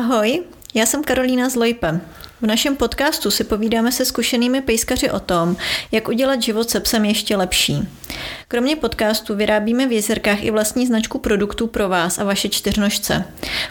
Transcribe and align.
Ahoj, 0.00 0.42
já 0.74 0.86
jsem 0.86 1.04
Karolína 1.04 1.48
z 1.48 1.54
Lojpe. 1.54 2.00
V 2.40 2.46
našem 2.46 2.76
podcastu 2.76 3.30
si 3.30 3.44
povídáme 3.44 3.92
se 3.92 4.04
zkušenými 4.04 4.60
pejskaři 4.60 5.10
o 5.10 5.20
tom, 5.20 5.56
jak 5.92 6.08
udělat 6.08 6.42
život 6.42 6.70
se 6.70 6.80
psem 6.80 7.04
ještě 7.04 7.36
lepší. 7.36 7.88
Kromě 8.48 8.76
podcastu 8.76 9.34
vyrábíme 9.34 9.86
v 9.86 9.92
jezerkách 9.92 10.44
i 10.44 10.50
vlastní 10.50 10.86
značku 10.86 11.18
produktů 11.18 11.66
pro 11.66 11.88
vás 11.88 12.18
a 12.18 12.24
vaše 12.24 12.48
čtyřnožce. 12.48 13.24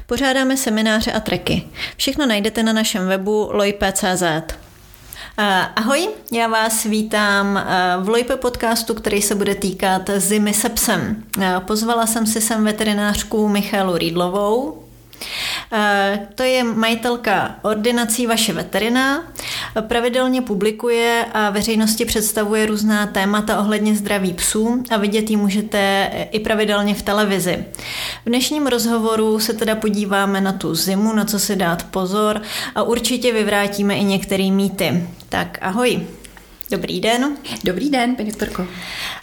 Pořádáme 0.05 0.57
semináře 0.57 1.11
a 1.11 1.19
treky. 1.19 1.67
Všechno 1.97 2.25
najdete 2.25 2.63
na 2.63 2.73
našem 2.73 3.07
webu 3.07 3.49
lojpe.cz. 3.51 4.23
Ahoj, 5.75 6.09
já 6.31 6.47
vás 6.47 6.83
vítám 6.83 7.65
v 8.03 8.09
Lojpe 8.09 8.35
podcastu, 8.35 8.93
který 8.93 9.21
se 9.21 9.35
bude 9.35 9.55
týkat 9.55 10.09
zimy 10.17 10.53
se 10.53 10.69
psem. 10.69 11.23
Pozvala 11.59 12.07
jsem 12.07 12.27
si 12.27 12.41
sem 12.41 12.63
veterinářku 12.63 13.47
Michálu 13.47 13.97
Rýdlovou, 13.97 14.83
Eh, 14.83 14.88
to 16.35 16.43
je 16.43 16.63
majitelka 16.63 17.55
ordinací 17.61 18.27
Vaše 18.27 18.53
veterina. 18.53 19.23
Pravidelně 19.81 20.41
publikuje 20.41 21.25
a 21.33 21.49
veřejnosti 21.49 22.05
představuje 22.05 22.65
různá 22.65 23.07
témata 23.07 23.59
ohledně 23.59 23.95
zdraví 23.95 24.33
psů 24.33 24.83
a 24.89 24.97
vidět 24.97 25.29
ji 25.29 25.37
můžete 25.37 26.11
i 26.31 26.39
pravidelně 26.39 26.95
v 26.95 27.01
televizi. 27.01 27.65
V 28.25 28.29
dnešním 28.29 28.67
rozhovoru 28.67 29.39
se 29.39 29.53
teda 29.53 29.75
podíváme 29.75 30.41
na 30.41 30.53
tu 30.53 30.75
zimu, 30.75 31.13
na 31.13 31.25
co 31.25 31.39
si 31.39 31.55
dát 31.55 31.83
pozor 31.83 32.41
a 32.75 32.83
určitě 32.83 33.33
vyvrátíme 33.33 33.95
i 33.95 34.03
některé 34.03 34.51
mýty. 34.51 35.07
Tak 35.29 35.57
ahoj. 35.61 36.07
Dobrý 36.71 36.99
den. 36.99 37.37
Dobrý 37.63 37.89
den, 37.89 38.15
paní 38.15 38.29
doktorko. 38.29 38.67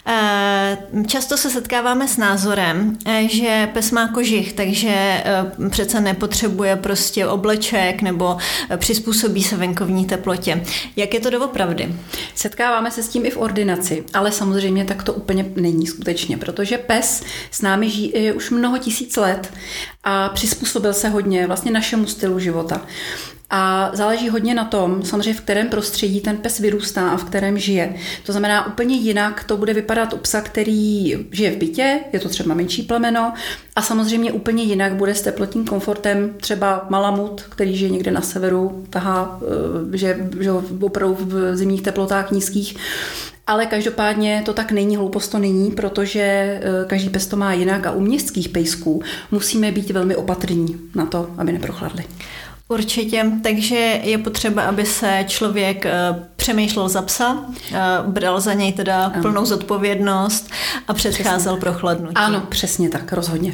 Eh, 0.05 0.77
často 1.07 1.37
se 1.37 1.49
setkáváme 1.49 2.07
s 2.07 2.17
názorem, 2.17 2.97
eh, 3.05 3.27
že 3.31 3.69
pes 3.73 3.91
má 3.91 4.07
kožich, 4.07 4.53
takže 4.53 4.89
eh, 4.89 5.69
přece 5.69 6.01
nepotřebuje 6.01 6.75
prostě 6.75 7.27
obleček 7.27 8.01
nebo 8.01 8.37
přizpůsobí 8.77 9.43
se 9.43 9.57
venkovní 9.57 10.05
teplotě. 10.05 10.63
Jak 10.95 11.13
je 11.13 11.19
to 11.19 11.29
doopravdy? 11.29 11.95
Setkáváme 12.35 12.91
se 12.91 13.03
s 13.03 13.09
tím 13.09 13.25
i 13.25 13.31
v 13.31 13.37
ordinaci, 13.37 14.03
ale 14.13 14.31
samozřejmě 14.31 14.85
tak 14.85 15.03
to 15.03 15.13
úplně 15.13 15.45
není 15.55 15.87
skutečně, 15.87 16.37
protože 16.37 16.77
pes 16.77 17.23
s 17.51 17.61
námi 17.61 17.89
žije 17.89 18.33
už 18.33 18.49
mnoho 18.49 18.77
tisíc 18.77 19.15
let 19.15 19.53
a 20.03 20.29
přizpůsobil 20.29 20.93
se 20.93 21.09
hodně 21.09 21.47
vlastně 21.47 21.71
našemu 21.71 22.07
stylu 22.07 22.39
života. 22.39 22.81
A 23.49 23.91
záleží 23.93 24.29
hodně 24.29 24.53
na 24.53 24.65
tom, 24.65 25.03
samozřejmě 25.03 25.33
v 25.33 25.41
kterém 25.41 25.69
prostředí 25.69 26.21
ten 26.21 26.37
pes 26.37 26.59
vyrůstá 26.59 27.09
a 27.09 27.17
v 27.17 27.23
kterém 27.23 27.57
žije. 27.57 27.95
To 28.25 28.31
znamená, 28.31 28.67
úplně 28.67 28.95
jinak 28.95 29.43
to 29.43 29.57
bude 29.57 29.73
vypadat 29.73 30.13
u 30.13 30.17
psa, 30.17 30.41
který 30.41 31.13
žije 31.31 31.51
v 31.51 31.57
bytě, 31.57 31.99
je 32.13 32.19
to 32.19 32.29
třeba 32.29 32.55
menší 32.55 32.83
plemeno, 32.83 33.33
a 33.75 33.81
samozřejmě 33.81 34.31
úplně 34.31 34.63
jinak 34.63 34.95
bude 34.95 35.15
s 35.15 35.21
teplotním 35.21 35.65
komfortem 35.65 36.33
třeba 36.37 36.85
malamut, 36.89 37.41
který 37.41 37.77
žije 37.77 37.89
někde 37.89 38.11
na 38.11 38.21
severu, 38.21 38.85
tahá, 38.89 39.39
eh, 39.93 39.97
že, 39.97 40.29
že 40.39 40.51
opravdu 40.81 41.17
v 41.19 41.55
zimních 41.55 41.81
teplotách 41.81 42.31
nízkých. 42.31 42.77
Ale 43.47 43.65
každopádně 43.65 44.41
to 44.45 44.53
tak 44.53 44.71
není, 44.71 44.97
hloupost 44.97 45.27
to 45.27 45.39
není, 45.39 45.71
protože 45.71 46.21
eh, 46.21 46.61
každý 46.87 47.09
pes 47.09 47.27
to 47.27 47.37
má 47.37 47.53
jinak 47.53 47.85
a 47.85 47.91
u 47.91 47.99
městských 47.99 48.49
pejsků 48.49 49.01
musíme 49.31 49.71
být 49.71 49.89
velmi 49.89 50.15
opatrní 50.15 50.79
na 50.95 51.05
to, 51.05 51.29
aby 51.37 51.51
neprochladli. 51.51 52.03
Určitě, 52.69 53.25
takže 53.43 53.75
je 54.03 54.17
potřeba, 54.17 54.63
aby 54.63 54.85
se 54.85 55.25
člověk 55.27 55.85
eh, 55.85 55.91
přemýšlel 56.35 56.89
za 56.89 57.01
psa, 57.01 57.45
eh, 57.71 57.77
bral 58.07 58.41
za 58.41 58.53
něj 58.53 58.73
teda 58.73 59.05
ano. 59.05 59.21
plnou 59.21 59.45
zodpovědnost 59.45 60.49
a 60.87 60.93
předcházel 60.93 61.53
přesně. 61.53 61.59
prochladnutí. 61.61 62.15
Ano, 62.15 62.41
přesně 62.49 62.89
tak, 62.89 63.13
rozhodně. 63.13 63.53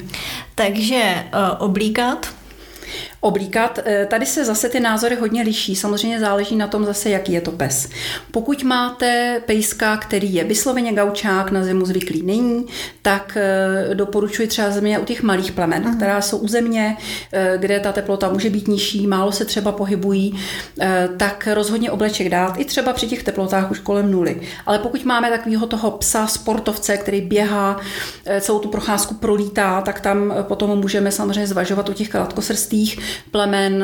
Takže 0.56 0.96
eh, 0.96 1.26
oblíkat, 1.60 2.28
oblíkat. 3.24 3.80
Eh, 3.86 4.06
tady 4.06 4.26
se 4.26 4.46
zase 4.46 4.70
ty 4.70 4.80
názory 4.80 5.16
hodně 5.16 5.44
liší. 5.44 5.76
Samozřejmě 5.76 6.20
záleží 6.20 6.56
na 6.56 6.68
tom 6.68 6.86
zase, 6.86 7.10
jaký 7.10 7.32
je 7.32 7.42
to 7.42 7.52
pes. 7.52 7.90
Pokud 8.32 8.64
máte 8.64 9.42
pejska, 9.46 9.98
který 9.98 10.34
je 10.34 10.44
vysloveně 10.44 10.94
gaučák, 10.94 11.52
na 11.52 11.64
zimu 11.64 11.86
zvyklý 11.86 12.22
není, 12.24 12.66
tak 13.02 13.38
eh, 13.38 13.96
doporučuji 13.96 14.48
třeba 14.48 14.72
země 14.72 15.00
u 15.00 15.06
těch 15.06 15.24
malých 15.24 15.52
plemen, 15.52 15.84
uh-huh. 15.84 15.96
která 15.96 16.22
jsou 16.22 16.38
u 16.38 16.48
země, 16.48 16.98
eh, 17.34 17.54
kde 17.58 17.80
ta 17.80 17.92
teplota 17.92 18.30
může 18.30 18.50
být 18.50 18.68
nižší, 18.68 19.08
málo 19.08 19.32
se 19.32 19.46
třeba 19.46 19.72
pohybují, 19.72 20.40
tak 21.18 21.48
rozhodně 21.54 21.92
obleček 21.92 22.30
dát, 22.30 22.58
i 22.58 22.66
třeba 22.66 22.94
při 22.94 23.08
těch 23.08 23.24
teplotách 23.24 23.72
už 23.72 23.80
kolem 23.80 24.12
nuly. 24.12 24.42
Ale 24.66 24.80
pokud 24.80 25.06
máme 25.06 25.30
takového 25.30 25.68
toho 25.68 25.92
psa, 25.92 26.28
sportovce, 26.28 26.98
který 26.98 27.22
běhá, 27.22 27.80
celou 28.40 28.60
tu 28.60 28.68
procházku 28.68 29.14
prolítá, 29.14 29.82
tak 29.82 30.00
tam 30.00 30.34
potom 30.42 30.80
můžeme 30.80 31.12
samozřejmě 31.12 31.48
zvažovat 31.48 31.90
u 31.90 31.94
těch 31.94 32.10
krátkosrstých 32.10 33.00
plemen 33.32 33.84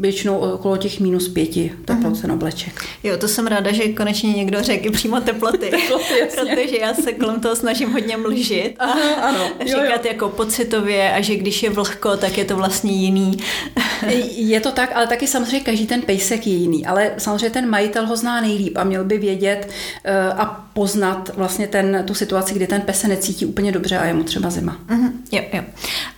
většinou 0.00 0.38
okolo 0.38 0.76
těch 0.76 1.00
minus 1.00 1.28
pěti 1.28 1.72
teplot 1.84 2.14
mm-hmm. 2.14 2.32
obleček. 2.32 2.84
Jo, 3.02 3.16
to 3.16 3.28
jsem 3.28 3.46
ráda, 3.46 3.72
že 3.72 3.92
konečně 3.92 4.32
někdo 4.32 4.62
řekl 4.62 4.92
přímo 4.92 5.20
teploty, 5.20 5.58
teploty 5.70 6.14
protože 6.34 6.76
já 6.80 6.94
se 6.94 7.12
kolem 7.12 7.40
toho 7.40 7.56
snažím 7.56 7.92
hodně 7.92 8.16
mlžit 8.16 8.74
a 8.78 8.84
ano, 9.22 9.50
říkat 9.60 9.80
jo, 9.80 9.98
jo. 10.04 10.12
jako 10.12 10.28
pocitově 10.28 11.12
a 11.12 11.20
že 11.20 11.36
když 11.36 11.62
je 11.62 11.70
vlhko, 11.70 12.16
tak 12.16 12.38
je 12.38 12.44
to 12.44 12.56
vlastně 12.56 12.92
jiný. 12.92 13.36
je 14.36 14.60
to 14.60 14.72
tak, 14.72 14.90
ale 14.94 15.06
taky 15.06 15.26
samozřejmě 15.26 15.60
každý 15.60 15.86
ten 15.86 16.02
pejsek 16.02 16.46
je 16.46 16.52
jiný, 16.52 16.86
ale 16.86 17.12
samozřejmě 17.18 17.50
ten 17.50 17.70
majitel 17.70 18.06
ho 18.06 18.16
zná 18.16 18.40
nejlíp 18.40 18.78
a 18.78 18.84
měl 18.84 19.04
by 19.04 19.18
vědět 19.18 19.68
uh, 19.68 20.40
a 20.40 20.70
poznat 20.72 21.30
vlastně 21.36 21.66
ten, 21.66 22.04
tu 22.06 22.14
situaci, 22.14 22.54
kdy 22.54 22.66
ten 22.66 22.80
pes 22.80 23.00
se 23.00 23.08
necítí 23.08 23.46
úplně 23.46 23.72
dobře 23.72 23.98
a 23.98 24.04
je 24.04 24.14
mu 24.14 24.22
třeba 24.22 24.50
zima. 24.50 24.78
Mm-hmm, 24.88 25.12
jo, 25.32 25.42
jo. 25.52 25.62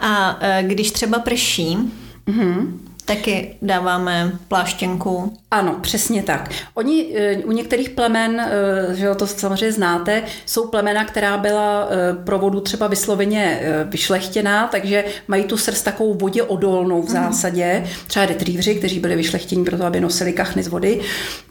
A 0.00 0.40
uh, 0.40 0.68
když 0.68 0.90
třeba 0.90 1.18
prší, 1.18 1.78
Mm-hmm. 2.26 2.91
Taky 3.04 3.56
dáváme 3.62 4.32
pláštěnku. 4.48 5.38
Ano, 5.50 5.78
přesně 5.80 6.22
tak. 6.22 6.50
Oni 6.74 7.06
eh, 7.14 7.36
u 7.36 7.52
některých 7.52 7.90
plemen, 7.90 8.40
eh, 8.40 8.94
že 8.94 9.14
to 9.14 9.26
samozřejmě 9.26 9.72
znáte, 9.72 10.22
jsou 10.46 10.66
plemena, 10.66 11.04
která 11.04 11.36
byla 11.36 11.88
eh, 11.90 12.24
pro 12.24 12.38
vodu 12.38 12.60
třeba 12.60 12.86
vysloveně 12.86 13.60
vyšlechtěná, 13.84 14.66
takže 14.66 15.04
mají 15.28 15.44
tu 15.44 15.56
srst 15.56 15.84
takovou 15.84 16.14
vodě 16.14 16.42
odolnou 16.42 17.02
v 17.02 17.04
mhm. 17.04 17.12
zásadě. 17.12 17.84
Třeba 18.06 18.26
retrievři, 18.26 18.74
kteří 18.74 19.00
byli 19.00 19.16
vyšlechtění 19.16 19.64
proto, 19.64 19.84
aby 19.84 20.00
nosili 20.00 20.32
kachny 20.32 20.62
z 20.62 20.68
vody, 20.68 21.00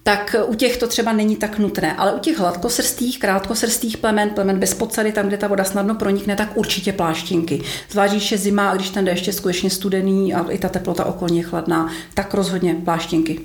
tak 0.03 0.35
u 0.45 0.55
těch 0.55 0.77
to 0.77 0.87
třeba 0.87 1.13
není 1.13 1.35
tak 1.35 1.59
nutné. 1.59 1.93
Ale 1.93 2.13
u 2.13 2.19
těch 2.19 2.39
hladkosrstých, 2.39 3.19
krátkosrstých 3.19 3.97
plemen, 3.97 4.29
plemen 4.29 4.59
bez 4.59 4.73
podsady, 4.73 5.11
tam, 5.11 5.27
kde 5.27 5.37
ta 5.37 5.47
voda 5.47 5.63
snadno 5.63 5.95
pronikne, 5.95 6.35
tak 6.35 6.57
určitě 6.57 6.93
pláštěnky. 6.93 7.61
Zvlášť, 7.89 8.13
když 8.13 8.31
je 8.31 8.37
zima 8.37 8.69
a 8.69 8.75
když 8.75 8.89
ten 8.89 9.05
déšť 9.05 9.27
je 9.27 9.33
skutečně 9.33 9.69
studený 9.69 10.33
a 10.33 10.45
i 10.49 10.57
ta 10.57 10.69
teplota 10.69 11.05
okolně 11.41 11.43
chladná, 11.43 11.89
tak 12.13 12.33
rozhodně 12.33 12.75
pláštěnky. 12.75 13.39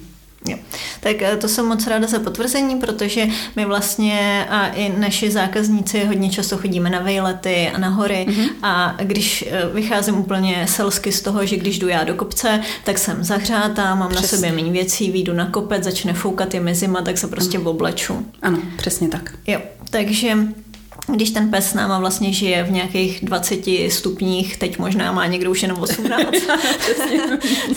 Jo. 0.48 0.58
Tak 1.00 1.22
eh, 1.22 1.36
to 1.36 1.48
jsem 1.48 1.66
moc 1.66 1.86
ráda 1.86 2.06
za 2.06 2.18
potvrzení, 2.18 2.76
protože 2.76 3.26
my 3.56 3.64
vlastně 3.64 4.46
a 4.50 4.66
i 4.68 4.92
naši 4.98 5.30
zákazníci 5.30 6.04
hodně 6.04 6.30
často 6.30 6.56
chodíme 6.56 6.90
na 6.90 7.00
vejlety 7.00 7.68
a 7.74 7.78
na 7.78 7.88
hory 7.88 8.26
mm-hmm. 8.28 8.48
a 8.62 8.96
když 9.02 9.44
eh, 9.50 9.66
vycházím 9.72 10.18
úplně 10.18 10.66
selsky 10.68 11.12
z 11.12 11.22
toho, 11.22 11.46
že 11.46 11.56
když 11.56 11.78
jdu 11.78 11.88
já 11.88 12.04
do 12.04 12.14
kopce, 12.14 12.60
tak 12.84 12.98
jsem 12.98 13.24
zahřátá, 13.24 13.94
mám 13.94 14.08
přesně. 14.08 14.22
na 14.22 14.28
sobě 14.28 14.52
méně 14.52 14.72
věcí, 14.72 15.10
výjdu 15.10 15.32
na 15.34 15.46
kopec, 15.50 15.84
začne 15.84 16.12
foukat, 16.12 16.54
je 16.54 16.60
mi 16.60 16.74
zima, 16.74 17.02
tak 17.02 17.18
se 17.18 17.26
prostě 17.26 17.58
ano. 17.58 17.70
obleču. 17.70 18.26
Ano, 18.42 18.58
přesně 18.76 19.08
tak. 19.08 19.34
Jo, 19.46 19.60
takže 19.90 20.36
když 21.14 21.30
ten 21.30 21.50
pes 21.50 21.70
s 21.70 21.74
náma 21.74 21.98
vlastně 21.98 22.32
žije 22.32 22.62
v 22.62 22.70
nějakých 22.70 23.24
20 23.24 23.64
stupních, 23.88 24.56
teď 24.56 24.78
možná 24.78 25.12
má 25.12 25.26
někdo 25.26 25.50
už 25.50 25.62
jenom 25.62 25.80
18. 25.80 26.30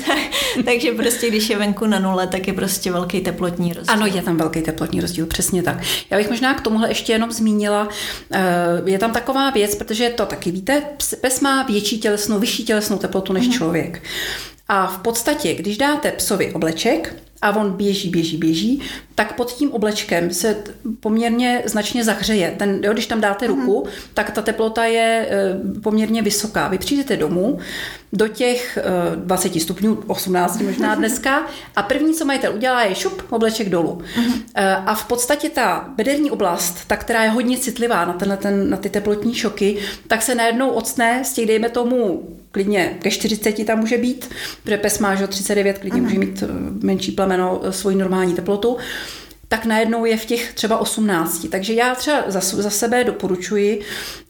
tak, 0.07 0.19
takže 0.65 0.91
prostě 0.91 1.29
když 1.29 1.49
je 1.49 1.57
venku 1.57 1.85
na 1.85 1.99
nule, 1.99 2.27
tak 2.27 2.47
je 2.47 2.53
prostě 2.53 2.91
velký 2.91 3.21
teplotní 3.21 3.73
rozdíl. 3.73 3.93
Ano, 3.93 4.05
je 4.05 4.21
tam 4.21 4.37
velký 4.37 4.61
teplotní 4.61 5.01
rozdíl, 5.01 5.25
přesně 5.25 5.63
tak. 5.63 5.77
Já 6.09 6.17
bych 6.17 6.29
možná 6.29 6.53
k 6.53 6.61
tomuhle 6.61 6.89
ještě 6.89 7.11
jenom 7.13 7.31
zmínila, 7.31 7.89
eh, 8.31 8.41
je 8.85 8.99
tam 8.99 9.11
taková 9.11 9.49
věc, 9.49 9.75
protože 9.75 10.09
to 10.09 10.25
taky 10.25 10.51
víte, 10.51 10.83
pes 11.21 11.41
má 11.41 11.63
větší 11.63 11.99
tělesnou, 11.99 12.39
vyšší 12.39 12.63
tělesnou 12.63 12.97
teplotu 12.97 13.33
než 13.33 13.47
mm-hmm. 13.47 13.53
člověk. 13.57 14.03
A 14.67 14.87
v 14.87 14.97
podstatě, 14.97 15.53
když 15.53 15.77
dáte 15.77 16.11
psovi 16.11 16.53
obleček, 16.53 17.15
a 17.41 17.55
on 17.55 17.71
běží, 17.71 18.09
běží, 18.09 18.37
běží, 18.37 18.81
tak 19.15 19.35
pod 19.35 19.51
tím 19.51 19.71
oblečkem 19.71 20.33
se 20.33 20.63
poměrně 20.99 21.61
značně 21.65 22.03
zahřeje. 22.03 22.55
Ten, 22.57 22.79
jo, 22.83 22.93
když 22.93 23.07
tam 23.07 23.21
dáte 23.21 23.47
ruku, 23.47 23.83
mm. 23.85 23.91
tak 24.13 24.31
ta 24.31 24.41
teplota 24.41 24.85
je 24.85 25.27
e, 25.29 25.79
poměrně 25.79 26.21
vysoká. 26.21 26.67
Vy 26.67 26.77
přijdete 26.77 27.17
domů 27.17 27.59
do 28.13 28.27
těch 28.27 28.77
e, 28.77 29.15
20 29.15 29.61
stupňů, 29.61 30.03
18 30.07 30.61
možná 30.61 30.95
dneska, 30.99 31.47
a 31.75 31.83
první, 31.83 32.13
co 32.13 32.25
majitel 32.25 32.53
udělá, 32.55 32.83
je 32.83 32.95
šup, 32.95 33.23
obleček 33.29 33.69
dolů. 33.69 34.01
Mm. 34.17 34.33
E, 34.55 34.75
a 34.75 34.95
v 34.95 35.05
podstatě 35.05 35.49
ta 35.49 35.89
bederní 35.95 36.31
oblast, 36.31 36.87
ta, 36.87 36.97
která 36.97 37.23
je 37.23 37.29
hodně 37.29 37.57
citlivá 37.57 38.05
na, 38.05 38.13
tenhle, 38.13 38.37
ten, 38.37 38.69
na 38.69 38.77
ty 38.77 38.89
teplotní 38.89 39.35
šoky, 39.35 39.77
tak 40.07 40.21
se 40.21 40.35
najednou 40.35 40.69
octne 40.69 41.23
z 41.25 41.33
těch, 41.33 41.47
dejme 41.47 41.69
tomu, 41.69 42.29
klidně 42.51 42.97
ke 43.01 43.11
40 43.11 43.65
tam 43.65 43.79
může 43.79 43.97
být, 43.97 44.29
protože 44.63 44.77
pes 44.77 44.99
má 44.99 45.15
že 45.15 45.27
39, 45.27 45.77
klidně 45.77 46.01
mm. 46.01 46.07
může 46.07 46.19
mít 46.19 46.43
menší 46.83 47.11
plemeno 47.11 47.61
svoji 47.69 47.95
normální 47.95 48.33
teplotu 48.33 48.77
tak 49.49 49.65
najednou 49.65 50.05
je 50.05 50.17
v 50.17 50.25
těch 50.25 50.53
třeba 50.53 50.77
18. 50.77 51.47
Takže 51.51 51.73
já 51.73 51.95
třeba 51.95 52.23
za, 52.27 52.39
za 52.39 52.69
sebe 52.69 53.03
doporučuji, 53.03 53.81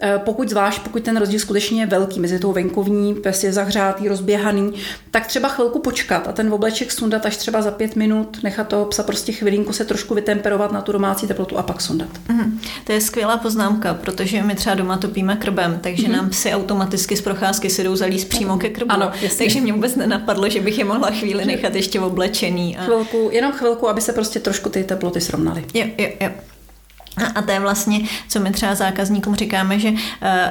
eh, 0.02 0.22
pokud 0.26 0.50
zvlášť, 0.50 0.82
pokud 0.82 1.04
ten 1.04 1.18
rozdíl 1.18 1.40
skutečně 1.40 1.82
je 1.82 1.86
velký 1.86 2.20
mezi 2.20 2.40
tou 2.40 2.52
venkovní, 2.52 3.16
pes 3.16 3.44
je 3.44 3.54
zahřátý, 3.54 4.08
rozběhaný, 4.08 4.74
tak 5.12 5.28
třeba 5.28 5.50
chvilku 5.50 5.80
počkat 5.80 6.28
a 6.28 6.32
ten 6.32 6.54
obleček 6.54 6.92
sundat 6.92 7.26
až 7.26 7.38
třeba 7.38 7.62
za 7.62 7.72
pět 7.72 7.96
minut, 7.96 8.44
nechat 8.44 8.68
toho 8.68 8.86
psa 8.86 9.04
prostě 9.04 9.32
chvilinku 9.32 9.74
se 9.74 9.86
trošku 9.86 10.16
vytemperovat 10.16 10.72
na 10.72 10.82
tu 10.82 10.92
domácí 10.92 11.28
teplotu 11.28 11.58
a 11.58 11.64
pak 11.64 11.82
sundat. 11.82 12.10
Mm, 12.30 12.60
to 12.84 12.92
je 12.92 13.02
skvělá 13.02 13.38
poznámka, 13.38 13.94
protože 13.94 14.44
my 14.44 14.56
třeba 14.56 14.76
doma 14.76 14.98
topíme 14.98 15.36
krbem, 15.36 15.80
takže 15.84 16.08
mm. 16.08 16.14
nám 16.14 16.30
psy 16.30 16.54
automaticky 16.54 17.18
z 17.18 17.22
procházky 17.22 17.70
si 17.70 17.84
jdou 17.84 17.96
zalíst 17.96 18.30
přímo 18.30 18.58
ke 18.58 18.70
krbu. 18.70 18.92
Ano, 18.92 19.12
takže 19.38 19.62
mě 19.62 19.74
vůbec 19.74 19.96
nenapadlo, 19.96 20.50
že 20.50 20.62
bych 20.62 20.78
je 20.78 20.86
mohla 20.86 21.12
chvíli 21.12 21.46
nechat 21.46 21.76
ještě 21.76 22.00
oblečený. 22.00 22.78
A... 22.78 22.84
Chvilku, 22.84 23.30
jenom 23.32 23.52
chvilku, 23.52 23.90
aby 23.90 24.02
se 24.02 24.14
prostě 24.14 24.40
trošku 24.40 24.70
ty 24.70 24.84
teploty 24.84 25.09
srovnaly. 25.18 25.66
Jo, 25.74 25.86
jo, 25.98 26.08
jo. 26.22 26.30
A 27.36 27.42
to 27.42 27.52
je 27.52 27.60
vlastně, 27.60 28.00
co 28.28 28.40
my 28.40 28.52
třeba 28.52 28.76
zákazníkům 28.76 29.36
říkáme, 29.36 29.80
že 29.80 29.90
uh, 29.90 29.98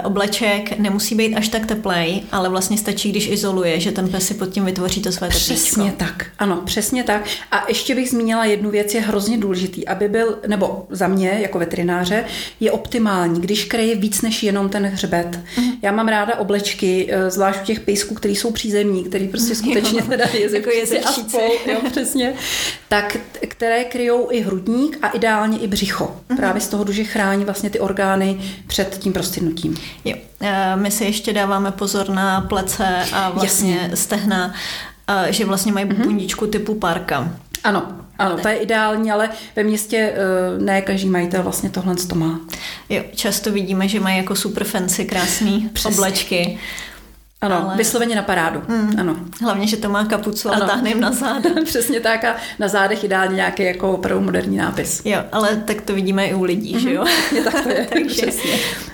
obleček 0.04 0.78
nemusí 0.78 1.14
být 1.14 1.36
až 1.36 1.48
tak 1.48 1.66
teplej, 1.66 2.22
ale 2.32 2.48
vlastně 2.48 2.78
stačí, 2.78 3.10
když 3.10 3.28
izoluje, 3.28 3.80
že 3.80 3.92
ten 3.92 4.08
pes 4.08 4.26
si 4.26 4.34
pod 4.34 4.46
tím 4.46 4.64
vytvoří 4.64 5.02
to 5.02 5.12
své 5.12 5.28
teplíčko. 5.28 5.54
Přesně 5.54 5.92
tak, 5.96 6.26
ano, 6.38 6.62
přesně 6.64 7.04
tak. 7.04 7.24
A 7.52 7.64
ještě 7.68 7.94
bych 7.94 8.10
zmínila 8.10 8.44
jednu 8.44 8.70
věc, 8.70 8.94
je 8.94 9.00
hrozně 9.00 9.38
důležitý, 9.38 9.88
aby 9.88 10.08
byl, 10.08 10.38
nebo 10.46 10.86
za 10.90 11.08
mě 11.08 11.38
jako 11.42 11.58
veterináře, 11.58 12.24
je 12.60 12.72
optimální, 12.72 13.40
když 13.40 13.64
kreje 13.64 13.96
víc 13.96 14.22
než 14.22 14.42
jenom 14.42 14.68
ten 14.68 14.86
hřbet. 14.86 15.40
Mm. 15.58 15.72
Já 15.82 15.92
mám 15.92 16.08
ráda 16.08 16.38
oblečky, 16.38 17.08
eh, 17.10 17.30
zvlášť 17.30 17.60
u 17.62 17.64
těch 17.64 17.80
pejsků, 17.80 18.14
který 18.14 18.36
jsou 18.36 18.50
přízemní, 18.50 19.04
který 19.04 19.28
prostě 19.28 19.54
skutečně 19.60 20.02
teda 20.02 20.24
jezdí 20.32 20.56
jako 20.56 20.70
a 21.08 21.12
spol, 21.12 21.50
jo, 21.66 21.80
přesně, 21.90 22.34
tak 22.88 23.16
které 23.48 23.84
kryjou 23.84 24.28
i 24.30 24.40
hrudník 24.40 24.98
a 25.02 25.08
ideálně 25.08 25.58
i 25.58 25.66
břicho. 25.66 26.16
Mm. 26.28 26.36
Právě 26.36 26.57
právě 26.58 26.66
z 26.66 26.68
toho 26.68 26.92
že 26.92 27.04
chrání 27.04 27.44
vlastně 27.44 27.70
ty 27.70 27.80
orgány 27.80 28.38
před 28.66 28.98
tím 28.98 29.12
prostydnutím. 29.12 29.76
Jo. 30.04 30.16
Eh, 30.40 30.76
my 30.76 30.90
si 30.90 31.04
ještě 31.04 31.32
dáváme 31.32 31.70
pozor 31.70 32.08
na 32.08 32.40
plece 32.40 33.04
a 33.12 33.30
vlastně 33.30 33.76
Jasně. 33.76 33.96
stehna, 33.96 34.54
eh, 35.08 35.32
že 35.32 35.44
vlastně 35.44 35.72
mají 35.72 35.86
mm-hmm. 35.86 36.04
bundičku 36.04 36.46
typu 36.46 36.74
parka. 36.74 37.32
Ano, 37.64 37.86
ano, 38.18 38.38
to 38.38 38.48
je 38.48 38.56
ideální, 38.56 39.10
ale 39.10 39.30
ve 39.56 39.62
městě 39.62 40.14
eh, 40.14 40.62
ne 40.62 40.82
každý 40.82 41.08
majitel 41.08 41.42
vlastně 41.42 41.70
tohle 41.70 41.94
to 41.96 42.14
má. 42.14 42.40
Jo, 42.88 43.02
často 43.14 43.52
vidíme, 43.52 43.88
že 43.88 44.00
mají 44.00 44.16
jako 44.16 44.34
super 44.34 44.64
fancy 44.64 45.04
krásný 45.04 45.70
Přesně. 45.72 45.90
oblečky. 45.90 46.58
Ano, 47.40 47.64
ale... 47.64 47.76
vysloveně 47.76 48.16
na 48.16 48.22
parádu. 48.22 48.62
Hmm. 48.68 49.00
Ano. 49.00 49.16
Hlavně, 49.42 49.66
že 49.66 49.76
to 49.76 49.88
má 49.88 50.04
kapucu 50.04 50.50
a 50.50 50.60
táhne 50.60 50.88
jim 50.88 51.00
na 51.00 51.12
záda. 51.12 51.50
Přesně 51.64 52.00
tak 52.00 52.24
a 52.24 52.36
na 52.58 52.68
zádech 52.68 53.04
ideálně 53.04 53.36
nějaký 53.36 53.62
jako 53.62 53.92
opravdu 53.92 54.24
moderní 54.24 54.56
nápis. 54.56 55.02
Jo, 55.04 55.24
ale 55.32 55.56
tak 55.56 55.80
to 55.80 55.94
vidíme 55.94 56.26
i 56.26 56.34
u 56.34 56.42
lidí, 56.42 56.76
mm-hmm. 56.76 56.78
že 56.78 56.94
jo? 56.94 57.04
Je 57.34 57.42
tak 57.42 57.62
to 57.62 57.68
je, 57.68 57.88
takže, 57.92 58.26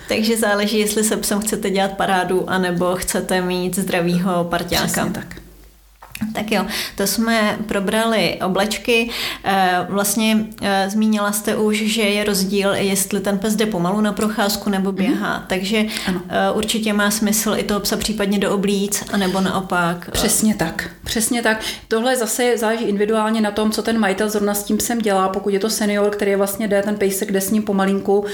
takže 0.09 0.37
záleží, 0.37 0.79
jestli 0.79 1.05
se 1.05 1.17
psem 1.17 1.41
chcete 1.41 1.71
dělat 1.71 1.93
parádu, 1.93 2.51
anebo 2.51 2.97
chcete 2.97 3.41
mít 3.41 3.79
zdravýho 3.79 4.45
parťáka. 4.45 4.87
Přesně 4.87 5.11
tak. 5.11 5.44
Tak 6.33 6.53
jo, 6.53 6.67
to 6.97 7.07
jsme 7.07 7.59
probrali 7.67 8.39
oblečky. 8.45 9.11
Eh, 9.45 9.87
vlastně 9.89 10.47
eh, 10.63 10.91
zmínila 10.91 11.33
jste 11.33 11.57
už, 11.57 11.77
že 11.77 12.03
je 12.03 12.25
rozdíl, 12.25 12.75
jestli 12.75 13.21
ten 13.21 13.39
pes 13.39 13.57
jde 13.57 13.67
pomalu 13.67 14.01
na 14.01 14.13
procházku 14.13 14.71
nebo 14.71 14.93
mhm. 14.93 14.97
běhá. 14.97 15.39
Mm-hmm. 15.39 15.47
Takže 15.47 15.85
ano. 16.07 16.21
Eh, 16.29 16.51
určitě 16.51 16.93
má 16.93 17.11
smysl 17.11 17.55
i 17.59 17.63
toho 17.63 17.81
psa 17.81 17.97
případně 17.97 18.39
do 18.39 18.55
oblíc, 18.55 19.05
anebo 19.13 19.41
naopak. 19.41 20.11
Přesně 20.11 20.55
tak, 20.55 20.91
přesně 21.05 21.43
tak. 21.43 21.61
Tohle 21.89 22.17
zase 22.17 22.59
záleží 22.59 22.85
individuálně 22.85 23.41
na 23.41 23.51
tom, 23.51 23.71
co 23.71 23.83
ten 23.83 23.99
majitel 23.99 24.31
zrovna 24.31 24.55
s 24.55 24.65
tím 24.65 24.77
psem 24.77 24.99
dělá. 24.99 25.29
Pokud 25.29 25.51
je 25.51 25.61
to 25.61 25.71
senior, 25.71 26.11
který 26.11 26.35
vlastně 26.35 26.69
jde, 26.69 26.83
ten 26.83 26.97
pejsek 26.97 27.33
jde 27.33 27.41
s 27.41 27.51
ním 27.51 27.63
pomalinku. 27.63 28.25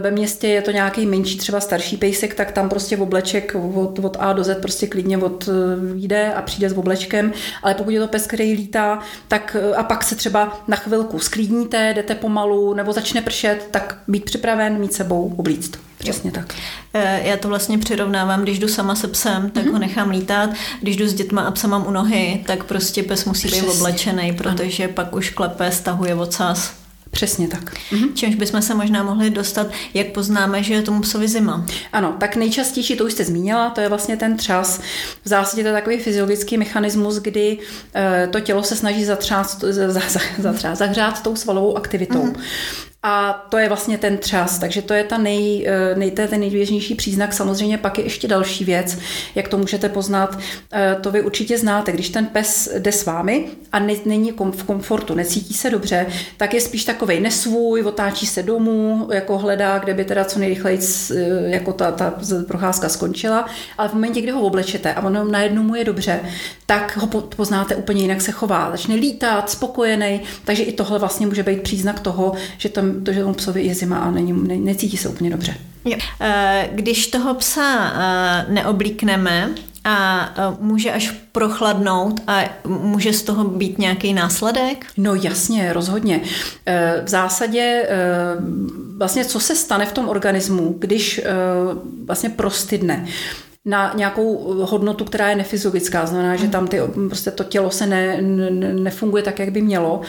Ve 0.00 0.10
městě 0.10 0.48
je 0.48 0.62
to 0.62 0.70
nějaký 0.70 1.06
menší, 1.06 1.38
třeba 1.38 1.60
starší 1.60 1.96
pejsek, 1.96 2.34
tak 2.34 2.52
tam 2.52 2.68
prostě 2.68 2.96
v 2.96 3.02
obleček 3.02 3.56
od, 3.74 3.98
od 3.98 4.16
A 4.20 4.32
do 4.32 4.44
Z 4.44 4.60
prostě 4.60 4.86
klidně 4.86 5.18
od 5.18 5.48
jde 5.94 6.34
a 6.34 6.42
přijde 6.42 6.70
s 6.70 6.78
oblečkem 6.78 7.13
vlakem, 7.14 7.32
ale 7.62 7.74
pokud 7.74 7.90
je 7.90 8.00
to 8.00 8.08
pes, 8.08 8.26
který 8.26 8.52
lítá, 8.52 8.98
tak 9.28 9.56
a 9.76 9.82
pak 9.82 10.04
se 10.04 10.14
třeba 10.14 10.62
na 10.68 10.76
chvilku 10.76 11.18
sklídníte, 11.18 11.94
jdete 11.94 12.14
pomalu 12.14 12.74
nebo 12.74 12.92
začne 12.92 13.20
pršet, 13.20 13.68
tak 13.70 13.98
být 14.08 14.24
připraven, 14.24 14.78
mít 14.78 14.92
sebou 14.92 15.34
oblíct. 15.36 15.78
Přesně 15.98 16.30
tak. 16.30 16.54
E, 16.94 17.28
já 17.28 17.36
to 17.36 17.48
vlastně 17.48 17.78
přirovnávám, 17.78 18.42
když 18.42 18.58
jdu 18.58 18.68
sama 18.68 18.94
se 18.94 19.08
psem, 19.08 19.50
tak 19.50 19.64
mm-hmm. 19.64 19.72
ho 19.72 19.78
nechám 19.78 20.10
lítat. 20.10 20.50
Když 20.80 20.96
jdu 20.96 21.08
s 21.08 21.14
dětma 21.14 21.42
a 21.42 21.50
psa 21.50 21.68
mám 21.68 21.86
u 21.86 21.90
nohy, 21.90 22.44
tak 22.46 22.64
prostě 22.64 23.02
pes 23.02 23.24
musí 23.24 23.48
Přesně. 23.48 23.68
být 23.68 23.74
oblečený, 23.74 24.32
protože 24.32 24.84
ano. 24.84 24.92
pak 24.92 25.16
už 25.16 25.30
klepe, 25.30 25.72
stahuje 25.72 26.14
ocas. 26.14 26.83
Přesně 27.14 27.48
tak. 27.48 27.74
Mhm. 27.92 28.14
Čímž 28.14 28.34
bychom 28.34 28.62
se 28.62 28.74
možná 28.74 29.02
mohli 29.02 29.30
dostat, 29.30 29.66
jak 29.94 30.06
poznáme, 30.06 30.62
že 30.62 30.74
je 30.74 30.82
tomu 30.82 31.00
psovi 31.00 31.28
zima. 31.28 31.66
Ano, 31.92 32.16
tak 32.20 32.36
nejčastější, 32.36 32.96
to 32.96 33.04
už 33.04 33.12
jste 33.12 33.24
zmínila, 33.24 33.70
to 33.70 33.80
je 33.80 33.88
vlastně 33.88 34.16
ten 34.16 34.36
třas. 34.36 34.80
V 35.24 35.28
zásadě 35.28 35.62
to 35.62 35.68
je 35.68 35.74
takový 35.74 35.98
fyziologický 35.98 36.58
mechanismus, 36.58 37.16
kdy 37.16 37.58
uh, 37.58 38.30
to 38.30 38.40
tělo 38.40 38.62
se 38.62 38.76
snaží 38.76 39.04
zatřást, 39.04 39.60
za, 39.60 39.90
za, 39.90 40.00
zatřást, 40.38 40.78
zahřát 40.78 41.22
tou 41.22 41.36
svalovou 41.36 41.76
aktivitou. 41.76 42.26
Mm-hmm. 42.26 42.40
A 43.06 43.46
to 43.48 43.58
je 43.58 43.68
vlastně 43.68 43.98
ten 43.98 44.16
třas, 44.16 44.58
takže 44.58 44.82
to 44.82 44.94
je 44.94 45.04
ta 45.04 45.18
nej, 45.18 45.66
eh, 45.68 45.94
nej, 45.94 46.10
ten 46.10 46.40
nejběžnější 46.40 46.94
příznak. 46.94 47.32
Samozřejmě 47.32 47.78
pak 47.78 47.98
je 47.98 48.04
ještě 48.04 48.28
další 48.28 48.64
věc, 48.64 48.98
jak 49.34 49.48
to 49.48 49.58
můžete 49.58 49.88
poznat. 49.88 50.38
Eh, 50.72 50.96
to 51.00 51.10
vy 51.10 51.22
určitě 51.22 51.58
znáte. 51.58 51.92
Když 51.92 52.08
ten 52.08 52.26
pes 52.26 52.68
jde 52.78 52.92
s 52.92 53.06
vámi 53.06 53.46
a 53.72 53.78
ne, 53.78 53.94
není 54.04 54.32
v 54.32 54.64
komfortu, 54.64 55.14
necítí 55.14 55.54
se 55.54 55.70
dobře, 55.70 56.06
tak 56.36 56.54
je 56.54 56.60
spíš 56.60 56.84
takovej 56.84 57.20
nesvůj, 57.20 57.82
otáčí 57.82 58.26
se 58.26 58.42
domů, 58.42 59.08
jako 59.12 59.38
hledá, 59.38 59.78
kde 59.78 59.94
by 59.94 60.04
teda 60.04 60.24
co 60.24 60.38
nejrychleji 60.38 60.78
eh, 61.10 61.16
jako 61.46 61.72
ta, 61.72 61.90
ta 61.90 62.14
procházka 62.48 62.88
skončila. 62.88 63.48
Ale 63.78 63.88
v 63.88 63.92
momentě, 63.94 64.20
kdy 64.20 64.30
ho 64.30 64.40
oblečete 64.40 64.94
a 64.94 65.02
ono 65.02 65.24
najednou 65.24 65.62
mu 65.62 65.74
je 65.74 65.84
dobře, 65.84 66.20
tak 66.66 66.96
ho 66.96 67.06
poznáte 67.20 67.76
úplně 67.76 68.02
jinak 68.02 68.20
se 68.20 68.32
chová. 68.32 68.70
Začne 68.70 68.94
lítat, 68.94 69.50
spokojený, 69.50 70.20
takže 70.44 70.62
i 70.62 70.72
tohle 70.72 70.98
vlastně 70.98 71.26
může 71.26 71.42
být 71.42 71.62
příznak 71.62 72.00
toho, 72.00 72.32
že 72.58 72.68
tam 72.68 72.93
to, 73.02 73.12
že 73.12 73.20
tomu 73.20 73.34
psovi 73.34 73.62
je 73.62 73.74
zima 73.74 73.98
a 73.98 74.10
není, 74.10 74.32
ne, 74.32 74.56
necítí 74.56 74.96
se 74.96 75.08
úplně 75.08 75.30
dobře. 75.30 75.54
Jo. 75.84 75.96
Eh, 76.20 76.68
když 76.72 77.06
toho 77.06 77.34
psa 77.34 77.92
eh, 77.94 78.52
neoblíkneme, 78.52 79.50
a 79.86 80.28
eh, 80.36 80.56
může 80.60 80.92
až 80.92 81.10
prochladnout 81.32 82.20
a 82.26 82.44
může 82.64 83.12
z 83.12 83.22
toho 83.22 83.44
být 83.44 83.78
nějaký 83.78 84.12
následek? 84.12 84.86
No 84.96 85.14
jasně, 85.14 85.72
rozhodně. 85.72 86.20
V 87.04 87.08
zásadě 87.08 87.88
vlastně 88.98 89.24
co 89.24 89.40
se 89.40 89.56
stane 89.56 89.86
v 89.86 89.92
tom 89.92 90.08
organismu, 90.08 90.76
když 90.78 91.20
vlastně 92.06 92.30
prostydne 92.30 93.06
na 93.64 93.92
nějakou 93.96 94.54
hodnotu, 94.64 95.04
která 95.04 95.28
je 95.28 95.36
nefyziologická, 95.36 96.06
znamená, 96.06 96.36
že 96.36 96.48
tam 96.48 96.66
ty, 96.66 96.80
prostě 97.08 97.30
to 97.30 97.44
tělo 97.44 97.70
se 97.70 97.86
ne, 97.86 98.22
ne, 98.22 98.72
nefunguje 98.72 99.22
tak, 99.22 99.38
jak 99.38 99.50
by 99.50 99.62
mělo, 99.62 100.00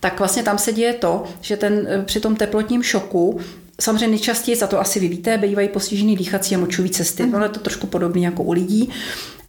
tak 0.00 0.18
vlastně 0.18 0.42
tam 0.42 0.58
se 0.58 0.72
děje 0.72 0.92
to, 0.92 1.24
že 1.40 1.56
ten 1.56 1.88
při 2.04 2.20
tom 2.20 2.36
teplotním 2.36 2.82
šoku 2.82 3.40
Samozřejmě 3.80 4.08
nejčastěji, 4.08 4.56
za 4.56 4.66
to 4.66 4.80
asi 4.80 5.00
vy 5.00 5.08
víte, 5.08 5.38
bývají 5.38 5.68
postižený 5.68 6.16
dýchací 6.16 6.54
a 6.54 6.58
močový 6.58 6.90
cesty. 6.90 7.22
Mm. 7.22 7.34
Ono 7.34 7.44
je 7.44 7.48
to 7.48 7.60
trošku 7.60 7.86
podobné 7.86 8.20
jako 8.20 8.42
u 8.42 8.52
lidí 8.52 8.92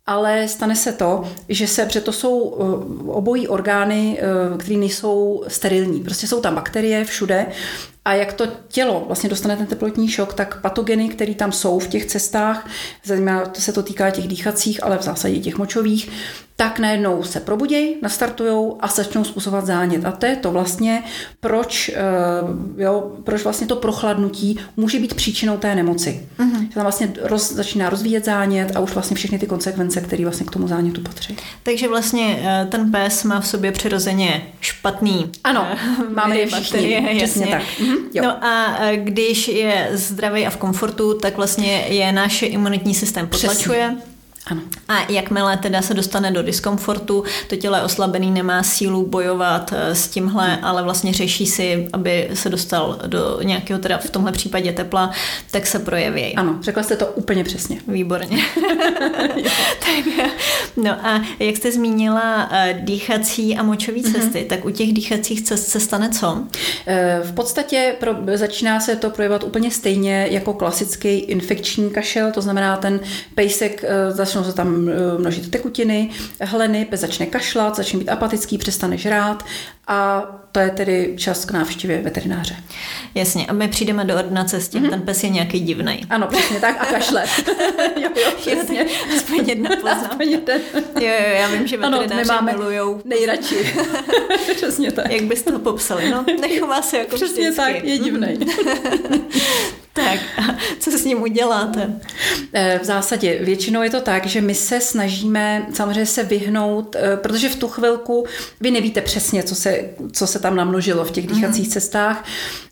ale 0.06 0.48
stane 0.48 0.76
se 0.76 0.92
to, 0.92 1.24
že 1.50 1.68
se, 1.68 1.86
protože 1.86 2.02
to 2.02 2.12
jsou 2.12 2.56
eh, 2.56 3.12
obojí 3.12 3.48
orgány, 3.48 4.20
eh, 4.20 4.58
které 4.58 4.78
nejsou 4.78 5.44
sterilní. 5.48 6.00
Prostě 6.00 6.28
jsou 6.28 6.42
tam 6.42 6.56
bakterie 6.56 7.06
všude 7.06 7.46
a 8.06 8.14
jak 8.14 8.34
to 8.34 8.48
tělo 8.68 9.04
vlastně 9.08 9.30
dostane 9.30 9.58
ten 9.58 9.66
teplotní 9.66 10.08
šok, 10.08 10.34
tak 10.34 10.62
patogeny, 10.62 11.10
které 11.10 11.36
tam 11.36 11.52
jsou 11.52 11.80
v 11.80 11.88
těch 11.88 12.06
cestách, 12.06 12.70
zejména 13.04 13.46
to 13.46 13.62
se 13.62 13.74
to 13.74 13.84
týká 13.84 14.10
těch 14.10 14.28
dýchacích, 14.28 14.84
ale 14.84 14.98
v 14.98 15.02
zásadě 15.02 15.40
těch 15.40 15.58
močových, 15.58 16.12
tak 16.62 16.80
najednou 16.80 17.24
se 17.24 17.40
probudějí, 17.40 17.96
nastartujou 18.02 18.78
a 18.80 18.88
začnou 18.88 19.24
způsobovat 19.24 19.66
zánět. 19.66 20.06
A 20.06 20.12
to 20.12 20.26
je 20.26 20.36
to 20.36 20.52
vlastně, 20.52 21.04
proč, 21.40 21.90
eh, 21.90 22.84
jo, 22.84 23.12
proč 23.24 23.44
vlastně 23.44 23.68
to 23.68 23.76
prochladnutí 23.76 24.60
může 24.78 25.00
být 25.00 25.14
příčinou 25.14 25.58
té 25.58 25.76
nemoci. 25.76 26.28
Mm-hmm. 26.40 26.68
Že 26.68 26.74
tam 26.74 26.84
vlastně 26.84 27.14
roz, 27.22 27.52
začíná 27.52 27.90
rozvíjet 27.90 28.26
zánět 28.26 28.76
a 28.76 28.80
už 28.80 28.94
vlastně 28.94 29.16
všechny 29.16 29.40
ty 29.40 29.48
konsekvence, 29.48 30.02
které 30.02 30.24
vlastně 30.24 30.46
k 30.46 30.52
tomu 30.52 30.68
zánětu 30.68 31.02
patří. 31.02 31.38
Takže 31.64 31.88
vlastně 31.88 32.40
eh, 32.44 32.68
ten 32.72 32.92
pes 32.92 33.24
má 33.24 33.40
v 33.40 33.48
sobě 33.48 33.72
přirozeně 33.72 34.48
špatný. 34.60 35.32
Ano, 35.44 35.68
máme 36.16 36.38
je 36.38 36.48
všichni. 36.48 37.16
Přesně 37.18 37.48
tak. 37.48 37.64
Mm-hmm. 37.96 38.22
No 38.24 38.44
a 38.44 38.78
když 38.96 39.48
je 39.48 39.90
zdravý 39.92 40.48
a 40.48 40.50
v 40.50 40.58
komfortu, 40.58 41.14
tak 41.14 41.38
vlastně 41.38 41.86
je 41.90 42.12
náš 42.12 42.42
imunitní 42.42 42.96
systém 42.96 43.28
potlačuje. 43.28 43.90
Přesně 43.90 44.11
Ano. 44.52 44.62
A 44.88 45.12
jakmile 45.12 45.58
teda 45.58 45.82
se 45.82 45.94
dostane 45.94 46.32
do 46.32 46.44
diskomfortu, 46.44 47.24
to 47.48 47.56
tělo 47.56 47.76
je 47.76 47.82
oslabený, 47.82 48.32
nemá 48.32 48.64
sílu 48.64 49.06
bojovat 49.06 49.74
eh, 49.76 49.96
s 49.96 50.08
tímhle, 50.08 50.58
ale 50.62 50.84
vlastně 50.84 51.14
řeší 51.14 51.46
si, 51.46 51.88
aby 51.94 52.30
se 52.34 52.50
dostal 52.50 53.00
do 53.08 53.40
nějakého, 53.44 53.80
teda 53.80 53.98
v 53.98 54.10
tomhle 54.10 54.32
případě 54.32 54.74
tepla, 54.74 55.12
tak 55.52 55.68
se 55.68 55.80
projeví. 55.80 56.36
Ano, 56.36 56.58
řekla 56.62 56.84
jste 56.84 56.96
to 56.96 57.06
úplně 57.06 57.44
přesně. 57.44 57.82
Výborně. 57.88 58.38
tak, 59.80 60.30
no 60.78 60.92
a 61.08 61.22
jak 61.40 61.58
jste 61.58 61.72
zmínila 61.72 62.50
eh, 62.52 62.80
dýchací 62.82 63.58
a 63.58 63.64
močové 63.64 64.00
mhm. 64.00 64.14
cesty, 64.14 64.40
mm-hmm. 64.40 64.48
tak 64.48 64.66
u 64.66 64.70
těch 64.70 64.94
dýchacích 64.94 65.42
cest 65.42 65.68
se 65.68 65.80
stane 65.80 66.10
co? 66.10 66.44
Eh, 66.88 67.22
v 67.24 67.34
podstatě 67.34 67.96
pro, 68.00 68.16
začíná 68.36 68.80
se 68.80 68.96
to 68.96 69.10
projevovat 69.10 69.44
úplně 69.44 69.72
stejně 69.72 70.28
jako 70.32 70.54
klasický 70.54 71.10
infekční 71.10 71.90
kašel, 71.90 72.32
to 72.32 72.42
znamená 72.42 72.78
ten 72.78 73.00
pejsek, 73.36 73.84
začnou 74.42 74.52
se 74.52 74.58
tam 74.58 74.90
množit 75.18 75.52
tekutiny, 75.52 76.10
hleny, 76.42 76.86
pes 76.86 77.00
začne 77.00 77.26
kašlat, 77.26 77.76
začne 77.76 78.00
být 78.00 78.10
apatický, 78.10 78.58
přestane 78.58 78.98
žrát 78.98 79.44
a 79.88 80.26
to 80.52 80.60
je 80.60 80.70
tedy 80.70 81.14
čas 81.18 81.46
k 81.46 81.52
návštěvě 81.52 82.02
veterináře. 82.02 82.56
Jasně, 83.16 83.48
a 83.48 83.54
my 83.54 83.68
přijdeme 83.68 84.06
do 84.06 84.16
ordinace 84.16 84.62
s 84.62 84.70
tím, 84.70 84.84
mm-hmm. 84.84 84.90
ten 84.90 85.02
pes 85.02 85.24
je 85.24 85.30
nějaký 85.30 85.60
divný. 85.60 86.06
Ano, 86.10 86.28
přesně 86.28 86.60
tak 86.60 86.82
a 86.82 86.86
kašle. 86.86 87.24
jo, 88.02 88.10
jo, 88.24 88.32
přesně. 88.38 88.86
Aspoň 89.16 89.50
jedna 89.50 89.70
poznámka. 89.76 90.24
Jo, 90.24 90.40
jo, 91.00 91.36
já 91.40 91.48
vím, 91.48 91.68
že 91.68 91.78
veterináři 91.78 92.34
ano, 92.34 92.42
máme 92.42 92.52
milujou. 92.54 93.02
Nejradši. 93.06 93.74
přesně 94.56 94.92
tak. 94.92 95.12
Jak 95.12 95.24
byste 95.24 95.52
to 95.52 95.60
popsali? 95.60 96.10
No, 96.10 96.26
nechová 96.42 96.82
se 96.82 96.98
jako 96.98 97.16
Přesně 97.16 97.52
vždycky. 97.52 97.74
tak, 97.74 97.84
je 97.84 97.98
divný. 97.98 98.40
Tak, 99.94 100.20
co 100.80 100.92
s 100.92 101.06
ním 101.06 101.22
uděláte? 101.22 102.00
Eh, 102.54 102.80
v 102.82 102.86
zásadě 102.86 103.40
většinou 103.44 103.82
je 103.82 103.90
to 103.90 104.02
tak, 104.02 104.26
že 104.26 104.42
my 104.42 104.56
se 104.56 104.82
snažíme 104.82 105.66
samozřejmě 105.74 106.06
se 106.06 106.24
vyhnout, 106.24 106.96
eh, 106.96 107.18
protože 107.18 107.50
v 107.50 107.56
tu 107.56 107.68
chvilku 107.68 108.26
vy 108.62 108.72
nevíte 108.72 109.02
přesně, 109.02 109.44
co 109.44 109.56
se, 109.56 109.90
co 110.12 110.28
se 110.28 110.40
tam 110.40 110.56
namnožilo 110.56 111.06
v 111.06 111.12
těch 111.12 111.28
dýchacích 111.28 111.66
mm. 111.66 111.72
cestách 111.72 112.26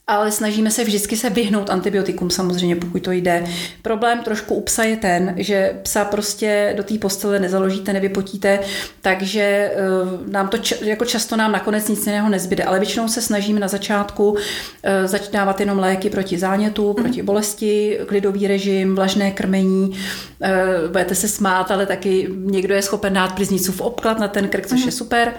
ale 0.10 0.32
snažíme 0.32 0.72
se 0.72 0.84
vždycky 0.84 1.18
se 1.18 1.30
vyhnout 1.30 1.70
antibiotikum 1.70 2.30
samozřejmě, 2.30 2.75
pokud 2.75 3.04
to 3.04 3.12
jde. 3.12 3.44
Problém 3.82 4.20
trošku 4.24 4.56
u 4.56 4.62
psa 4.62 4.84
je 4.84 4.98
ten, 4.98 5.34
že 5.38 5.74
psa 5.82 6.06
prostě 6.06 6.74
do 6.78 6.84
té 6.84 6.98
postele 6.98 7.39
nezaložíte, 7.39 7.94
nevypotíte, 7.94 8.60
takže 9.01 9.72
uh, 10.04 10.32
nám 10.32 10.48
to 10.48 10.58
č- 10.58 10.78
jako 10.82 11.06
často 11.06 11.36
nám 11.36 11.51
nakonec 11.51 11.88
nic 11.88 12.06
jiného 12.06 12.30
nezbyde, 12.30 12.63
ale 12.63 12.80
většinou 12.80 13.08
se 13.08 13.22
snažíme 13.22 13.60
na 13.60 13.68
začátku 13.68 14.30
uh, 14.30 14.38
začínávat 15.06 15.60
jenom 15.60 15.80
léky 15.80 16.10
proti 16.10 16.38
zánětu, 16.38 16.88
mm. 16.88 17.04
proti 17.04 17.22
bolesti, 17.22 18.00
klidový 18.08 18.48
režim, 18.48 18.96
vlažné 18.96 19.32
krmení. 19.32 19.89
Uh, 19.89 20.92
budete 20.92 21.16
se 21.16 21.28
smát, 21.28 21.72
ale 21.72 21.86
taky 21.86 22.28
někdo 22.36 22.75
je 22.75 22.82
schopen 22.82 23.13
dát 23.13 23.36
pliznicu 23.36 23.72
v 23.72 23.82
obklad 23.82 24.20
na 24.20 24.28
ten 24.28 24.48
krk, 24.48 24.68
což 24.68 24.80
mm. 24.80 24.86
je 24.86 24.92
super 24.92 25.34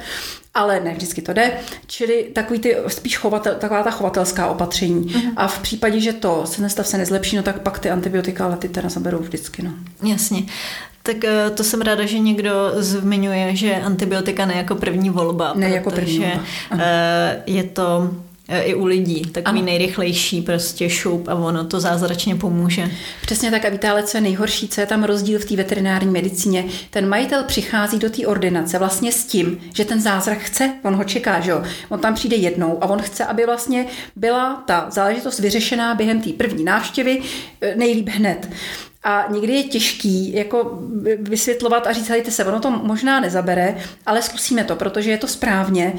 ale 0.55 0.81
ne 0.81 0.95
vždycky 0.95 1.23
to 1.23 1.33
jde. 1.33 1.53
Čili 1.87 2.31
takový 2.33 2.59
ty 2.59 2.77
spíš 2.89 3.19
chovatel, 3.19 3.55
taková 3.55 3.83
ta 3.83 3.91
chovatelská 3.91 4.47
opatření. 4.47 5.07
Uh-huh. 5.07 5.33
A 5.37 5.49
v 5.49 5.59
případě, 5.59 6.01
že 6.01 6.13
to 6.13 6.47
se 6.47 6.63
nestav 6.63 6.87
se 6.87 6.99
nezlepší, 6.99 7.37
no 7.37 7.43
tak 7.43 7.61
pak 7.61 7.79
ty 7.79 7.91
antibiotika, 7.91 8.45
ale 8.45 8.57
ty 8.57 8.69
teda 8.69 8.89
zaberou 8.89 9.19
vždycky. 9.19 9.63
No. 9.63 9.71
Jasně. 10.03 10.43
Tak 11.03 11.25
eh, 11.25 11.51
to 11.51 11.65
jsem 11.65 11.81
ráda, 11.81 12.07
že 12.07 12.19
někdo 12.19 12.53
zmiňuje, 12.77 13.57
že 13.57 13.75
antibiotika 13.75 14.47
ne 14.47 14.55
jako 14.55 14.75
první 14.75 15.11
volba. 15.11 15.53
Ne 15.55 15.71
jako 15.71 15.91
první 15.91 16.19
volba. 16.19 16.45
Eh, 16.79 17.43
je 17.47 17.65
to 17.65 18.11
i 18.59 18.75
u 18.75 18.85
lidí. 18.85 19.23
Takový 19.23 19.59
ano. 19.59 19.67
nejrychlejší 19.67 20.43
prostě 20.43 20.91
šup 20.91 21.29
a 21.29 21.35
ono 21.35 21.65
to 21.65 21.81
zázračně 21.81 22.37
pomůže. 22.37 22.91
Přesně 23.23 23.51
tak 23.51 23.65
a 23.65 23.69
víte, 23.69 23.89
ale 23.89 24.03
co 24.03 24.17
je 24.17 24.21
nejhorší, 24.21 24.69
co 24.69 24.81
je 24.81 24.87
tam 24.87 25.05
rozdíl 25.05 25.39
v 25.39 25.45
té 25.45 25.57
veterinární 25.57 26.11
medicíně. 26.11 26.65
Ten 26.91 27.09
majitel 27.09 27.45
přichází 27.45 27.99
do 27.99 28.11
té 28.11 28.27
ordinace 28.27 28.79
vlastně 28.79 29.13
s 29.13 29.25
tím, 29.25 29.61
že 29.75 29.85
ten 29.85 30.01
zázrak 30.01 30.39
chce, 30.39 30.73
on 30.83 30.95
ho 30.95 31.05
čeká, 31.05 31.41
že 31.41 31.51
jo. 31.51 31.63
On 31.89 32.01
tam 32.01 32.15
přijde 32.15 32.37
jednou 32.37 32.79
a 32.81 32.87
on 32.87 33.03
chce, 33.03 33.25
aby 33.25 33.47
vlastně 33.47 33.87
byla 34.17 34.63
ta 34.67 34.87
záležitost 34.91 35.39
vyřešená 35.39 35.95
během 35.95 36.23
té 36.23 36.31
první 36.31 36.65
návštěvy, 36.65 37.23
e, 37.61 37.75
nejlíp 37.77 38.09
hned. 38.09 38.49
A 39.03 39.27
někdy 39.31 39.53
je 39.53 39.63
těžký 39.63 40.35
jako 40.35 40.79
vysvětlovat 41.19 41.87
a 41.87 41.93
říct, 41.93 42.09
hejte 42.09 42.31
se, 42.31 42.45
ono 42.45 42.61
to 42.61 42.71
možná 42.71 43.21
nezabere, 43.21 43.77
ale 44.07 44.23
zkusíme 44.23 44.65
to, 44.65 44.77
protože 44.77 45.11
je 45.11 45.19
to 45.19 45.27
správně 45.27 45.93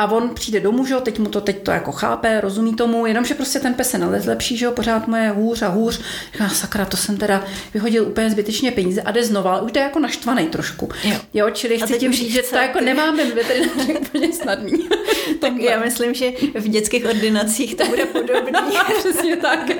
a 0.00 0.10
on 0.10 0.30
přijde 0.34 0.60
domů, 0.60 0.86
že 0.86 0.94
jo, 0.94 1.00
teď 1.00 1.18
mu 1.18 1.28
to 1.28 1.40
teď 1.40 1.62
to 1.62 1.70
jako 1.70 1.92
chápe, 1.92 2.40
rozumí 2.40 2.74
tomu, 2.74 3.06
jenomže 3.06 3.34
prostě 3.34 3.60
ten 3.60 3.74
pes 3.74 3.90
se 3.90 3.98
nezlepší, 3.98 4.56
že 4.56 4.64
jo, 4.64 4.72
pořád 4.72 5.08
mu 5.08 5.16
je 5.16 5.28
hůř 5.30 5.62
a 5.62 5.68
hůř. 5.68 6.00
Říká, 6.32 6.48
sakra, 6.48 6.84
to 6.84 6.96
jsem 6.96 7.16
teda 7.16 7.44
vyhodil 7.74 8.04
úplně 8.04 8.30
zbytečně 8.30 8.72
peníze 8.72 9.02
a 9.02 9.10
jde 9.10 9.24
znova, 9.24 9.52
ale 9.52 9.62
už 9.62 9.72
jde 9.72 9.80
jako 9.80 9.98
naštvaný 9.98 10.46
trošku. 10.46 10.88
Jo, 11.04 11.16
jo 11.34 11.50
čili 11.50 11.78
chci 11.78 11.98
tím 11.98 12.12
říct, 12.12 12.32
že 12.32 12.42
to 12.42 12.56
jako 12.56 12.80
nemáme 12.80 13.24
veterináři 13.34 13.98
úplně 14.00 14.32
snadný. 14.32 14.88
tak 15.40 15.52
já 15.56 15.80
myslím, 15.80 16.14
že 16.14 16.30
v 16.54 16.68
dětských 16.68 17.04
ordinacích 17.06 17.74
to 17.74 17.84
bude 17.84 18.04
podobný. 18.04 18.52
Přesně 18.98 19.36
tak. 19.36 19.70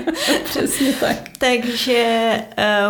Přesně 0.44 0.92
tak. 0.92 1.16
Takže, 1.38 2.30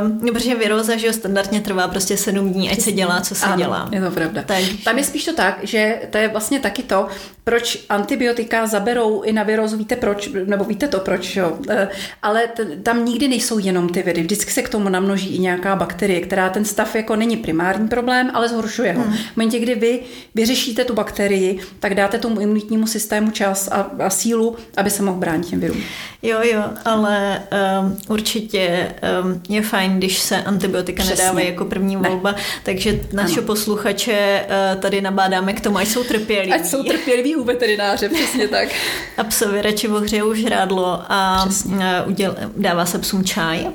um, 0.03 0.33
protože 0.33 0.55
viróza, 0.55 0.97
že 0.97 1.07
jo, 1.07 1.13
standardně 1.13 1.61
trvá 1.61 1.89
prostě 1.89 2.17
sedm 2.17 2.53
dní, 2.53 2.71
ať 2.71 2.81
se 2.81 2.93
dělá, 2.93 3.21
co 3.21 3.35
se 3.35 3.47
ano, 3.47 3.57
dělá. 3.57 3.89
je 3.93 4.01
to 4.01 4.11
pravda. 4.11 4.43
Takže... 4.47 4.73
Tam 4.85 4.99
je 4.99 5.05
spíš 5.05 5.25
to 5.25 5.33
tak, 5.33 5.59
že 5.63 6.01
to 6.11 6.19
je 6.19 6.29
vlastně 6.29 6.61
taky 6.61 6.83
to, 6.83 7.09
proč 7.45 7.85
antibiotika 7.89 8.67
zaberou 8.67 9.23
i 9.23 9.33
na 9.33 9.43
virózu, 9.43 9.77
víte 9.77 9.97
proč, 9.97 10.31
nebo 10.47 10.65
víte 10.65 10.89
to 10.89 11.01
proč, 11.01 11.37
jo? 11.37 11.59
Eh, 11.69 11.89
ale 12.23 12.47
t- 12.47 12.77
tam 12.83 13.05
nikdy 13.05 13.29
nejsou 13.29 13.59
jenom 13.59 13.89
ty 13.89 14.03
viry, 14.03 14.23
vždycky 14.23 14.51
se 14.51 14.63
k 14.63 14.69
tomu 14.69 14.89
namnoží 14.89 15.37
i 15.37 15.39
nějaká 15.39 15.77
bakterie, 15.77 16.21
která 16.21 16.49
ten 16.49 16.65
stav 16.65 16.95
jako 16.95 17.17
není 17.17 17.37
primární 17.37 17.89
problém, 17.89 18.31
ale 18.35 18.49
zhoršuje 18.49 18.93
ho. 18.93 19.03
Hmm. 19.03 19.13
V 19.13 19.37
momentě, 19.37 19.59
kdy 19.59 19.75
vy 19.75 20.01
vyřešíte 20.35 20.85
tu 20.85 20.95
bakterii, 20.95 21.59
tak 21.81 21.95
dáte 21.95 22.19
tomu 22.19 22.41
imunitnímu 22.41 22.87
systému 22.87 23.31
čas 23.31 23.69
a, 23.69 23.91
a 23.99 24.11
sílu, 24.11 24.57
aby 24.77 24.91
se 24.91 25.03
mohl 25.03 25.19
bránit 25.19 25.47
těm 25.47 25.61
virům. 25.61 25.83
Jo, 26.23 26.39
jo, 26.43 26.65
ale 26.85 27.43
um, 27.83 27.99
určitě 28.09 28.95
um, 29.25 29.43
je 29.49 29.63
fajn, 29.63 29.99
když 29.99 30.19
se 30.19 30.43
antibiotika 30.43 31.03
Přesně. 31.03 31.25
nedávají 31.25 31.47
jako 31.47 31.65
první 31.65 31.97
volba, 31.97 32.33
ne. 32.33 32.39
takže 32.63 33.01
naše 33.13 33.41
posluchače 33.41 34.45
uh, 34.47 34.81
tady 34.81 35.01
nabádáme 35.01 35.53
k 35.53 35.61
tomu, 35.61 35.79
ať 35.79 35.89
jsou 35.89 36.05
trpěliví. 36.05 36.53
Ať 36.53 36.67
jsou 36.67 36.83
trpěliví 36.83 37.08
u 37.37 37.45
veterináře, 37.45 38.09
přesně 38.09 38.49
tak. 38.49 38.69
A 39.17 39.25
psovi 39.25 39.63
radši 39.63 39.89
ohřejou 39.89 40.35
žrádlo 40.35 41.03
a 41.09 41.45
přesně. 41.45 41.75
Uh, 41.75 42.09
uděl, 42.09 42.37
dává 42.57 42.87
se 42.87 42.99
psům 42.99 43.25
čaj. 43.25 43.67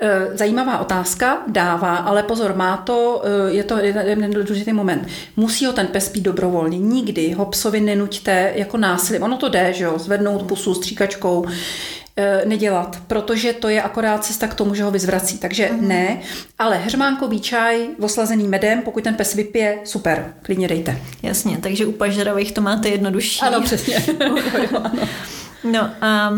E, 0.00 0.36
zajímavá 0.36 0.78
otázka, 0.78 1.42
dává, 1.46 1.96
ale 1.96 2.22
pozor, 2.22 2.56
má 2.56 2.76
to, 2.76 3.22
e, 3.24 3.52
je 3.52 3.64
to 3.64 3.78
jeden 3.78 4.30
důležitý 4.30 4.72
moment. 4.72 5.08
Musí 5.36 5.66
ho 5.66 5.72
ten 5.72 5.86
pes 5.86 6.08
pít 6.08 6.20
dobrovolně. 6.20 6.78
Nikdy 6.78 7.32
ho 7.32 7.46
psovi 7.46 7.80
nenuďte 7.80 8.52
jako 8.54 8.76
násilím. 8.76 9.22
Ono 9.22 9.36
to 9.36 9.48
jde, 9.48 9.72
že 9.72 9.84
jo, 9.84 9.98
zvednout 9.98 10.42
pusu 10.42 10.74
stříkačkou, 10.74 11.46
e, 11.48 11.52
nedělat, 12.44 12.98
protože 13.06 13.52
to 13.52 13.68
je 13.68 13.82
akorát 13.82 14.24
cesta 14.24 14.46
k 14.46 14.54
tomu, 14.54 14.74
že 14.74 14.82
ho 14.82 14.90
vyzvrací. 14.90 15.38
Takže 15.38 15.70
mm. 15.72 15.88
ne, 15.88 16.20
ale 16.58 16.76
hřmánkový 16.76 17.40
čaj 17.40 17.86
oslazený 18.00 18.48
medem, 18.48 18.82
pokud 18.82 19.04
ten 19.04 19.14
pes 19.14 19.34
vypije, 19.34 19.78
super, 19.84 20.34
klidně 20.42 20.68
dejte. 20.68 20.98
Jasně, 21.22 21.58
takže 21.58 21.86
u 21.86 21.92
pažeravých 21.92 22.52
to 22.52 22.60
máte 22.60 22.88
jednodušší. 22.88 23.40
Ano, 23.40 23.62
přesně. 23.62 23.96
ano. 24.76 25.08
No 25.72 25.90
a 26.00 26.32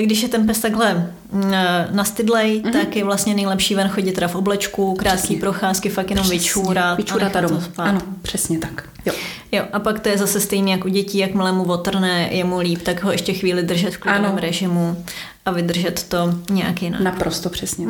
když 0.00 0.22
je 0.22 0.28
ten 0.28 0.46
pes 0.46 0.60
takhle 0.60 1.12
mm, 1.32 1.52
nastydlej, 1.90 2.62
mm-hmm. 2.62 2.72
tak 2.72 2.96
je 2.96 3.04
vlastně 3.04 3.34
nejlepší 3.34 3.74
ven 3.74 3.88
chodit 3.88 4.12
teda 4.12 4.28
v 4.28 4.34
oblečku, 4.34 4.94
krátké 4.94 5.34
procházky, 5.36 5.88
fakt 5.88 6.10
jenom 6.10 6.28
vyčůrat. 6.28 6.98
Vyčůrat 6.98 7.36
a 7.36 7.40
doma. 7.40 7.62
Ano, 7.78 8.00
přesně 8.22 8.58
tak. 8.58 8.88
Jo. 9.06 9.12
jo. 9.52 9.64
a 9.72 9.78
pak 9.78 10.00
to 10.00 10.08
je 10.08 10.18
zase 10.18 10.40
stejně 10.40 10.72
jako 10.72 10.88
děti, 10.88 11.18
jakmile 11.18 11.52
mu 11.52 11.64
otrne, 11.64 12.28
je 12.30 12.44
mu 12.44 12.58
líp, 12.58 12.82
tak 12.82 13.04
ho 13.04 13.12
ještě 13.12 13.32
chvíli 13.32 13.62
držet 13.62 13.94
v 13.94 13.98
klidném 13.98 14.36
režimu 14.38 15.04
a 15.46 15.50
vydržet 15.50 16.06
to 16.08 16.34
nějak 16.50 16.82
jinak. 16.82 17.00
Naprosto 17.00 17.50
přesně. 17.50 17.86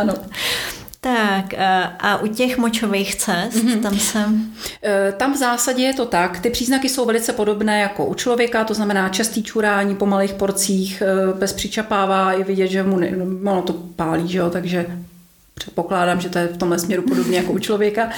ano. 0.00 0.14
Tak 1.00 1.54
a 1.98 2.16
u 2.22 2.26
těch 2.26 2.58
močových 2.58 3.14
cest, 3.14 3.54
mm-hmm. 3.54 3.82
tam 3.82 3.98
se... 3.98 4.24
E, 4.84 5.12
tam 5.12 5.34
v 5.34 5.36
zásadě 5.36 5.82
je 5.82 5.94
to 5.94 6.06
tak, 6.06 6.40
ty 6.40 6.50
příznaky 6.50 6.88
jsou 6.88 7.04
velice 7.04 7.32
podobné 7.32 7.80
jako 7.80 8.06
u 8.06 8.14
člověka, 8.14 8.64
to 8.64 8.74
znamená 8.74 9.08
častý 9.08 9.42
čurání 9.42 9.96
po 9.96 10.06
malých 10.06 10.34
porcích, 10.34 11.02
e, 11.02 11.38
bez 11.38 11.52
přičapává, 11.52 12.32
je 12.32 12.44
vidět, 12.44 12.68
že 12.68 12.82
mu 12.82 12.96
ne, 12.96 13.10
ono 13.44 13.62
to 13.62 13.72
pálí, 13.72 14.28
že 14.28 14.38
jo, 14.38 14.50
takže 14.50 14.86
Předpokládám, 15.58 16.20
že 16.20 16.28
to 16.28 16.38
je 16.38 16.46
v 16.46 16.56
tomhle 16.56 16.78
směru 16.78 17.02
podobně 17.02 17.36
jako 17.36 17.52
u 17.52 17.58
člověka. 17.58 18.10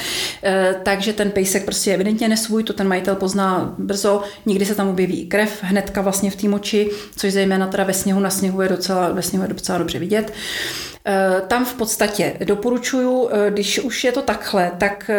E, 0.44 0.74
takže 0.82 1.12
ten 1.12 1.30
pejsek 1.30 1.64
prostě 1.64 1.90
je 1.90 1.94
evidentně 1.94 2.28
nesvůj, 2.28 2.64
to 2.64 2.72
ten 2.72 2.88
majitel 2.88 3.14
pozná 3.14 3.74
brzo. 3.78 4.22
Nikdy 4.46 4.66
se 4.66 4.74
tam 4.74 4.88
objeví 4.88 5.20
i 5.20 5.26
krev 5.26 5.58
hnedka 5.62 6.00
vlastně 6.00 6.30
v 6.30 6.36
té 6.36 6.48
moči, 6.48 6.90
což 7.16 7.32
zejména 7.32 7.66
teda 7.66 7.84
ve 7.84 7.92
sněhu 7.92 8.20
na 8.20 8.30
sněhu 8.30 8.62
je 8.62 8.68
docela, 8.68 9.12
ve 9.12 9.22
sněhu 9.22 9.44
je 9.44 9.48
docela 9.48 9.78
dobře 9.78 9.98
vidět. 9.98 10.32
Eh, 11.04 11.42
tam 11.48 11.64
v 11.64 11.74
podstatě 11.74 12.36
doporučuju, 12.44 13.28
eh, 13.32 13.50
když 13.50 13.78
už 13.78 14.04
je 14.04 14.12
to 14.12 14.22
takhle, 14.22 14.72
tak 14.78 15.10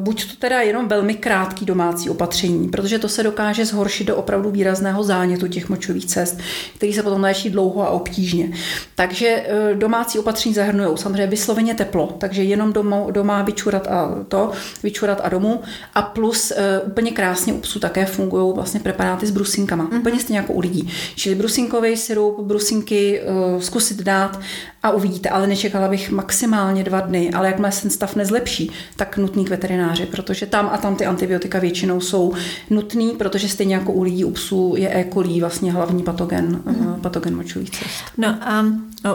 buď 0.00 0.30
to 0.30 0.36
teda 0.36 0.60
jenom 0.60 0.88
velmi 0.88 1.14
krátký 1.14 1.64
domácí 1.64 2.10
opatření, 2.10 2.68
protože 2.68 2.98
to 2.98 3.08
se 3.08 3.22
dokáže 3.22 3.64
zhoršit 3.64 4.06
do 4.06 4.16
opravdu 4.16 4.50
výrazného 4.50 5.02
zánětu 5.02 5.48
těch 5.48 5.68
močových 5.68 6.06
cest, 6.06 6.38
který 6.76 6.92
se 6.92 7.02
potom 7.02 7.22
léčí 7.22 7.50
dlouho 7.50 7.82
a 7.82 7.90
obtížně. 7.90 8.50
Takže 8.94 9.46
domácí 9.74 10.18
opatření 10.18 10.54
zahrnují 10.54 10.98
samozřejmě 10.98 11.26
vysloveně 11.26 11.63
cíleně 11.64 11.74
teplo, 11.74 12.16
takže 12.18 12.42
jenom 12.42 12.72
doma, 12.72 13.10
doma 13.10 13.42
vyčurat 13.42 13.86
a 13.86 14.24
to, 14.28 14.52
vyčurat 14.82 15.20
a 15.24 15.28
domů. 15.28 15.62
A 15.94 16.02
plus 16.02 16.50
uh, 16.50 16.88
úplně 16.88 17.10
krásně 17.10 17.52
u 17.52 17.58
psů 17.58 17.80
také 17.80 18.06
fungují 18.06 18.54
vlastně 18.54 18.80
preparáty 18.80 19.26
s 19.26 19.30
brusinkama, 19.30 19.84
mm. 19.84 19.98
úplně 19.98 20.20
stejně 20.20 20.38
jako 20.38 20.52
u 20.52 20.60
lidí. 20.60 20.90
Čili 21.16 21.34
brusinkový 21.34 21.96
syrup, 21.96 22.40
brusinky 22.40 23.20
uh, 23.20 23.60
zkusit 23.60 24.02
dát 24.02 24.40
a 24.84 24.90
uvidíte, 24.90 25.28
ale 25.28 25.46
nečekala 25.46 25.88
bych 25.88 26.10
maximálně 26.10 26.84
dva 26.84 27.00
dny, 27.00 27.30
ale 27.30 27.46
jakmile 27.46 27.72
se 27.72 27.90
stav 27.90 28.16
nezlepší, 28.16 28.70
tak 28.96 29.16
nutný 29.16 29.44
k 29.44 29.50
veterináři, 29.50 30.06
protože 30.06 30.46
tam 30.46 30.70
a 30.72 30.78
tam 30.78 30.96
ty 30.96 31.06
antibiotika 31.06 31.58
většinou 31.58 32.00
jsou 32.00 32.32
nutný, 32.70 33.12
protože 33.18 33.48
stejně 33.48 33.74
jako 33.74 33.92
u 33.92 34.02
lidí, 34.02 34.24
u 34.24 34.30
psů 34.30 34.74
je 34.76 34.96
E. 34.96 35.04
coli 35.12 35.40
vlastně 35.40 35.72
hlavní 35.72 36.02
patogen, 36.02 36.62
mm. 36.64 37.00
patogen 37.00 37.36
močových 37.36 37.70
cest. 37.70 38.04
No 38.18 38.28
a 38.28 38.64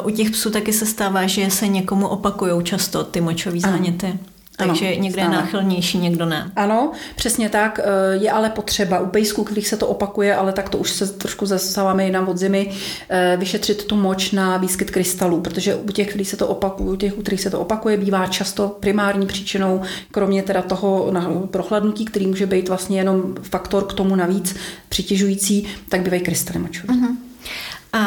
u 0.04 0.10
těch 0.10 0.32
psů 0.32 0.52
taky 0.52 0.74
se 0.74 0.86
stává, 0.86 1.28
že 1.28 1.50
se 1.50 1.68
někomu 1.68 2.08
opakují 2.08 2.64
často 2.64 3.04
ty 3.04 3.22
močové 3.22 3.60
záněty. 3.60 4.20
Takže 4.60 4.88
ano, 4.88 5.02
někde 5.02 5.22
stále. 5.22 5.36
je 5.36 5.42
náchylnější, 5.42 5.98
někdo 5.98 6.26
ne. 6.26 6.52
Ano, 6.56 6.92
přesně 7.16 7.50
tak. 7.50 7.80
Eh, 7.84 8.16
je 8.16 8.32
ale 8.32 8.50
potřeba 8.50 9.00
u 9.00 9.06
pejsků, 9.06 9.44
kterých 9.44 9.68
se 9.68 9.78
to 9.78 9.88
opakuje, 9.88 10.36
ale 10.36 10.54
tak 10.54 10.70
to 10.70 10.78
už 10.78 10.92
se 10.92 11.08
trošku 11.08 11.46
zastáváme 11.46 12.06
jinam 12.06 12.28
od 12.28 12.38
zimy, 12.38 12.72
eh, 13.10 13.38
vyšetřit 13.40 13.86
tu 13.86 13.96
moč 13.96 14.32
na 14.32 14.58
výskyt 14.58 14.92
krystalů, 14.92 15.42
protože 15.42 15.76
u 15.76 15.92
těch, 15.92 16.10
kterých 16.10 16.30
se 16.30 16.38
to 16.38 16.48
opakuje, 16.48 16.90
u 16.90 16.96
těch, 16.96 17.18
u 17.18 17.22
kterých 17.22 17.42
se 17.42 17.50
to 17.50 17.60
opakuje, 17.60 17.98
bývá 17.98 18.28
často 18.28 18.78
primární 18.80 19.28
příčinou, 19.28 19.82
kromě 20.12 20.44
teda 20.44 20.62
toho 20.62 21.12
prochladnutí, 21.52 22.06
který 22.06 22.28
může 22.28 22.46
být 22.46 22.68
vlastně 22.68 23.00
jenom 23.00 23.36
faktor 23.42 23.84
k 23.84 23.94
tomu 23.94 24.16
navíc 24.16 24.56
přitěžující, 24.90 25.68
tak 25.90 26.02
bývají 26.02 26.22
krystaly 26.22 26.60
močové. 26.60 26.94
Uh-huh. 26.94 27.16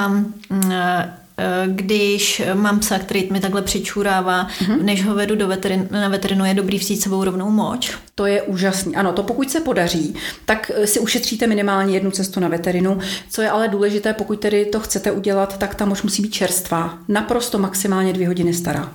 Um, 0.06 0.34
uh 0.50 1.21
když 1.66 2.42
mám 2.54 2.78
psa, 2.78 2.98
který 2.98 3.28
mi 3.32 3.40
takhle 3.40 3.62
přičurává, 3.62 4.46
mm-hmm. 4.46 4.82
než 4.82 5.04
ho 5.04 5.14
vedu 5.14 5.36
do 5.36 5.48
veterin, 5.48 5.88
na 5.90 6.08
veterinu, 6.08 6.44
je 6.44 6.54
dobrý 6.54 6.78
vzít 6.78 6.96
sebou 6.96 7.24
rovnou 7.24 7.50
moč? 7.50 7.94
To 8.14 8.26
je 8.26 8.42
úžasný. 8.42 8.96
Ano, 8.96 9.12
to 9.12 9.22
pokud 9.22 9.50
se 9.50 9.60
podaří, 9.60 10.14
tak 10.44 10.70
eh, 10.74 10.86
si 10.86 11.00
ušetříte 11.00 11.46
minimálně 11.46 11.94
jednu 11.94 12.10
cestu 12.10 12.40
na 12.40 12.48
veterinu. 12.48 12.98
Co 13.30 13.42
je 13.42 13.50
ale 13.50 13.68
důležité, 13.68 14.12
pokud 14.12 14.40
tedy 14.40 14.64
to 14.64 14.80
chcete 14.80 15.12
udělat, 15.12 15.58
tak 15.58 15.74
ta 15.74 15.84
moč 15.84 16.02
musí 16.02 16.22
být 16.22 16.34
čerstvá. 16.34 16.98
Naprosto 17.08 17.58
maximálně 17.58 18.12
dvě 18.12 18.26
hodiny 18.26 18.54
stará. 18.54 18.92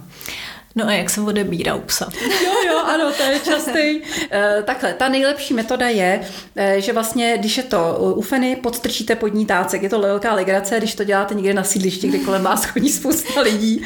No 0.77 0.88
a 0.88 0.91
jak 0.91 1.10
se 1.10 1.22
odebírá 1.22 1.75
u 1.75 1.81
psa? 1.81 2.10
Jo, 2.46 2.51
jo, 2.67 2.79
ano, 2.86 3.12
to 3.17 3.24
je 3.24 3.39
častý. 3.39 4.01
Eh, 4.31 4.63
takhle, 4.63 4.93
ta 4.93 5.10
nejlepší 5.10 5.53
metoda 5.53 5.88
je, 5.88 6.22
eh, 6.55 6.81
že 6.81 6.93
vlastně, 6.93 7.38
když 7.38 7.57
je 7.57 7.63
to 7.63 7.98
u 8.15 8.22
feny, 8.22 8.55
podstrčíte 8.55 9.15
pod 9.15 9.27
ní 9.27 9.46
tácek. 9.46 9.84
Je 9.84 9.89
to 9.89 10.00
velká 10.00 10.34
legrace, 10.34 10.77
když 10.77 10.96
to 10.96 11.03
děláte 11.03 11.36
někde 11.36 11.53
na 11.53 11.63
sídlišti, 11.63 12.07
kde 12.07 12.19
kolem 12.19 12.43
vás 12.43 12.65
chodí 12.65 12.89
spousta 12.89 13.41
lidí 13.41 13.86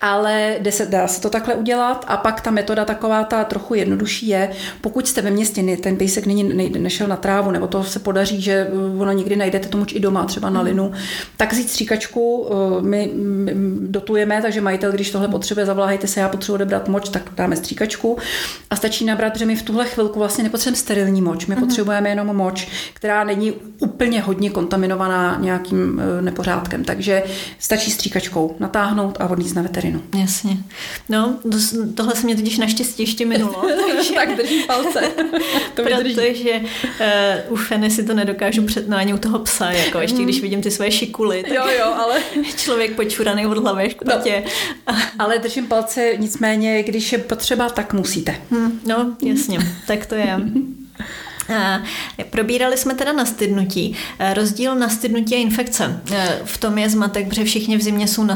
ale 0.00 0.56
jde 0.60 0.72
se, 0.72 0.86
dá 0.86 1.06
se 1.06 1.20
to 1.20 1.30
takhle 1.30 1.54
udělat 1.54 2.04
a 2.08 2.16
pak 2.16 2.40
ta 2.40 2.50
metoda 2.50 2.84
taková 2.84 3.24
ta 3.24 3.44
trochu 3.44 3.74
jednodušší 3.74 4.28
je, 4.28 4.50
pokud 4.80 5.08
jste 5.08 5.22
ve 5.22 5.30
městě, 5.30 5.76
ten 5.76 5.96
pejsek 5.96 6.26
není, 6.26 6.44
nejde, 6.44 6.80
nešel 6.80 7.06
na 7.06 7.16
trávu, 7.16 7.50
nebo 7.50 7.66
to 7.66 7.84
se 7.84 7.98
podaří, 7.98 8.40
že 8.40 8.66
uh, 8.72 9.02
ono 9.02 9.12
někdy 9.12 9.36
najdete 9.36 9.68
tomu 9.68 9.84
i 9.92 10.00
doma, 10.00 10.24
třeba 10.24 10.50
na 10.50 10.60
mhm. 10.60 10.68
linu, 10.68 10.92
tak 11.36 11.52
vzít 11.52 11.70
stříkačku, 11.70 12.36
uh, 12.36 12.82
my, 12.82 13.10
my 13.14 13.52
dotujeme, 13.80 14.42
takže 14.42 14.60
majitel, 14.60 14.92
když 14.92 15.10
tohle 15.10 15.28
potřebuje, 15.28 15.66
zavolejte 15.66 16.06
se, 16.06 16.20
já 16.20 16.28
potřebuji 16.28 16.54
odebrat 16.54 16.88
moč, 16.88 17.08
tak 17.08 17.22
dáme 17.36 17.56
stříkačku 17.56 18.18
a 18.70 18.76
stačí 18.76 19.04
nabrat, 19.04 19.36
že 19.36 19.46
my 19.46 19.56
v 19.56 19.62
tuhle 19.62 19.84
chvilku 19.84 20.18
vlastně 20.18 20.44
nepotřebujeme 20.44 20.76
sterilní 20.76 21.22
moč, 21.22 21.46
my 21.46 21.54
mm-hmm. 21.54 21.60
potřebujeme 21.60 22.08
jenom 22.08 22.36
moč, 22.36 22.68
která 22.94 23.24
není 23.24 23.52
úplně 23.80 24.20
hodně 24.20 24.50
kontaminovaná 24.50 25.38
nějakým 25.40 25.98
uh, 25.98 26.24
nepořádkem, 26.24 26.84
takže 26.84 27.22
stačí 27.58 27.90
stříkačkou 27.90 28.56
natáhnout 28.58 29.16
a 29.20 29.28
odníst 29.28 29.56
na 29.56 29.62
veterinu 29.62 29.87
vteřinu. 29.88 30.02
Jasně. 30.20 30.56
No, 31.08 31.38
to, 31.42 31.58
tohle 31.94 32.14
se 32.14 32.26
mě 32.26 32.36
totiž 32.36 32.58
naštěstí 32.58 33.02
ještě 33.02 33.26
minulo. 33.26 33.64
Takže... 33.96 34.12
tak 34.12 34.36
držím 34.36 34.66
palce. 34.66 35.00
to 35.74 35.82
Protože 35.82 36.60
uh, 37.48 37.52
u 37.52 37.56
Feny 37.56 37.90
si 37.90 38.02
to 38.02 38.14
nedokážu 38.14 38.62
před, 38.62 38.88
no 38.88 38.96
ani 38.96 39.14
u 39.14 39.18
toho 39.18 39.38
psa, 39.38 39.70
jako 39.70 39.98
ještě 40.00 40.22
když 40.22 40.40
vidím 40.40 40.62
ty 40.62 40.70
svoje 40.70 40.90
šikuly. 40.90 41.42
Tak 41.42 41.52
jo, 41.52 41.64
jo, 41.78 41.94
ale... 41.96 42.22
člověk 42.56 42.94
počuraný 42.94 43.46
od 43.46 43.58
hlavy. 43.58 43.94
No, 44.04 44.14
ale 45.18 45.38
držím 45.38 45.66
palce, 45.66 46.12
nicméně, 46.16 46.82
když 46.82 47.12
je 47.12 47.18
potřeba, 47.18 47.68
tak 47.68 47.94
musíte. 47.94 48.34
Hmm, 48.50 48.80
no, 48.86 49.16
jasně, 49.22 49.58
tak 49.86 50.06
to 50.06 50.14
je. 50.14 50.40
Probírali 52.30 52.76
jsme 52.76 52.94
teda 52.94 53.12
nastydnutí. 53.12 53.96
Rozdíl 54.34 54.74
nastydnutí 54.74 55.34
a 55.34 55.38
infekce. 55.38 56.00
V 56.44 56.58
tom 56.58 56.78
je 56.78 56.90
zmatek, 56.90 57.28
protože 57.28 57.44
všichni 57.44 57.76
v 57.76 57.82
zimě 57.82 58.08
jsou 58.08 58.26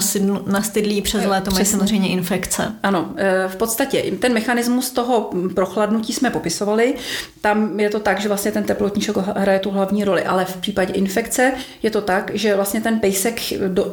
nastydlí, 0.47 1.03
přes 1.03 1.25
léto 1.25 1.51
mají 1.51 1.65
samozřejmě 1.65 2.09
infekce. 2.09 2.73
Ano, 2.83 3.15
e, 3.17 3.49
v 3.49 3.57
podstatě 3.57 4.03
ten 4.19 4.33
mechanismus 4.33 4.91
toho 4.91 5.31
prochladnutí 5.55 6.13
jsme 6.13 6.31
popisovali. 6.31 6.95
Tam 7.41 7.81
je 7.81 7.91
to 7.91 8.01
tak, 8.01 8.21
že 8.21 8.29
vlastně 8.29 8.53
ten 8.53 8.65
teplotníček 8.65 9.17
hraje 9.17 9.59
tu 9.59 9.71
hlavní 9.71 10.05
roli, 10.05 10.25
ale 10.25 10.45
v 10.45 10.57
případě 10.57 10.93
infekce 10.93 11.53
je 11.83 11.91
to 11.91 12.01
tak, 12.01 12.31
že 12.35 12.57
vlastně 12.57 12.81
ten 12.81 13.01
pejsek 13.01 13.41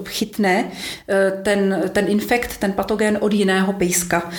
chytne 0.06 0.66
ten, 1.44 1.84
ten 1.90 2.06
infekt, 2.08 2.58
ten 2.58 2.74
patogen 2.74 3.18
od 3.22 3.34
jiného 3.34 3.74
pejska. 3.74 4.32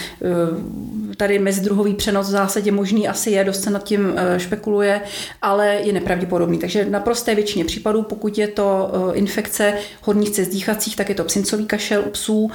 Tady 1.20 1.38
mezidruhový 1.38 1.94
přenos 1.94 2.26
v 2.26 2.30
zásadě 2.30 2.72
možný 2.72 3.08
asi 3.08 3.30
je, 3.30 3.44
dost 3.44 3.62
se 3.62 3.70
nad 3.70 3.84
tím 3.84 4.14
špekuluje 4.38 4.70
spekuluje, 4.70 5.00
ale 5.42 5.66
je 5.74 5.92
nepravděpodobný. 5.92 6.58
Takže 6.58 6.84
na 6.84 7.00
prosté 7.00 7.34
většině 7.34 7.64
případů, 7.64 8.02
pokud 8.02 8.38
je 8.38 8.48
to 8.48 8.92
eh, 8.92 9.16
infekce 9.18 9.74
horních 10.02 10.30
cest 10.30 10.48
dýchacích, 10.48 10.96
tak 10.96 11.08
je 11.08 11.14
to 11.14 11.24
psincový 11.24 11.66
kašel 11.66 12.02
u 12.06 12.10
psů, 12.10 12.50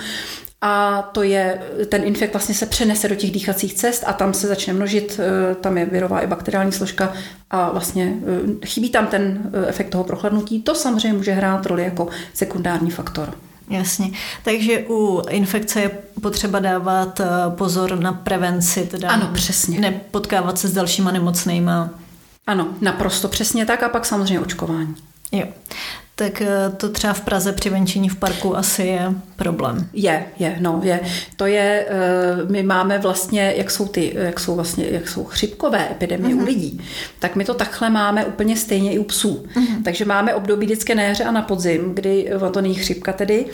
a 0.62 1.01
to 1.13 1.23
je, 1.23 1.62
ten 1.89 2.04
infekt 2.04 2.34
vlastně 2.34 2.56
se 2.56 2.65
přenese 2.65 3.08
do 3.08 3.15
těch 3.15 3.32
dýchacích 3.32 3.73
cest 3.73 4.04
a 4.08 4.13
tam 4.13 4.34
se 4.34 4.47
začne 4.47 4.73
množit, 4.73 5.19
eh, 5.19 5.56
tam 5.56 5.78
je 5.78 5.86
virová 5.86 6.21
i 6.21 6.28
bakteriální 6.28 6.71
složka 6.71 7.13
a 7.49 7.71
vlastně 7.71 8.13
eh, 8.62 8.65
chybí 8.65 8.89
tam 8.89 9.08
ten 9.08 9.51
efekt 9.67 9.89
toho 9.89 10.04
prochladnutí. 10.04 10.62
To 10.63 10.75
samozřejmě 10.75 11.17
může 11.17 11.32
hrát 11.32 11.65
roli 11.65 11.84
jako 11.84 12.08
sekundární 12.34 12.91
faktor. 12.91 13.34
Jasně. 13.69 14.12
Takže 14.43 14.86
u 14.89 15.21
infekce 15.30 15.82
je 15.82 15.89
potřeba 16.21 16.60
dávat 16.60 17.21
pozor 17.49 17.99
na 17.99 18.13
prevenci, 18.13 18.86
teda 18.86 19.10
ano, 19.10 19.30
přesně. 19.34 19.80
nepotkávat 19.80 20.58
se 20.60 20.67
s 20.67 20.73
dalšíma 20.73 21.12
nemocnýma. 21.12 21.89
Ano, 22.47 22.67
naprosto 22.82 23.28
přesně 23.28 23.65
tak 23.65 23.84
a 23.84 23.89
pak 23.89 24.06
samozřejmě 24.06 24.39
očkování. 24.39 24.95
Jo. 25.32 25.45
Tak 26.17 26.41
eh, 26.41 26.47
to 26.78 26.89
třeba 26.89 27.13
v 27.13 27.21
Praze 27.21 27.54
při 27.54 27.69
venčení 27.69 28.10
v 28.10 28.15
parku 28.15 28.58
asi 28.58 28.84
je 28.84 29.13
problém. 29.36 29.89
Je, 29.93 30.25
je, 30.39 30.58
no, 30.60 30.82
je. 30.84 30.99
To 31.36 31.45
je, 31.45 31.86
eh, 31.89 32.51
my 32.51 32.63
máme 32.63 32.97
vlastně, 32.97 33.54
jak 33.58 33.71
jsou 33.71 33.88
ty, 33.88 34.13
jak 34.15 34.39
jsou 34.39 34.56
vlastně, 34.56 34.86
jak 34.91 35.08
jsou 35.08 35.23
chřipkové 35.23 35.91
epidemie 35.91 36.36
uh-huh. 36.36 36.38
u 36.38 36.41
mhm. 36.41 36.47
lidí, 36.47 36.82
tak 37.19 37.36
my 37.36 37.45
to 37.45 37.54
takhle 37.54 37.89
máme 37.89 38.25
úplně 38.25 38.58
stejně 38.58 38.93
i 38.93 38.99
u 38.99 39.04
psů. 39.04 39.45
Uh-huh. 39.56 39.84
Takže 39.84 40.06
máme 40.06 40.36
období 40.36 40.65
vždycky 40.65 40.95
na 40.95 41.04
jaře 41.04 41.23
a 41.23 41.32
na 41.32 41.41
podzim, 41.41 41.95
kdy 41.95 42.32
to 42.51 42.62
není 42.62 42.75
chřipka 42.75 43.13
tedy, 43.13 43.45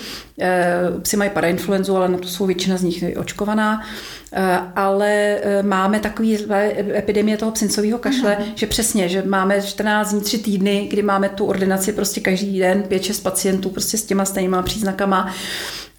eh, 0.41 0.74
psi 1.02 1.17
mají 1.17 1.30
parainfluenzu, 1.30 1.95
ale 1.95 2.10
na 2.10 2.17
to 2.17 2.28
jsou 2.28 2.45
většina 2.45 2.78
z 2.78 2.84
nich 2.84 3.04
očkovaná, 3.17 3.82
ale 4.76 5.39
máme 5.62 6.00
takový 6.00 6.38
epidemie 6.95 7.38
toho 7.38 7.52
psincového 7.52 8.00
kašle, 8.00 8.38
uh-huh. 8.39 8.52
že 8.56 8.67
přesně, 8.67 9.10
že 9.10 9.24
máme 9.26 9.62
14 9.62 10.12
dní, 10.12 10.21
3 10.21 10.38
týdny, 10.38 10.88
kdy 10.89 11.02
máme 11.02 11.30
tu 11.30 11.45
ordinaci 11.45 11.93
prostě 11.93 12.21
každý 12.21 12.51
den 12.60 12.84
pět, 12.84 13.04
šest 13.04 13.20
pacientů 13.20 13.70
prostě 13.70 13.98
s 13.98 14.04
těma 14.04 14.26
stejnýma 14.26 14.62
příznakama. 14.62 15.34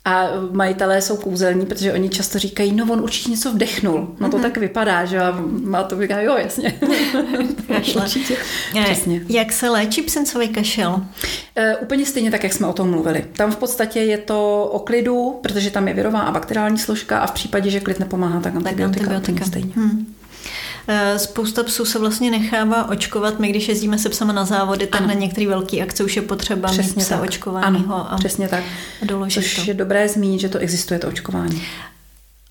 A 0.05 0.29
majitelé 0.51 1.03
jsou 1.03 1.17
kouzelní, 1.17 1.67
protože 1.67 1.93
oni 1.93 2.09
často 2.09 2.38
říkají, 2.38 2.73
no 2.73 2.87
on 2.91 3.01
určitě 3.01 3.31
něco 3.31 3.53
vdechnul. 3.53 4.15
No 4.21 4.31
to 4.31 4.38
mm-hmm. 4.38 4.43
tak 4.43 4.57
vypadá, 4.57 5.05
že 5.05 5.21
a 5.21 5.41
má 5.62 5.83
to 5.83 6.01
říká, 6.03 6.21
jo, 6.21 6.37
jasně. 6.37 6.79
určitě. 7.97 8.37
Přesně. 8.85 9.21
Jak 9.29 9.53
se 9.53 9.69
léčí 9.69 10.03
psencový 10.03 10.49
kašel? 10.49 11.03
E, 11.57 11.77
úplně 11.77 12.07
stejně 12.07 12.31
tak, 12.31 12.43
jak 12.43 12.53
jsme 12.53 12.67
o 12.67 12.73
tom 12.73 12.91
mluvili. 12.91 13.25
Tam 13.33 13.51
v 13.53 13.57
podstatě 13.57 14.01
je 14.01 14.19
to 14.19 14.65
o 14.73 14.79
klidu, 14.79 15.38
protože 15.43 15.71
tam 15.71 15.88
je 15.88 15.95
virová 15.95 16.21
a 16.21 16.33
bakteriální 16.33 16.79
složka 16.79 17.19
a 17.19 17.27
v 17.27 17.33
případě, 17.33 17.71
že 17.71 17.81
klid 17.81 18.01
nepomáhá, 18.01 18.41
tak 18.41 18.57
antibiotika. 18.57 19.07
Tak 19.07 19.15
antibiotika. 19.15 19.45
Stejně. 19.45 19.73
Hmm. 19.77 20.15
Eh, 20.88 21.18
spousta 21.18 21.62
psů 21.62 21.85
se 21.85 21.99
vlastně 21.99 22.31
nechává 22.31 22.88
očkovat. 22.88 23.38
My, 23.38 23.49
když 23.49 23.68
jezdíme 23.68 23.99
se 23.99 24.09
psama 24.09 24.33
na 24.33 24.45
závody, 24.45 24.87
tak 24.87 25.01
ano. 25.01 25.09
na 25.09 25.14
některé 25.14 25.47
velké 25.47 25.83
akce 25.83 26.05
už 26.05 26.16
je 26.16 26.23
potřeba 26.23 26.68
přesně 26.68 26.92
mít 26.97 27.05
psa 27.05 27.14
tak. 27.14 27.25
očkovaného. 27.25 27.95
Ano, 27.95 28.12
a 28.12 28.16
přesně 28.16 28.49
tak. 28.49 28.64
Doložit 29.03 29.42
Což 29.42 29.55
to. 29.55 29.71
je 29.71 29.75
dobré 29.75 30.09
zmínit, 30.09 30.40
že 30.40 30.49
to 30.49 30.59
existuje, 30.59 31.01
to 31.01 31.09
očkování. 31.09 31.62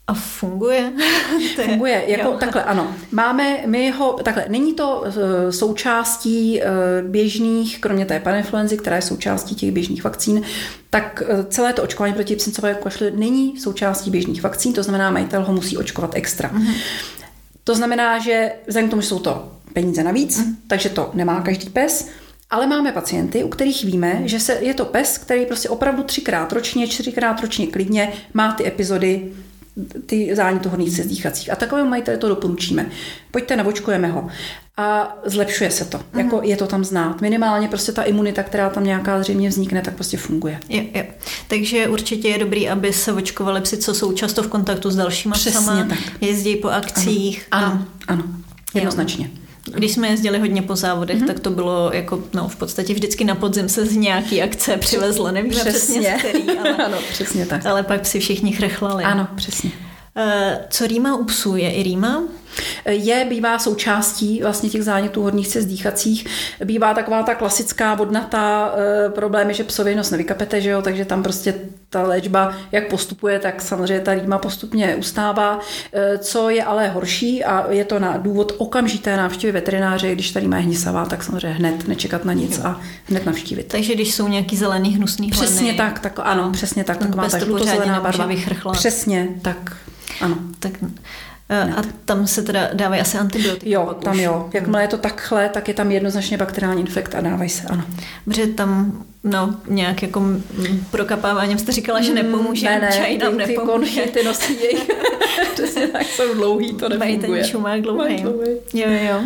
A 0.07 0.13
funguje? 0.13 0.91
to 1.55 1.61
je, 1.61 1.67
funguje, 1.67 2.03
jako 2.07 2.29
jo. 2.29 2.37
takhle, 2.39 2.63
ano. 2.63 2.95
Máme, 3.11 3.57
my 3.65 3.91
ho, 3.91 4.13
takhle, 4.23 4.45
není 4.49 4.73
to 4.73 5.03
uh, 5.05 5.13
součástí 5.49 6.61
uh, 6.61 7.09
běžných, 7.09 7.81
kromě 7.81 8.05
té 8.05 8.19
paninfluenzy, 8.19 8.77
která 8.77 8.95
je 8.95 9.01
součástí 9.01 9.55
těch 9.55 9.71
běžných 9.71 10.03
vakcín, 10.03 10.41
tak 10.89 11.23
celé 11.49 11.73
to 11.73 11.83
očkování 11.83 12.13
proti 12.13 12.35
psincové 12.35 12.73
kašli 12.73 13.11
není 13.11 13.59
součástí 13.59 14.11
běžných 14.11 14.43
vakcín, 14.43 14.73
to 14.73 14.83
znamená, 14.83 15.11
majitel 15.11 15.43
ho 15.45 15.53
musí 15.53 15.77
očkovat 15.77 16.11
extra. 16.15 16.49
Uh-huh. 16.49 16.73
To 17.63 17.75
znamená, 17.75 18.19
že 18.19 18.51
vzhledem 18.67 18.87
k 18.87 18.91
tomu, 18.91 19.01
že 19.01 19.07
jsou 19.07 19.19
to 19.19 19.51
peníze 19.73 20.03
navíc, 20.03 20.37
mm. 20.37 20.55
takže 20.67 20.89
to 20.89 21.11
nemá 21.13 21.41
každý 21.41 21.69
pes, 21.69 22.09
ale 22.49 22.67
máme 22.67 22.91
pacienty, 22.91 23.43
u 23.43 23.47
kterých 23.47 23.83
víme, 23.83 24.21
že 24.25 24.39
se, 24.39 24.53
je 24.61 24.73
to 24.73 24.85
pes, 24.85 25.17
který 25.17 25.45
prostě 25.45 25.69
opravdu 25.69 26.03
třikrát 26.03 26.51
ročně, 26.51 26.87
čtyřikrát 26.87 27.39
ročně 27.39 27.67
klidně 27.67 28.13
má 28.33 28.53
ty 28.53 28.67
epizody 28.67 29.33
ty 30.05 30.35
zánětu 30.35 30.69
horních 30.69 30.95
cest 30.95 31.07
dýchacích. 31.07 31.51
A 31.51 31.55
takovému 31.55 31.89
majiteli 31.89 32.17
to 32.17 32.27
doporučíme. 32.29 32.85
Pojďte, 33.31 33.55
navočkujeme 33.55 34.07
ho. 34.07 34.27
A 34.77 35.17
zlepšuje 35.25 35.71
se 35.71 35.85
to. 35.85 35.97
Mm. 36.13 36.19
Jako 36.19 36.41
je 36.43 36.57
to 36.57 36.67
tam 36.67 36.83
znát. 36.83 37.21
Minimálně 37.21 37.67
prostě 37.67 37.91
ta 37.91 38.03
imunita, 38.03 38.43
která 38.43 38.69
tam 38.69 38.83
nějaká 38.83 39.21
zřejmě 39.23 39.49
vznikne, 39.49 39.81
tak 39.81 39.93
prostě 39.93 40.17
funguje. 40.17 40.59
Jo, 40.69 40.83
jo. 40.95 41.03
Takže 41.47 41.87
určitě 41.87 42.27
je 42.29 42.37
dobrý, 42.37 42.69
aby 42.69 42.93
se 42.93 43.13
očkovali 43.13 43.61
psi, 43.61 43.77
co 43.77 43.93
jsou 43.93 44.11
často 44.11 44.43
v 44.43 44.47
kontaktu 44.47 44.91
s 44.91 44.95
dalšíma 44.95 45.33
Přesně 45.33 45.51
psama, 45.59 45.85
tak. 45.89 45.99
jezdí 46.21 46.55
po 46.55 46.67
akcích. 46.69 47.47
Ano, 47.51 47.65
a- 47.67 47.71
ano, 47.71 48.23
ano. 48.23 48.23
jednoznačně. 48.73 49.29
Když 49.65 49.91
jsme 49.91 50.07
jezdili 50.07 50.39
hodně 50.39 50.61
po 50.61 50.75
závodech, 50.75 51.17
mm-hmm. 51.17 51.27
tak 51.27 51.39
to 51.39 51.49
bylo 51.49 51.91
jako, 51.93 52.23
no 52.33 52.47
v 52.47 52.55
podstatě 52.55 52.93
vždycky 52.93 53.23
na 53.23 53.35
podzim 53.35 53.69
se 53.69 53.85
z 53.85 53.95
nějaký 53.95 54.41
akce 54.41 54.77
přivezlo, 54.77 55.31
nevíme 55.31 55.55
přesně, 55.55 56.01
přesně 56.01 56.17
z 56.17 56.19
který, 56.19 56.57
ale, 56.57 56.75
ano, 56.85 56.97
přesně 57.09 57.45
tak. 57.45 57.65
ale 57.65 57.83
pak 57.83 58.05
si 58.05 58.19
všichni 58.19 58.51
chrchlali. 58.51 59.03
Ano, 59.03 59.27
přesně. 59.35 59.71
Eh, 60.15 60.65
Co 60.69 60.87
rýma 60.87 61.15
u 61.15 61.23
psů? 61.23 61.55
Je 61.55 61.71
i 61.71 61.83
rýma? 61.83 62.23
Je, 62.85 63.25
bývá 63.29 63.59
součástí 63.59 64.39
vlastně 64.43 64.69
těch 64.69 64.83
zánětů 64.83 65.23
horních 65.23 65.47
cest 65.47 65.65
dýchacích. 65.65 66.27
Bývá 66.65 66.93
taková 66.93 67.23
ta 67.23 67.35
klasická 67.35 67.95
vodnatá 67.95 68.73
e, 68.75 69.09
problém, 69.09 69.47
je, 69.47 69.53
že 69.53 69.63
psovi 69.63 69.95
nos 69.95 70.11
nevykapete, 70.11 70.61
že 70.61 70.69
jo? 70.69 70.81
takže 70.81 71.05
tam 71.05 71.23
prostě 71.23 71.53
ta 71.89 72.03
léčba, 72.03 72.55
jak 72.71 72.89
postupuje, 72.89 73.39
tak 73.39 73.61
samozřejmě 73.61 73.99
ta 73.99 74.13
rýma 74.13 74.37
postupně 74.37 74.95
ustává. 74.95 75.59
E, 75.93 76.17
co 76.17 76.49
je 76.49 76.63
ale 76.63 76.87
horší 76.87 77.43
a 77.43 77.71
je 77.71 77.85
to 77.85 77.99
na 77.99 78.17
důvod 78.17 78.55
okamžité 78.57 79.17
návštěvy 79.17 79.51
veterináře, 79.51 80.11
když 80.11 80.31
ta 80.31 80.39
rýma 80.39 80.57
je 80.57 80.63
hnisavá, 80.63 81.05
tak 81.05 81.23
samozřejmě 81.23 81.49
hned 81.49 81.87
nečekat 81.87 82.25
na 82.25 82.33
nic 82.33 82.59
a 82.59 82.81
hned 83.05 83.25
navštívit. 83.25 83.67
Takže 83.67 83.95
když 83.95 84.15
jsou 84.15 84.27
nějaký 84.27 84.57
zelený 84.57 84.95
hnusný 84.95 85.31
hleny, 85.31 85.47
Přesně 85.47 85.73
tak, 85.73 85.99
tak 85.99 86.19
ano, 86.23 86.49
přesně 86.51 86.83
tak, 86.83 86.97
taková 86.97 87.29
ta 87.29 87.39
žlutozelená 87.39 87.99
barva. 87.99 88.29
Přesně, 88.71 89.27
tak 89.41 89.75
ano. 90.21 90.37
Tak, 90.59 90.71
eh, 91.49 91.73
a 91.77 91.81
tam 92.05 92.27
se 92.27 92.41
teda 92.43 92.69
dávají 92.73 93.01
asi 93.01 93.17
antibiotika. 93.17 93.69
Jo, 93.69 93.95
tam 94.03 94.15
už. 94.15 94.21
jo. 94.21 94.49
Jakmile 94.53 94.83
je 94.83 94.87
to 94.87 94.97
takhle, 94.97 95.49
tak 95.49 95.67
je 95.67 95.73
tam 95.73 95.91
jednoznačně 95.91 96.37
bakteriální 96.37 96.81
infekt 96.81 97.15
a 97.15 97.21
dávají 97.21 97.49
se, 97.49 97.67
ano. 97.67 97.83
Protože 98.25 98.47
tam 98.47 99.03
no, 99.23 99.55
nějak 99.67 100.01
jako 100.03 100.19
mm, 100.19 100.85
prokapáváním 100.91 101.57
jste 101.57 101.71
říkala, 101.71 102.01
že 102.01 102.13
nepomůže, 102.13 102.65
ne, 102.65 102.79
ne, 102.79 102.91
čaj 102.97 103.17
nám 103.17 103.37
ty, 103.37 103.43
ty 103.43 103.51
nepomůže. 103.51 104.01
konky, 104.01 104.11
ty 104.11 104.23
nosí 104.25 104.53
jejich, 104.61 104.87
přesně 105.53 105.87
tak, 105.87 106.03
jsou 106.03 106.33
dlouhý, 106.33 106.73
to 106.73 106.89
Mají 106.97 107.11
nefunguje. 107.17 107.41
ten 107.41 107.49
čumák 107.51 107.81
dlouhý. 107.81 107.99
Mají 107.99 108.21
dlouhý. 108.21 108.47
Jo, 108.73 108.87
jo. 109.11 109.21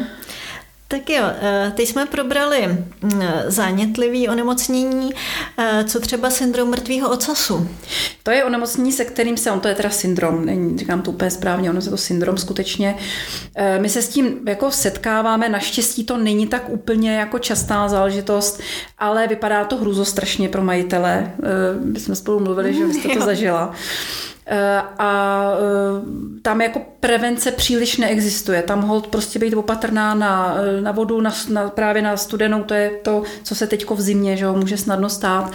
Tak 0.87 1.09
jo, 1.09 1.23
eh, 1.41 1.73
teď 1.75 1.87
jsme 1.87 2.05
probrali 2.05 2.67
mm, 2.67 3.21
zánětlivý 3.47 4.29
onemocnění, 4.29 5.09
eh, 5.57 5.83
co 5.87 5.99
třeba 5.99 6.29
syndrom 6.29 6.69
mrtvého 6.69 7.09
ocasu. 7.09 7.69
To 8.23 8.31
je 8.31 8.45
onemocnění, 8.45 8.91
se 8.91 9.05
kterým 9.05 9.37
se, 9.37 9.51
on 9.51 9.59
to 9.59 9.67
je 9.67 9.75
teda 9.75 9.89
syndrom, 9.89 10.45
není, 10.45 10.77
říkám 10.77 11.01
to 11.01 11.11
úplně 11.11 11.31
správně, 11.31 11.69
ono 11.69 11.79
je 11.81 11.89
to 11.89 11.97
syndrom 11.97 12.37
skutečně. 12.37 12.95
Eh, 13.55 13.79
My 13.79 13.89
se 13.89 14.01
s 14.01 14.09
tím 14.09 14.39
jako 14.47 14.71
setkáváme, 14.71 15.49
naštěstí 15.49 16.03
to 16.03 16.17
není 16.17 16.47
tak 16.47 16.69
úplně 16.69 17.15
jako 17.15 17.39
častá 17.39 17.87
záležitost, 17.87 18.61
ale 18.97 19.27
vypadá 19.27 19.65
to 19.65 19.77
hrůzostrašně 19.77 20.49
pro 20.49 20.63
majitele. 20.63 21.31
My 21.83 21.99
jsme 21.99 22.15
spolu 22.15 22.39
mluvili, 22.39 22.73
že 22.73 22.85
vy 22.85 22.93
jste 22.93 23.09
to 23.09 23.25
zažila. 23.25 23.73
A 24.97 25.43
tam 26.41 26.61
jako 26.61 26.81
prevence 27.05 27.51
příliš 27.51 27.97
neexistuje. 27.97 28.61
Tam 28.61 28.81
hold 28.81 29.07
prostě 29.07 29.39
být 29.39 29.53
opatrná 29.53 30.15
na, 30.15 30.57
na 30.81 30.91
vodu, 30.91 31.21
na, 31.21 31.33
na, 31.49 31.69
právě 31.69 32.01
na 32.01 32.17
studenou, 32.17 32.63
to 32.63 32.73
je 32.73 32.89
to, 32.89 33.23
co 33.43 33.55
se 33.55 33.67
teďko 33.67 33.95
v 33.95 34.01
zimě, 34.01 34.37
že 34.37 34.45
ho 34.45 34.53
může 34.53 34.77
snadno 34.77 35.09
stát, 35.09 35.51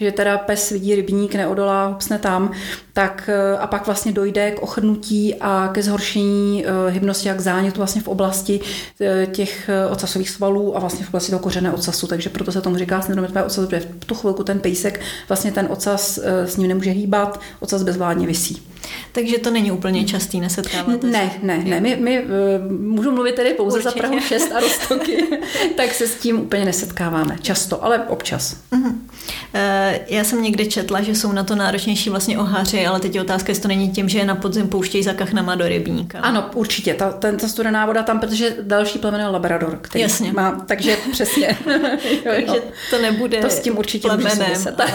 že 0.00 0.12
teda 0.12 0.38
pes 0.38 0.70
vidí 0.70 0.94
rybník, 0.94 1.34
neodolá, 1.34 1.86
hupsne 1.86 2.18
tam, 2.18 2.52
tak 2.92 3.30
eh, 3.32 3.58
a 3.58 3.66
pak 3.66 3.86
vlastně 3.86 4.12
dojde 4.12 4.50
k 4.50 4.62
ochrnutí 4.62 5.34
a 5.40 5.70
ke 5.72 5.82
zhoršení 5.82 6.64
eh, 6.66 6.90
hybnosti 6.90 7.30
a 7.30 7.34
k 7.34 7.40
zánětu 7.40 7.76
vlastně 7.76 8.02
v 8.02 8.08
oblasti 8.08 8.60
eh, 9.00 9.26
těch 9.26 9.70
ocasových 9.90 10.30
svalů 10.30 10.76
a 10.76 10.80
vlastně 10.80 11.04
v 11.04 11.08
oblasti 11.08 11.30
toho 11.30 11.40
kořené 11.40 11.72
ocasu, 11.72 12.06
takže 12.06 12.30
proto 12.30 12.52
se 12.52 12.60
tomu 12.60 12.76
říká 12.76 13.02
syndrom 13.02 13.22
mrtvého 13.22 13.48
protože 13.48 13.80
v 13.80 14.04
tu 14.04 14.14
chvilku 14.14 14.44
ten 14.44 14.60
pejsek 14.60 15.00
vlastně 15.28 15.52
ten 15.52 15.68
ocas 15.70 16.18
s 16.24 16.56
ním 16.56 16.68
nemůže 16.68 16.90
hýbat, 16.90 17.40
ocas 17.60 17.82
bezvládně 17.82 18.26
visí. 18.26 18.73
Takže 19.12 19.38
to 19.38 19.50
není 19.50 19.72
úplně 19.72 20.04
častý, 20.04 20.40
nesetkáváte 20.40 21.06
Ne, 21.06 21.30
ne, 21.42 21.58
ne. 21.58 21.80
My, 21.80 21.96
my 22.00 22.20
uh, 22.24 22.28
můžu 22.80 23.10
mluvit 23.10 23.34
tedy 23.34 23.50
pouze 23.54 23.76
Určitě. 23.78 23.90
za 23.90 23.98
Prahu 23.98 24.20
6 24.20 24.52
a 24.52 24.60
Rostoky, 24.60 25.24
tak 25.76 25.94
se 25.94 26.06
s 26.06 26.14
tím 26.14 26.40
úplně 26.40 26.64
nesetkáváme. 26.64 27.36
Často, 27.42 27.84
ale 27.84 27.98
občas. 28.08 28.56
Eh, 29.54 30.00
Já 30.08 30.24
jsem 30.24 30.42
někde 30.42 30.66
četla, 30.66 31.02
že 31.02 31.14
jsou 31.14 31.32
na 31.32 31.44
to 31.44 31.54
náročnější 31.56 32.10
vlastně 32.10 32.38
oháři, 32.38 32.86
ale 32.86 33.00
teď 33.00 33.14
je 33.14 33.20
otázka, 33.20 33.50
jestli 33.50 33.62
to 33.62 33.68
není 33.68 33.90
tím, 33.90 34.08
že 34.08 34.18
je 34.18 34.24
na 34.24 34.34
podzim 34.34 34.68
pouštějí 34.68 35.04
za 35.04 35.12
kachnama 35.12 35.54
do 35.54 35.68
rybníka. 35.68 36.18
Ano, 36.20 36.50
určitě. 36.54 36.94
Ta, 36.94 37.12
ten, 37.12 37.36
ta 37.36 37.48
studená 37.48 37.86
voda 37.86 38.02
tam, 38.02 38.20
protože 38.20 38.56
další 38.62 38.98
plemen 38.98 39.20
je 39.20 39.26
Labrador, 39.26 39.78
který 39.82 40.02
Jasně. 40.02 40.32
má, 40.32 40.64
takže 40.66 40.96
přesně. 41.12 41.58
jo, 42.10 42.18
Takže 42.24 42.62
to 42.90 43.02
nebude 43.02 43.38
To 43.40 43.50
s 43.50 43.60
tím 43.60 43.78
určitě 43.78 44.08
plemenem, 44.08 44.52
ale, 44.78 44.92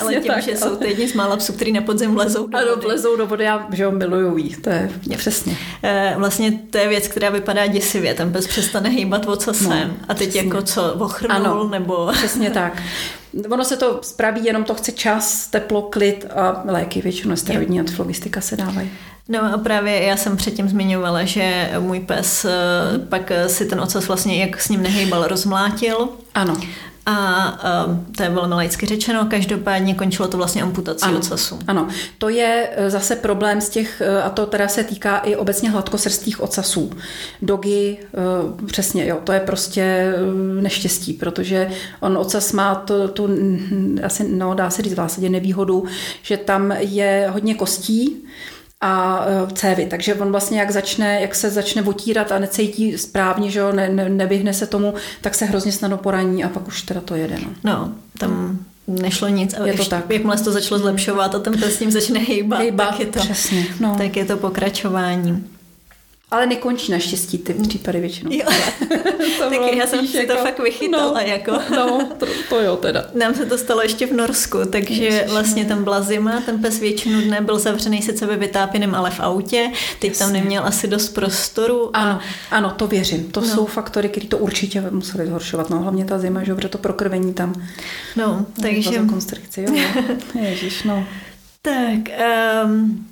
ale 0.00 0.14
tím, 0.14 0.22
tak, 0.22 0.42
že 0.42 0.50
jo. 0.50 0.56
jsou 0.56 0.76
to 0.76 0.84
jedni 0.84 1.08
z 1.08 1.14
mála 1.14 1.36
psů, 1.36 1.52
který 1.52 1.72
na 1.72 1.80
podzim 1.80 2.14
vlezou 2.14 2.46
do 2.46 2.58
Ano, 2.58 2.66
vody. 2.70 2.86
Vlezou 3.08 3.16
do 3.16 3.26
vody 3.26 3.48
a 3.48 3.66
že 3.72 3.82
jo, 3.82 3.90
miluju 3.90 4.36
jí. 4.36 4.56
To 4.56 4.70
je 4.70 4.90
přesně. 5.16 5.56
Eh, 5.82 6.14
Vlastně 6.18 6.52
to 6.70 6.78
je 6.78 6.88
věc, 6.88 7.08
která 7.08 7.30
vypadá 7.30 7.66
děsivě. 7.66 8.14
Ten 8.14 8.32
pes 8.32 8.46
přestane 8.46 8.88
hýbat 8.88 9.26
ocasem. 9.28 9.70
No, 9.88 9.94
a 10.08 10.14
teď 10.14 10.28
přesně. 10.28 10.48
jako 10.48 10.62
co, 10.62 10.92
ochrnul 10.92 11.36
Ano. 11.36 11.68
nebo... 11.68 12.08
Přesně 12.12 12.50
tak. 12.50 12.82
Ono 13.50 13.64
se 13.64 13.76
to 13.76 13.98
spraví, 14.02 14.44
jenom 14.44 14.64
to 14.64 14.74
chce 14.74 14.92
čas, 14.92 15.46
teplo, 15.46 15.82
klid 15.82 16.26
a 16.36 16.62
léky, 16.64 17.02
většinou 17.02 17.36
steroidní 17.36 17.80
antiflogistika 17.80 18.40
se 18.40 18.56
dávají. 18.56 18.90
No 19.28 19.54
a 19.54 19.58
právě 19.58 20.02
já 20.02 20.16
jsem 20.16 20.36
předtím 20.36 20.68
zmiňovala, 20.68 21.24
že 21.24 21.70
můj 21.78 22.00
pes 22.00 22.44
eh, 22.44 22.50
pak 23.08 23.32
si 23.46 23.66
ten 23.66 23.80
ocas 23.80 24.08
vlastně, 24.08 24.40
jak 24.40 24.60
s 24.60 24.68
ním 24.68 24.82
nehejbal, 24.82 25.26
rozmlátil. 25.26 26.08
Ano. 26.34 26.56
A 27.10 27.86
um, 27.86 28.06
to 28.16 28.22
je 28.22 28.30
velmi 28.30 28.54
laicky 28.54 28.86
řečeno, 28.86 29.26
každopádně 29.30 29.94
končilo 29.94 30.28
to 30.28 30.36
vlastně 30.36 30.62
amputací 30.62 31.04
Ano. 31.04 31.18
ocasu. 31.18 31.58
Ano, 31.66 31.88
to 32.18 32.28
je 32.28 32.68
e, 32.76 32.90
zase 32.90 33.16
problém 33.16 33.60
z 33.60 33.68
těch, 33.68 34.00
e, 34.00 34.22
a 34.22 34.30
to 34.30 34.46
teda 34.46 34.68
se 34.68 34.84
týká 34.84 35.18
i 35.18 35.36
obecně 35.36 35.70
hladkosrstých 35.70 36.40
ocasů. 36.40 36.92
Dogy, 37.42 37.98
e, 37.98 38.66
přesně, 38.66 39.06
jo, 39.06 39.18
to 39.24 39.32
je 39.32 39.40
prostě 39.40 40.12
neštěstí, 40.60 41.12
protože 41.12 41.70
on 42.00 42.18
ocas 42.18 42.52
má 42.52 42.74
to, 42.74 43.08
tu, 43.08 43.28
asi, 44.02 44.28
no, 44.28 44.54
dá 44.54 44.70
se 44.70 44.82
říct 44.82 44.92
v 44.92 44.96
zásadě 44.96 45.28
nevýhodu, 45.28 45.84
že 46.22 46.36
tam 46.36 46.72
je 46.78 47.28
hodně 47.32 47.54
kostí, 47.54 48.24
a 48.80 49.24
e, 49.26 49.54
cévy. 49.54 49.86
Takže 49.86 50.14
on 50.14 50.30
vlastně, 50.30 50.60
jak, 50.60 50.70
začne, 50.70 51.20
jak 51.20 51.34
se 51.34 51.50
začne 51.50 51.82
otírat 51.82 52.32
a 52.32 52.38
necítí 52.38 52.98
správně, 52.98 53.50
že 53.50 53.58
jo, 53.58 53.72
ne, 53.72 53.88
ne, 53.88 54.08
nevyhne 54.08 54.54
se 54.54 54.66
tomu, 54.66 54.94
tak 55.20 55.34
se 55.34 55.44
hrozně 55.44 55.72
snadno 55.72 55.96
poraní 55.96 56.44
a 56.44 56.48
pak 56.48 56.68
už 56.68 56.82
teda 56.82 57.00
to 57.00 57.14
jede. 57.14 57.36
No. 57.44 57.50
No, 57.64 57.92
tam 58.18 58.58
nešlo 58.86 59.28
nic. 59.28 59.54
A 59.54 59.66
Je 59.66 59.72
to 59.72 59.78
ještě, 59.78 59.90
tak. 59.90 60.10
Jakmile 60.10 60.38
se 60.38 60.44
to 60.44 60.52
začalo 60.52 60.78
zlepšovat 60.78 61.34
a 61.34 61.38
ten 61.38 61.52
pes 61.60 61.76
s 61.76 61.80
ním 61.80 61.90
začne 61.90 62.20
hejbat, 62.20 62.58
Hejbat, 62.58 62.90
tak, 62.90 63.00
je 63.00 63.06
to, 63.06 63.18
přesně, 63.18 63.66
no. 63.80 63.94
tak 63.98 64.16
je 64.16 64.24
to 64.24 64.36
pokračování. 64.36 65.44
Ale 66.30 66.46
nekončí 66.46 66.92
naštěstí 66.92 67.38
ty 67.38 67.54
případy 67.54 68.00
většinou. 68.00 68.32
Jo. 68.32 68.44
To 69.38 69.50
tak 69.50 69.74
já 69.76 69.86
jsem 69.86 70.06
si 70.06 70.26
to 70.26 70.36
fakt 70.36 70.58
vychytala. 70.58 71.12
No, 71.12 71.20
jako. 71.20 71.52
no 71.70 72.08
to, 72.18 72.26
to 72.48 72.60
jo 72.60 72.76
teda. 72.76 73.04
Nám 73.14 73.34
se 73.34 73.46
to 73.46 73.58
stalo 73.58 73.82
ještě 73.82 74.06
v 74.06 74.12
Norsku, 74.12 74.58
takže 74.72 75.04
Ježiš, 75.04 75.30
vlastně 75.30 75.64
tam 75.64 75.84
byla 75.84 76.00
zima, 76.00 76.40
ten 76.40 76.62
pes 76.62 76.78
většinu 76.80 77.20
dne 77.20 77.40
byl 77.40 77.58
zavřený 77.58 78.02
sice 78.02 78.26
ve 78.26 78.36
vytápěném, 78.36 78.94
ale 78.94 79.10
v 79.10 79.20
autě, 79.20 79.70
teď 79.98 80.18
tam 80.18 80.28
Jasně. 80.28 80.40
neměl 80.40 80.66
asi 80.66 80.88
dost 80.88 81.08
prostoru. 81.08 81.96
Ano, 81.96 82.20
ano, 82.50 82.70
to 82.76 82.86
věřím. 82.86 83.30
To 83.30 83.40
No. 83.40 83.46
jsou 83.46 83.66
faktory, 83.66 84.08
které 84.08 84.26
to 84.26 84.38
určitě 84.38 84.80
museli 84.90 85.26
zhoršovat. 85.26 85.70
No, 85.70 85.78
hlavně 85.78 86.04
ta 86.04 86.18
zima, 86.18 86.44
že 86.44 86.50
jo, 86.50 86.68
to 86.68 86.78
prokrvení 86.78 87.34
tam. 87.34 87.54
No, 88.16 88.46
takže... 88.62 88.98
konstrikci, 88.98 89.62
jo. 89.62 89.74
Ježíš, 90.40 90.82
no. 90.82 91.04
Tak, 91.62 92.14
um, 92.64 93.07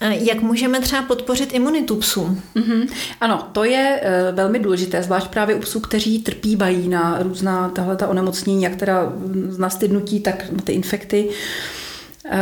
jak 0.00 0.42
můžeme 0.42 0.80
třeba 0.80 1.02
podpořit 1.02 1.54
imunitu 1.54 1.96
psů? 1.96 2.38
Mhm. 2.54 2.86
Ano, 3.20 3.48
to 3.52 3.64
je 3.64 4.00
e, 4.02 4.32
velmi 4.32 4.58
důležité, 4.58 5.02
zvlášť 5.02 5.28
právě 5.28 5.54
u 5.54 5.58
psů, 5.58 5.80
kteří 5.80 6.18
trpívají 6.18 6.88
na 6.88 7.18
různá 7.22 7.68
tahle 7.68 7.96
ta 7.96 8.08
onemocnění, 8.08 8.62
jak 8.62 8.76
teda 8.76 9.12
z 9.48 9.58
nastydnutí, 9.58 10.20
tak 10.20 10.52
na 10.52 10.62
ty 10.64 10.72
infekty. 10.72 11.28
E, 12.24 12.38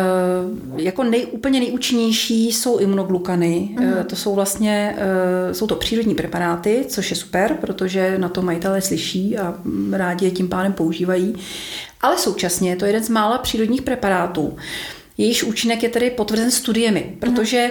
jako 0.77 1.05
nej, 1.05 1.27
úplně 1.31 1.61
nejúčinnější 1.61 2.53
jsou 2.53 2.79
imunoglukany. 2.79 3.77
E, 4.01 4.05
to 4.05 4.17
jsou 4.17 4.35
vlastně, 4.35 4.97
jsou 5.53 5.67
to 5.67 5.77
přírodní 5.77 6.15
preparáty, 6.15 6.85
což 6.89 7.11
je 7.11 7.17
super, 7.17 7.57
protože 7.61 8.19
na 8.19 8.29
to 8.29 8.43
majitelé 8.43 8.81
slyší 8.81 9.39
a 9.39 9.55
mm, 9.65 9.95
rádi 9.95 10.25
je 10.25 10.31
tím 10.31 10.49
pádem 10.49 10.73
používají. 10.73 11.35
Ale 12.01 12.19
současně 12.19 12.71
je 12.71 12.77
to 12.77 12.85
jeden 12.85 13.05
z 13.05 13.09
mála 13.09 13.39
přírodních 13.39 13.83
preparátů, 13.83 14.57
jejíž 15.19 15.45
účinek 15.45 15.83
je 15.83 15.89
tedy 15.89 16.11
potvrzen 16.11 16.51
studiemi, 16.51 17.17
protože 17.19 17.71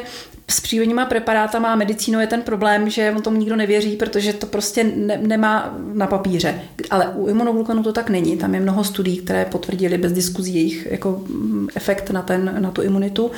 s 0.52 0.62
přírodníma 0.62 1.06
preparátama 1.06 1.74
a 1.74 1.76
medicínou 1.76 2.20
je 2.20 2.28
ten 2.28 2.42
problém, 2.42 2.90
že 2.90 3.14
on 3.16 3.22
tomu 3.22 3.38
nikdo 3.38 3.56
nevěří, 3.56 3.96
protože 3.96 4.34
to 4.34 4.46
prostě 4.46 4.84
ne, 4.84 5.20
nemá 5.22 5.78
na 5.94 6.08
papíře. 6.08 6.62
Ale 6.90 7.08
u 7.16 7.28
imunoglukanů 7.28 7.84
to 7.84 7.94
tak 7.94 8.10
není. 8.10 8.38
Tam 8.38 8.54
je 8.54 8.60
mnoho 8.60 8.84
studií, 8.84 9.18
které 9.18 9.46
potvrdili 9.46 9.98
bez 9.98 10.12
diskuzí 10.12 10.56
jejich 10.56 10.88
jako 10.92 11.24
mm, 11.28 11.68
efekt 11.76 12.10
na, 12.10 12.22
ten, 12.22 12.56
na 12.60 12.72
tu 12.72 12.82
imunitu. 12.82 13.32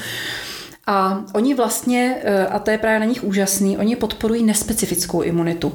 A 0.88 1.26
oni 1.34 1.54
vlastně, 1.54 2.15
eh, 2.24 2.48
a 2.48 2.60
to 2.60 2.72
je 2.72 2.78
právě 2.78 3.00
na 3.00 3.06
nich 3.06 3.24
úžasný, 3.24 3.78
oni 3.78 3.95
podporují 3.95 4.43
nespecifickou 4.43 5.22
imunitu. 5.22 5.74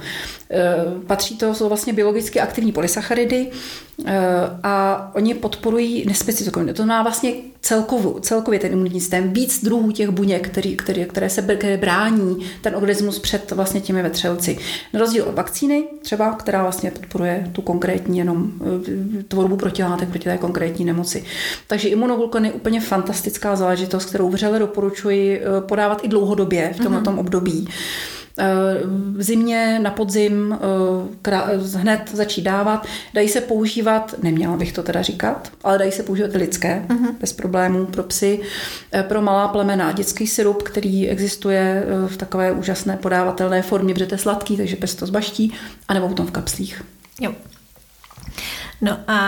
Eh, 0.51 0.85
patří 1.07 1.37
to, 1.37 1.55
jsou 1.55 1.69
vlastně 1.69 1.93
biologicky 1.93 2.41
aktivní 2.41 2.73
polysacharidy 2.73 3.51
eh, 4.07 4.15
a 4.63 5.11
oni 5.15 5.35
podporují 5.35 6.07
nespecifickou 6.07 6.61
imunitu. 6.61 6.83
To 6.83 6.87
má 6.87 7.03
vlastně 7.03 7.33
celkovou, 7.61 8.19
celkově 8.21 8.61
ten 8.61 8.73
imunitní 8.73 9.01
systém, 9.01 9.33
víc 9.33 9.65
druhů 9.65 9.93
těch 9.93 10.09
buněk, 10.09 10.49
který, 10.49 10.77
který, 10.77 11.05
které 11.05 11.31
se 11.31 11.43
které 11.43 11.77
brání 11.77 12.37
ten 12.61 12.77
organismus 12.77 13.19
před 13.19 13.51
vlastně 13.51 13.81
těmi 13.81 14.03
vetřelci. 14.03 14.59
Na 14.93 15.01
rozdíl 15.01 15.25
od 15.25 15.35
vakcíny 15.35 15.85
třeba, 16.03 16.33
která 16.35 16.63
vlastně 16.63 16.91
podporuje 16.91 17.49
tu 17.53 17.63
konkrétní 17.63 18.19
jenom 18.19 18.53
tvorbu 19.29 19.57
protilátek 19.57 20.09
proti 20.09 20.25
té 20.25 20.39
konkrétní 20.39 20.85
nemoci. 20.85 21.25
Takže 21.67 21.89
imunoglukon 21.89 22.45
je 22.45 22.53
úplně 22.53 22.81
fantastická 22.81 23.57
záležitost, 23.57 24.05
kterou 24.05 24.31
vřele 24.31 24.59
doporučuji 24.59 25.43
podávat 25.61 26.05
i 26.05 26.09
dlouhodobě 26.09 26.75
v 26.75 26.81
tomto 26.81 27.11
mm-hmm. 27.11 27.21
období. 27.21 27.69
V 29.17 29.23
zimě, 29.23 29.79
na 29.83 29.91
podzim 29.91 30.59
eh, 31.29 31.79
hned 31.79 32.11
začít 32.13 32.43
dávat. 32.43 32.87
Dají 33.15 33.29
se 33.29 33.41
používat, 33.41 34.15
neměla 34.23 34.57
bych 34.57 34.73
to 34.73 34.83
teda 34.83 35.03
říkat, 35.03 35.53
ale 35.65 35.79
dají 35.79 35.93
se 35.93 36.03
používat 36.03 36.35
lidské, 36.35 36.85
uh-huh. 36.89 37.15
bez 37.21 37.33
problémů 37.33 37.87
pro 37.87 38.03
psy, 38.03 38.41
eh, 38.93 39.03
pro 39.03 39.23
malá 39.23 39.49
plemena. 39.49 39.93
Dětský 39.93 40.27
syrup, 40.27 40.63
který 40.63 41.09
existuje 41.09 41.85
eh, 41.87 42.09
v 42.09 42.17
takové 42.17 42.53
úžasné 42.53 42.97
podávatelné 42.97 43.63
formě, 43.63 43.95
protože 43.95 44.07
to 44.07 44.15
je 44.15 44.19
sladký, 44.19 44.57
takže 44.57 44.77
pes 44.77 44.95
to 44.95 45.07
zbaští, 45.07 45.55
anebo 45.89 46.09
potom 46.09 46.27
v 46.27 46.31
kapslích. 46.31 46.83
Jo. 47.21 47.33
No 48.81 48.99
a, 49.07 49.19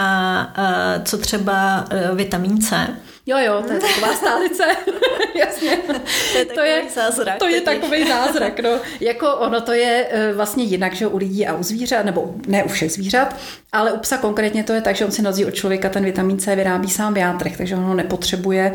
a 0.41 0.99
co 1.05 1.19
třeba 1.19 1.85
vitamin 2.15 2.63
C? 2.63 2.87
Jo, 3.29 3.39
jo, 3.39 3.63
to 3.67 3.73
je 3.73 3.81
taková 3.81 4.15
stálice. 4.15 4.63
Jasně. 5.39 5.77
To 5.77 6.39
je, 6.39 6.45
to 6.45 6.61
je 6.61 6.83
zázrak. 6.95 7.39
To 7.39 7.47
je 7.47 7.61
takový 7.61 8.09
zázrak, 8.09 8.61
no. 8.61 8.71
Jako 9.01 9.35
ono 9.35 9.61
to 9.61 9.73
je 9.73 10.07
eh, 10.11 10.33
vlastně 10.33 10.65
jinak, 10.65 10.95
že 10.95 11.07
u 11.07 11.17
lidí 11.17 11.47
a 11.47 11.55
u 11.55 11.63
zvířat, 11.63 12.05
nebo 12.05 12.35
ne 12.47 12.65
u 12.65 12.69
všech 12.69 12.93
zvířat, 12.93 13.37
ale 13.73 13.93
u 13.93 13.97
psa 13.97 14.17
konkrétně 14.17 14.65
to 14.65 14.73
je 14.73 14.81
tak, 14.81 14.97
že 14.97 15.05
on 15.05 15.11
si 15.11 15.23
na 15.23 15.31
od 15.47 15.55
člověka 15.55 15.89
ten 15.89 16.05
vitamin 16.05 16.39
C 16.39 16.57
vyrábí 16.57 16.91
sám 16.91 17.15
v 17.15 17.19
játrech, 17.19 17.57
takže 17.57 17.77
on 17.77 17.83
ho 17.83 17.95
nepotřebuje 17.95 18.75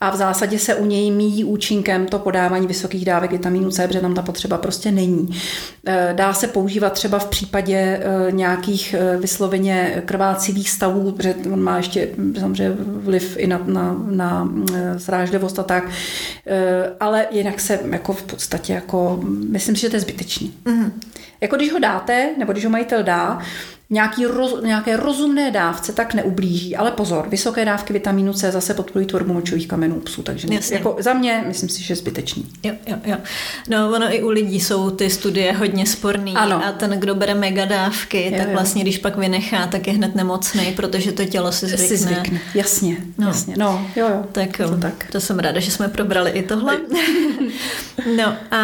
a 0.00 0.10
v 0.10 0.16
zásadě 0.16 0.58
se 0.58 0.74
u 0.74 0.86
něj 0.86 1.10
míjí 1.10 1.44
účinkem 1.44 2.06
to 2.06 2.18
podávání 2.18 2.66
vysokých 2.66 3.04
dávek 3.04 3.30
vitamínu 3.30 3.70
C, 3.70 3.86
protože 3.86 4.00
tam 4.00 4.14
ta 4.14 4.22
potřeba 4.22 4.58
prostě 4.58 4.92
není. 4.92 5.40
Eh, 5.86 6.12
dá 6.16 6.32
se 6.32 6.46
používat 6.46 6.92
třeba 6.92 7.18
v 7.18 7.26
případě 7.26 7.76
eh, 7.76 8.32
nějakých 8.32 8.94
vysloveně 9.18 10.02
krvácivých 10.06 10.70
stavů, 10.70 11.12
protože 11.12 11.34
on 11.52 11.62
má 11.62 11.76
ještě 11.76 12.08
samozřejmě 12.40 12.76
vliv 12.78 13.36
i 13.38 13.46
na, 13.46 13.60
na 13.66 13.91
na, 14.10 14.48
srážlivost 14.98 15.58
a 15.58 15.62
tak. 15.62 15.84
Eh, 16.46 16.92
ale 17.00 17.26
jinak 17.30 17.60
se 17.60 17.80
jako 17.90 18.12
v 18.12 18.22
podstatě 18.22 18.72
jako, 18.72 19.20
myslím 19.48 19.76
si, 19.76 19.82
že 19.82 19.90
to 19.90 19.96
je 19.96 20.00
zbytečný. 20.00 20.54
Mm-hmm. 20.64 20.90
Jako 21.40 21.56
když 21.56 21.72
ho 21.72 21.78
dáte, 21.78 22.30
nebo 22.38 22.52
když 22.52 22.64
ho 22.64 22.70
majitel 22.70 23.02
dá, 23.02 23.42
nějaký 23.92 24.26
roz, 24.26 24.62
nějaké 24.62 24.96
rozumné 24.96 25.50
dávce 25.50 25.92
tak 25.92 26.14
neublíží. 26.14 26.76
Ale 26.76 26.90
pozor, 26.90 27.28
vysoké 27.28 27.64
dávky 27.64 27.92
vitamínu 27.92 28.32
C 28.32 28.52
zase 28.52 28.74
podporují 28.74 29.06
tvorbu 29.06 29.32
močových 29.32 29.68
kamenů 29.68 30.00
psů, 30.00 30.22
takže 30.22 30.48
Jasně. 30.50 30.76
jako 30.76 30.96
za 30.98 31.12
mě 31.12 31.44
myslím 31.46 31.68
si, 31.68 31.82
že 31.82 31.92
je 31.92 31.96
zbytečný. 31.96 32.46
Jo, 32.62 32.72
jo, 32.86 32.96
jo. 33.04 33.16
No 33.68 33.92
ono 33.94 34.14
i 34.14 34.22
u 34.22 34.28
lidí 34.28 34.60
jsou 34.60 34.90
ty 34.90 35.10
studie 35.10 35.52
hodně 35.52 35.86
sporný 35.86 36.34
ano. 36.36 36.64
a 36.66 36.72
ten, 36.72 36.90
kdo 36.90 37.14
bere 37.14 37.34
mega 37.34 37.64
dávky, 37.64 38.30
jo, 38.32 38.38
tak 38.38 38.48
jo. 38.48 38.52
vlastně 38.52 38.82
když 38.82 38.98
pak 38.98 39.16
vynechá, 39.16 39.66
tak 39.66 39.86
je 39.86 39.92
hned 39.92 40.14
nemocný, 40.14 40.72
protože 40.76 41.12
to 41.12 41.24
tělo 41.24 41.52
si 41.52 41.66
zvykne. 41.66 41.86
Si 41.88 41.96
zvykne. 41.96 42.40
Jasně, 42.54 42.96
no. 43.18 43.26
jasně. 43.26 43.54
No, 43.58 43.86
jo, 43.96 44.08
jo. 44.08 44.24
Tak, 44.32 44.56
to, 44.56 44.76
tak. 44.76 45.06
to 45.12 45.20
jsem 45.20 45.38
ráda, 45.38 45.60
že 45.60 45.70
jsme 45.70 45.88
probrali 45.88 46.30
i 46.30 46.42
tohle. 46.42 46.78
no 48.16 48.36
a 48.50 48.62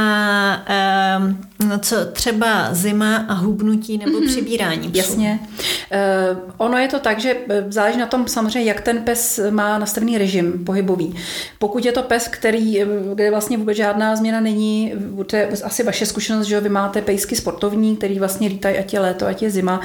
um, 1.19 1.48
No 1.67 1.79
co 1.79 1.97
třeba 2.13 2.75
zima 2.75 3.17
a 3.17 3.35
hubnutí 3.35 3.99
nebo 3.99 4.19
mm-hmm. 4.19 4.27
přibírání 4.27 4.89
psů? 4.89 4.99
Jasně. 4.99 5.41
Uh, 5.43 6.39
ono 6.57 6.79
je 6.79 6.89
to 6.89 6.99
tak, 6.99 7.21
že 7.21 7.37
eh, 7.49 7.65
záleží 7.69 7.99
na 7.99 8.07
tom 8.07 8.29
samozřejmě, 8.29 8.69
jak 8.69 8.81
ten 8.81 9.03
pes 9.03 9.41
má 9.51 9.79
nastavený 9.79 10.19
režim 10.19 10.65
pohybový. 10.65 11.15
Pokud 11.59 11.85
je 11.85 11.93
to 11.93 12.03
pes, 12.03 12.29
který, 12.29 12.83
eh, 12.83 12.87
kde 13.15 13.31
vlastně 13.31 13.59
vůbec 13.59 13.77
žádná 13.77 14.17
změna 14.17 14.41
není, 14.41 14.93
to 15.27 15.37
je 15.37 15.49
asi 15.65 15.83
vaše 15.83 16.07
zkušenost, 16.07 16.47
že 16.47 16.61
vy 16.61 16.69
máte 16.69 17.03
pejsky 17.03 17.37
sportovní, 17.37 17.97
který 17.97 18.19
vlastně 18.19 18.49
lítají, 18.49 18.79
ať 18.79 18.93
je 18.93 19.01
léto, 19.01 19.27
ať 19.27 19.43
je 19.43 19.51
zima, 19.51 19.81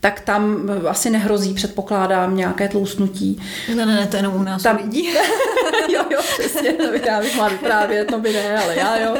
tak 0.00 0.20
tam 0.20 0.70
asi 0.88 1.10
nehrozí, 1.10 1.54
předpokládám, 1.54 2.36
nějaké 2.36 2.68
tlousnutí. 2.68 3.42
Ne, 3.74 3.86
ne, 3.86 3.94
ne, 3.94 4.06
to 4.06 4.16
jenom 4.16 4.36
u 4.36 4.42
nás 4.42 4.62
tam... 4.62 4.76
lidí. 4.76 5.08
jo, 5.94 6.02
jo, 6.10 6.20
přesně, 6.38 6.72
to 6.72 6.90
bych 6.90 7.06
já 7.06 7.20
bych 7.20 7.36
mohla 7.36 7.48
vyprávět, 7.48 8.10
no 8.10 8.20
by 8.20 8.32
ne, 8.32 8.62
ale 8.62 8.76
já 8.76 8.98
jo. 8.98 9.16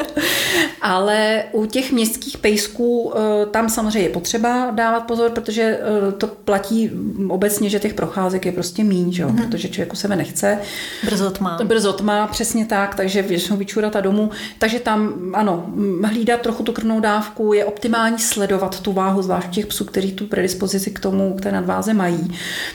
Ale 0.83 1.45
u 1.53 1.66
těch 1.66 1.92
městských 1.97 2.39
pejsků 2.39 3.13
eh, 3.17 3.47
tam 3.47 3.69
samozřejmě 3.69 4.01
je 4.01 4.09
potřeba 4.09 4.71
dávat 4.71 5.01
pozor, 5.01 5.31
protože 5.31 5.63
eh, 5.63 6.13
to 6.13 6.27
platí 6.27 6.91
obecně, 7.29 7.71
že 7.71 7.79
těch 7.79 7.95
procházek 7.95 8.47
je 8.47 8.53
prostě 8.53 8.85
míň, 8.85 9.13
že? 9.13 9.27
Mm-hmm. 9.27 9.37
protože 9.37 9.69
člověku 9.69 9.97
se 9.97 10.09
nechce. 10.09 10.59
Brzo 11.05 11.31
tma. 11.31 11.59
Brzo 11.65 11.93
tma, 11.93 12.27
přesně 12.27 12.67
tak, 12.67 12.95
takže 12.95 13.23
většinou 13.23 13.57
vyčurat 13.57 13.97
a 13.97 14.01
domů. 14.01 14.31
Takže 14.59 14.79
tam, 14.79 15.15
ano, 15.35 15.67
hlídat 16.05 16.41
trochu 16.41 16.63
tu 16.63 16.73
krvnou 16.73 17.01
dávku, 17.01 17.53
je 17.53 17.65
optimální 17.65 18.19
sledovat 18.19 18.81
tu 18.81 18.93
váhu, 18.93 19.23
zvlášť 19.23 19.51
těch 19.51 19.67
psů, 19.67 19.85
kteří 19.85 20.13
tu 20.13 20.27
predispozici 20.27 20.91
k 20.91 21.01
tomu, 21.01 21.35
k 21.35 21.41
té 21.41 21.53
nadváze 21.53 21.95
mají, 21.95 22.33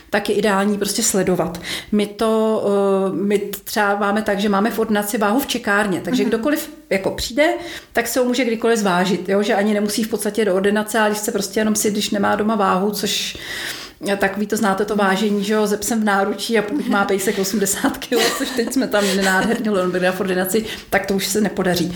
tak 0.09 0.29
je 0.29 0.35
ideální 0.35 0.77
prostě 0.77 1.03
sledovat. 1.03 1.61
My 1.91 2.05
to, 2.05 2.63
eh, 2.67 3.15
my 3.15 3.39
třeba 3.63 3.95
máme 3.95 4.21
tak, 4.21 4.39
že 4.39 4.49
máme 4.49 4.71
v 4.71 4.79
ordinaci 4.79 5.17
váhu 5.17 5.39
v 5.39 5.47
čekárně, 5.47 6.01
takže 6.01 6.23
mm-hmm. 6.23 6.27
kdokoliv 6.27 6.80
jako 6.91 7.11
přijde, 7.11 7.53
tak 7.93 8.07
se 8.07 8.19
ho 8.19 8.25
může 8.25 8.45
kdykoliv 8.45 8.79
zvážit, 8.79 9.29
jo? 9.29 9.43
že 9.43 9.55
ani 9.55 9.73
nemusí 9.73 10.03
v 10.03 10.09
podstatě 10.09 10.45
do 10.45 10.55
ordinace, 10.55 10.99
ale 10.99 11.09
když 11.09 11.21
se 11.21 11.31
prostě 11.31 11.59
jenom 11.59 11.75
si, 11.75 11.91
když 11.91 12.09
nemá 12.09 12.35
doma 12.35 12.55
váhu, 12.55 12.91
což 12.91 13.37
tak 14.17 14.37
ví 14.37 14.47
to 14.47 14.57
znáte 14.57 14.85
to 14.85 14.95
vážení, 14.95 15.43
že 15.43 15.53
jo, 15.53 15.67
ze 15.67 15.77
psem 15.77 16.01
v 16.01 16.03
náručí 16.03 16.59
a 16.59 16.61
pokud 16.61 16.87
má 16.87 17.05
pejsek 17.05 17.39
80 17.39 17.97
kg, 17.97 18.37
což 18.37 18.49
teď 18.49 18.73
jsme 18.73 18.87
tam 18.87 19.03
měli 19.03 19.21
nádherně 19.21 19.71
v 20.11 20.19
ordinaci, 20.19 20.65
tak 20.89 21.05
to 21.05 21.13
už 21.13 21.27
se 21.27 21.41
nepodaří. 21.41 21.95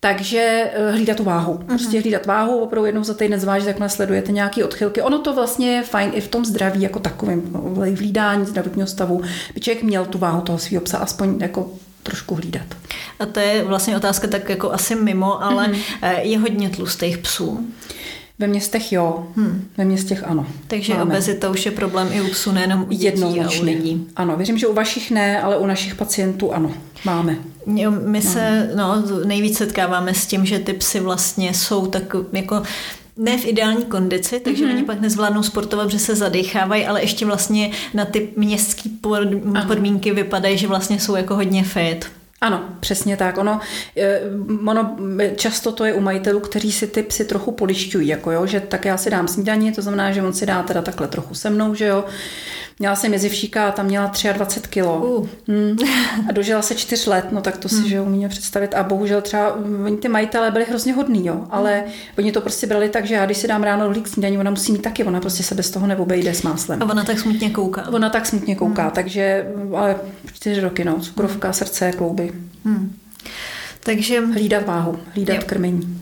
Takže 0.00 0.70
eh, 0.74 0.90
hlídat 0.90 1.16
tu 1.16 1.24
váhu. 1.24 1.52
Mhm. 1.52 1.66
Prostě 1.66 2.00
hlídat 2.00 2.26
váhu, 2.26 2.58
opravdu 2.58 2.86
jednou 2.86 3.04
za 3.04 3.14
týden 3.14 3.40
zvážit, 3.40 3.68
jak 3.68 3.90
sledujete 3.90 4.32
nějaké 4.32 4.64
odchylky. 4.64 5.02
Ono 5.02 5.18
to 5.18 5.34
vlastně 5.34 5.76
je 5.76 5.82
fajn 5.82 6.10
i 6.14 6.20
v 6.20 6.28
tom 6.28 6.44
zdraví 6.44 6.82
jako 6.82 6.98
takovém, 6.98 7.40
v 7.40 7.96
hlídání 7.96 8.46
zdravotního 8.46 8.88
stavu, 8.88 9.22
by 9.54 9.60
člověk 9.60 9.82
měl 9.82 10.04
tu 10.04 10.18
váhu 10.18 10.40
toho 10.40 10.58
svého 10.58 10.82
psa 10.82 10.98
aspoň 10.98 11.36
jako 11.40 11.70
trošku 12.04 12.34
hlídat. 12.34 12.66
A 13.20 13.26
to 13.26 13.40
je 13.40 13.64
vlastně 13.64 13.96
otázka 13.96 14.28
tak 14.28 14.48
jako 14.48 14.72
asi 14.72 14.94
mimo, 14.94 15.44
ale 15.44 15.68
mm-hmm. 15.68 16.20
je 16.20 16.38
hodně 16.38 16.70
tlustých 16.70 17.18
psů. 17.18 17.66
Ve 18.38 18.46
městech 18.46 18.92
jo, 18.92 19.26
hmm. 19.36 19.68
ve 19.76 19.84
městech 19.84 20.24
ano. 20.24 20.46
Takže 20.66 20.94
máme. 20.94 21.04
obezita 21.04 21.50
už 21.50 21.66
je 21.66 21.72
problém 21.72 22.08
i 22.12 22.20
u 22.20 22.28
psů, 22.28 22.52
nejenom 22.52 22.86
u 22.90 22.92
dětí 22.92 23.40
a 23.40 23.60
u 23.60 23.62
lidí. 23.62 24.06
Ano, 24.16 24.36
věřím, 24.36 24.58
že 24.58 24.66
u 24.66 24.74
vašich 24.74 25.10
ne, 25.10 25.42
ale 25.42 25.58
u 25.58 25.66
našich 25.66 25.94
pacientů 25.94 26.52
ano, 26.52 26.70
máme. 27.04 27.36
Jo, 27.66 27.90
my 27.90 28.22
se 28.22 28.70
no, 28.74 29.02
nejvíc 29.24 29.58
setkáváme 29.58 30.14
s 30.14 30.26
tím, 30.26 30.46
že 30.46 30.58
ty 30.58 30.72
psy 30.72 31.00
vlastně 31.00 31.54
jsou 31.54 31.86
tak 31.86 32.16
jako 32.32 32.62
ne 33.16 33.38
v 33.38 33.46
ideální 33.46 33.84
kondici, 33.84 34.40
takže 34.40 34.64
mm-hmm. 34.66 34.74
oni 34.74 34.84
pak 34.84 35.00
nezvládnou 35.00 35.42
sportovat, 35.42 35.90
že 35.90 35.98
se 35.98 36.14
zadechávají, 36.14 36.86
ale 36.86 37.02
ještě 37.02 37.26
vlastně 37.26 37.70
na 37.94 38.04
ty 38.04 38.28
městské 38.36 38.90
podmínky 39.66 40.12
vypadají, 40.12 40.58
že 40.58 40.66
vlastně 40.66 41.00
jsou 41.00 41.16
jako 41.16 41.34
hodně 41.34 41.64
fit. 41.64 42.06
Ano, 42.40 42.64
přesně 42.80 43.16
tak. 43.16 43.38
Ono, 43.38 43.60
eh, 43.96 44.20
ono, 44.66 44.96
často 45.36 45.72
to 45.72 45.84
je 45.84 45.94
u 45.94 46.00
majitelů, 46.00 46.40
kteří 46.40 46.72
si 46.72 46.86
ty 46.86 47.02
psy 47.02 47.24
trochu 47.24 47.52
polišťují, 47.52 48.08
jako 48.08 48.30
jo, 48.30 48.46
že 48.46 48.60
tak 48.60 48.84
já 48.84 48.96
si 48.96 49.10
dám 49.10 49.28
snídaní, 49.28 49.72
to 49.72 49.82
znamená, 49.82 50.12
že 50.12 50.22
on 50.22 50.32
si 50.32 50.46
dá 50.46 50.62
teda 50.62 50.82
takhle 50.82 51.08
trochu 51.08 51.34
se 51.34 51.50
mnou, 51.50 51.74
že 51.74 51.86
jo, 51.86 52.04
Měla 52.78 52.96
jsem 52.96 53.12
jezivšíka 53.12 53.68
a 53.68 53.72
tam 53.72 53.86
měla 53.86 54.12
23 54.32 54.70
kilo. 54.70 54.98
Uh. 54.98 55.28
Hmm. 55.48 55.76
A 56.28 56.32
dožila 56.32 56.62
se 56.62 56.74
4 56.74 57.10
let, 57.10 57.26
no 57.32 57.40
tak 57.40 57.56
to 57.56 57.68
si, 57.68 57.76
hmm. 57.76 57.88
že 57.88 58.00
umíme 58.00 58.28
představit. 58.28 58.74
A 58.74 58.82
bohužel 58.82 59.22
třeba 59.22 59.54
oni 59.84 59.96
ty 59.96 60.08
majitelé 60.08 60.50
byli 60.50 60.64
hrozně 60.64 60.92
hodní, 60.92 61.26
jo, 61.26 61.46
ale 61.50 61.80
hmm. 61.80 61.92
oni 62.18 62.32
to 62.32 62.40
prostě 62.40 62.66
brali 62.66 62.88
tak, 62.88 63.06
že 63.06 63.14
já 63.14 63.26
když 63.26 63.38
si 63.38 63.48
dám 63.48 63.62
ráno 63.62 63.84
rohlík 63.84 64.08
snídaní, 64.08 64.38
ona 64.38 64.50
musí 64.50 64.72
mít 64.72 64.82
taky, 64.82 65.04
ona 65.04 65.20
prostě 65.20 65.42
se 65.42 65.54
bez 65.54 65.70
toho 65.70 65.86
neobejde 65.86 66.34
s 66.34 66.42
máslem. 66.42 66.82
A 66.82 66.90
ona 66.90 67.04
tak 67.04 67.18
smutně 67.18 67.50
kouká. 67.50 67.88
Ona 67.88 68.10
tak 68.10 68.26
smutně 68.26 68.56
kouká, 68.56 68.82
hmm. 68.82 68.90
takže 68.90 69.46
ale 69.76 69.96
4 70.32 70.60
roky, 70.60 70.84
no, 70.84 71.00
cukrovka, 71.00 71.52
srdce, 71.52 71.92
klouby. 71.92 72.32
Hmm. 72.64 72.96
Takže 73.80 74.20
hlídat 74.20 74.66
váhu, 74.66 74.98
hlídat 75.14 75.36
jo. 75.36 75.42
krmení. 75.46 76.00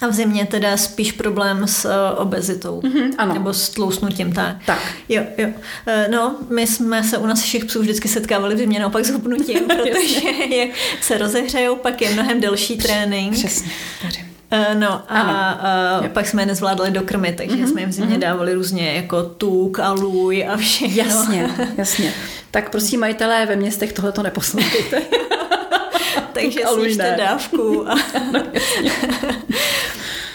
A 0.00 0.06
v 0.06 0.12
zimě 0.12 0.46
teda 0.46 0.76
spíš 0.76 1.12
problém 1.12 1.66
s 1.66 1.84
uh, 1.84 2.22
obezitou. 2.22 2.80
Mm-hmm, 2.80 3.14
ano. 3.18 3.34
Nebo 3.34 3.52
s 3.52 3.68
tlousnutím, 3.68 4.32
tak. 4.32 4.56
Tak. 4.66 4.94
Jo, 5.08 5.22
jo. 5.38 5.48
Uh, 5.48 6.12
no, 6.12 6.36
my 6.50 6.66
jsme 6.66 7.02
se 7.02 7.18
u 7.18 7.26
našich 7.26 7.64
psů 7.64 7.80
vždycky 7.80 8.08
setkávali 8.08 8.54
v 8.54 8.58
zimě 8.58 8.80
naopak 8.80 9.04
s 9.04 9.10
hubnutím, 9.10 9.60
protože 9.76 10.20
jak 10.56 10.70
se 11.00 11.18
rozehřejou, 11.18 11.76
pak 11.76 12.02
je 12.02 12.10
mnohem 12.10 12.40
delší 12.40 12.76
trénink. 12.76 13.34
Přesně. 13.34 13.70
Uh, 14.52 14.80
no 14.80 15.02
a 15.08 16.00
uh, 16.00 16.08
pak 16.08 16.26
jsme 16.26 16.42
je 16.42 16.46
nezvládali 16.46 16.90
dokrmit, 16.90 17.36
takže 17.36 17.56
mm-hmm, 17.56 17.70
jsme 17.70 17.80
jim 17.80 17.90
v 17.90 17.92
zimě 17.92 18.16
mm-hmm. 18.16 18.20
dávali 18.20 18.54
různě 18.54 18.92
jako 18.92 19.22
tuk 19.22 19.78
a 19.78 19.92
lůj 19.92 20.46
a 20.48 20.56
všechno. 20.56 21.02
Jasně, 21.02 21.50
jasně. 21.76 22.12
Tak 22.50 22.70
prosím 22.70 23.00
majitelé 23.00 23.46
ve 23.46 23.56
městech 23.56 23.92
tohle 23.92 24.12
to 24.12 24.22
neposlouchejte. 24.22 25.02
takže 26.34 26.60
snížte 26.74 27.14
dávku. 27.18 27.88
A... 27.90 27.94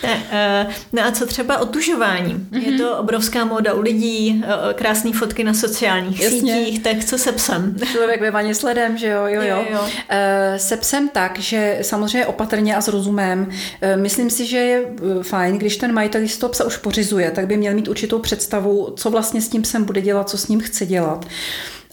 Ne, 0.04 0.24
eh, 0.32 0.68
no 0.94 1.06
a 1.06 1.12
co 1.12 1.26
třeba 1.26 1.58
otužování? 1.58 2.34
Mm-hmm. 2.34 2.72
Je 2.72 2.78
to 2.78 2.98
obrovská 2.98 3.46
móda 3.46 3.74
u 3.74 3.82
lidí, 3.82 4.44
eh, 4.46 4.74
krásné 4.74 5.12
fotky 5.14 5.44
na 5.44 5.54
sociálních 5.54 6.22
Jasně. 6.22 6.54
sítích, 6.54 6.84
tak 6.84 7.06
co 7.06 7.18
se 7.18 7.32
psem? 7.32 7.76
Člověk 7.92 8.22
ve 8.22 8.32
vaně 8.32 8.56
sledem, 8.56 8.98
že 8.98 9.08
jo, 9.08 9.26
jo, 9.26 9.42
jo. 9.42 9.58
jo, 9.58 9.66
jo. 9.72 9.82
Eh, 10.10 10.60
se 10.60 10.78
psem 10.78 11.10
tak, 11.10 11.40
že 11.40 11.80
samozřejmě 11.82 12.26
opatrně 12.26 12.76
a 12.76 12.82
s 12.82 12.88
rozumem. 12.88 13.50
Myslím 13.96 14.30
si, 14.30 14.46
že 14.46 14.58
je 14.58 14.86
fajn, 15.22 15.58
když 15.58 15.78
ten 15.78 15.94
majitel 15.94 16.28
z 16.28 16.38
toho 16.38 16.52
psa 16.52 16.66
už 16.66 16.78
pořizuje, 16.78 17.32
tak 17.32 17.48
by 17.48 17.58
měl 17.58 17.74
mít 17.74 17.88
určitou 17.88 18.20
představu, 18.20 18.94
co 18.98 19.10
vlastně 19.10 19.42
s 19.42 19.50
tím 19.50 19.62
psem 19.62 19.84
bude 19.84 20.02
dělat, 20.02 20.30
co 20.30 20.38
s 20.38 20.48
ním 20.48 20.60
chce 20.60 20.86
dělat 20.86 21.26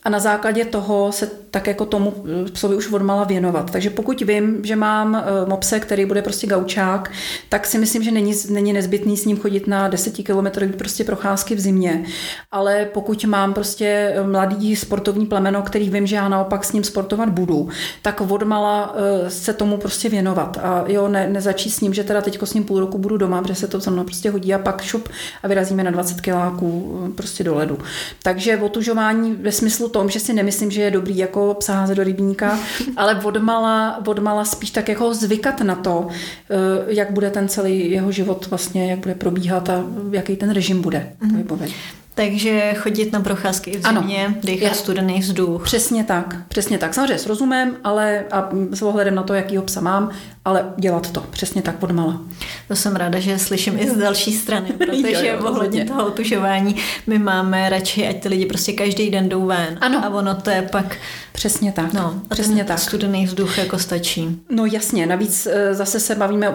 a 0.06 0.08
na 0.08 0.18
základě 0.18 0.64
toho 0.64 1.12
se 1.12 1.30
tak 1.56 1.66
jako 1.66 1.86
tomu 1.86 2.14
psovi 2.52 2.76
už 2.76 2.92
odmala 2.92 3.24
věnovat. 3.24 3.70
Takže 3.70 3.90
pokud 3.90 4.20
vím, 4.20 4.64
že 4.64 4.76
mám 4.76 5.14
eh, 5.14 5.22
mopse, 5.48 5.80
který 5.80 6.06
bude 6.06 6.22
prostě 6.22 6.46
gaučák, 6.46 7.10
tak 7.48 7.66
si 7.66 7.78
myslím, 7.78 8.02
že 8.02 8.10
není, 8.10 8.34
není 8.50 8.72
nezbytný 8.72 9.16
s 9.16 9.24
ním 9.24 9.38
chodit 9.38 9.66
na 9.66 9.88
10 9.88 10.14
km 10.16 10.72
prostě 10.78 11.04
procházky 11.04 11.54
v 11.54 11.60
zimě. 11.60 12.04
Ale 12.50 12.84
pokud 12.84 13.24
mám 13.24 13.54
prostě 13.54 13.86
eh, 13.86 14.22
mladý 14.22 14.76
sportovní 14.76 15.26
plemeno, 15.26 15.62
který 15.62 15.90
vím, 15.90 16.06
že 16.06 16.16
já 16.16 16.28
naopak 16.28 16.64
s 16.64 16.72
ním 16.72 16.84
sportovat 16.84 17.28
budu, 17.28 17.68
tak 18.02 18.20
odmala 18.20 18.94
eh, 18.96 19.30
se 19.30 19.52
tomu 19.52 19.76
prostě 19.76 20.08
věnovat. 20.08 20.58
A 20.62 20.84
jo, 20.86 21.08
ne, 21.08 21.28
nezačít 21.28 21.74
s 21.74 21.80
ním, 21.80 21.94
že 21.94 22.04
teda 22.04 22.20
teďko 22.20 22.46
s 22.46 22.54
ním 22.54 22.64
půl 22.64 22.80
roku 22.80 22.98
budu 22.98 23.16
doma, 23.16 23.42
protože 23.42 23.54
se 23.54 23.68
to 23.68 23.80
zrovna 23.80 24.04
prostě 24.04 24.30
hodí 24.30 24.54
a 24.54 24.58
pak 24.58 24.82
šup 24.82 25.08
a 25.42 25.48
vyrazíme 25.48 25.84
na 25.84 25.90
20 25.90 26.20
kiláků 26.20 26.98
prostě 27.16 27.44
do 27.44 27.54
ledu. 27.54 27.78
Takže 28.22 28.56
otužování 28.56 29.32
ve 29.32 29.52
smyslu 29.52 29.88
tom, 29.88 30.10
že 30.10 30.20
si 30.20 30.32
nemyslím, 30.32 30.70
že 30.70 30.82
je 30.82 30.90
dobrý 30.90 31.16
jako 31.16 31.45
psa 31.54 31.74
házet 31.74 31.94
do 31.94 32.04
rybníka, 32.04 32.58
ale 32.96 33.20
odmala, 33.24 34.02
odmala 34.06 34.44
spíš 34.44 34.70
tak 34.70 34.88
jako 34.88 35.14
zvykat 35.14 35.60
na 35.60 35.74
to, 35.74 36.08
eh, 36.08 36.54
jak 36.86 37.10
bude 37.10 37.30
ten 37.30 37.48
celý 37.48 37.90
jeho 37.90 38.12
život 38.12 38.46
vlastně, 38.50 38.90
jak 38.90 38.98
bude 38.98 39.14
probíhat 39.14 39.70
a 39.70 39.84
jaký 40.10 40.36
ten 40.36 40.50
režim 40.50 40.82
bude. 40.82 41.12
Mm-hmm. 41.22 41.72
Takže 42.16 42.74
chodit 42.78 43.12
na 43.12 43.20
procházky 43.20 43.70
i 43.70 43.78
v 43.78 43.86
zimě, 43.86 44.34
dýchat 44.42 44.76
studený 44.76 45.20
vzduch. 45.20 45.64
Přesně 45.64 46.04
tak, 46.04 46.36
přesně 46.48 46.78
tak. 46.78 46.94
Samozřejmě 46.94 47.18
s 47.18 47.26
rozumem, 47.26 47.76
ale 47.84 48.24
a 48.30 48.48
s 48.70 48.82
ohledem 48.82 49.14
na 49.14 49.22
to, 49.22 49.34
jakýho 49.34 49.62
psa 49.62 49.80
mám, 49.80 50.10
ale 50.46 50.72
dělat 50.76 51.10
to. 51.10 51.20
Přesně 51.30 51.62
tak 51.62 51.76
podmala. 51.76 52.20
To 52.68 52.76
jsem 52.76 52.96
ráda, 52.96 53.18
že 53.18 53.38
slyším 53.38 53.78
i 53.78 53.90
z 53.90 53.96
další 53.96 54.32
strany, 54.32 54.72
protože 54.78 55.36
ohledně 55.36 55.84
toho 55.84 56.06
otužování 56.06 56.76
my 57.06 57.18
máme 57.18 57.70
radši, 57.70 58.06
ať 58.08 58.22
ty 58.22 58.28
lidi 58.28 58.46
prostě 58.46 58.72
každý 58.72 59.10
den 59.10 59.28
jdou 59.28 59.46
ven. 59.46 59.78
Ano. 59.80 60.04
A 60.04 60.08
ono 60.08 60.34
to 60.34 60.50
je 60.50 60.62
pak... 60.62 60.96
Přesně 61.32 61.72
tak. 61.72 61.92
No, 61.92 62.20
a 62.30 62.34
přesně 62.34 62.64
tak. 62.64 62.78
studený 62.78 63.26
vzduch 63.26 63.58
jako 63.58 63.78
stačí. 63.78 64.40
No 64.50 64.66
jasně, 64.66 65.06
navíc 65.06 65.46
e, 65.46 65.74
zase 65.74 66.00
se 66.00 66.14
bavíme, 66.14 66.50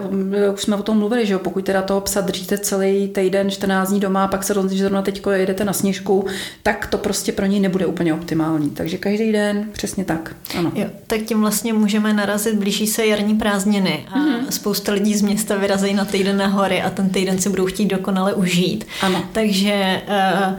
už 0.53 0.61
jsme 0.61 0.75
o 0.75 0.83
tom 0.83 0.97
mluvili, 0.97 1.25
že 1.25 1.33
jo, 1.33 1.39
pokud 1.39 1.65
teda 1.65 1.81
toho 1.81 2.01
psa 2.01 2.21
držíte 2.21 2.57
celý 2.57 3.07
týden, 3.07 3.51
14 3.51 3.89
dní 3.89 3.99
doma, 3.99 4.27
pak 4.27 4.43
se 4.43 4.53
rozhodnete, 4.53 4.77
že 4.77 4.83
zrovna 4.83 5.01
teď 5.01 5.21
jedete 5.31 5.65
na 5.65 5.73
sněžku, 5.73 6.25
tak 6.63 6.87
to 6.87 6.97
prostě 6.97 7.31
pro 7.31 7.45
něj 7.45 7.59
nebude 7.59 7.85
úplně 7.85 8.13
optimální. 8.13 8.69
Takže 8.69 8.97
každý 8.97 9.31
den 9.31 9.69
přesně 9.71 10.05
tak. 10.05 10.35
Ano. 10.57 10.71
Jo, 10.75 10.85
tak 11.07 11.21
tím 11.21 11.41
vlastně 11.41 11.73
můžeme 11.73 12.13
narazit, 12.13 12.55
blíží 12.55 12.87
se 12.87 13.05
jarní 13.05 13.35
prázdniny 13.35 13.80
a 13.87 14.19
mm-hmm. 14.19 14.47
spousta 14.49 14.91
lidí 14.91 15.15
z 15.15 15.21
města 15.21 15.55
vyrazejí 15.55 15.93
na 15.93 16.05
týden 16.05 16.37
na 16.37 16.47
hory 16.47 16.81
a 16.81 16.89
ten 16.89 17.09
týden 17.09 17.41
si 17.41 17.49
budou 17.49 17.65
chtít 17.65 17.85
dokonale 17.85 18.33
užít. 18.33 18.87
Ano. 19.01 19.23
Takže 19.31 20.01
uh, 20.07 20.57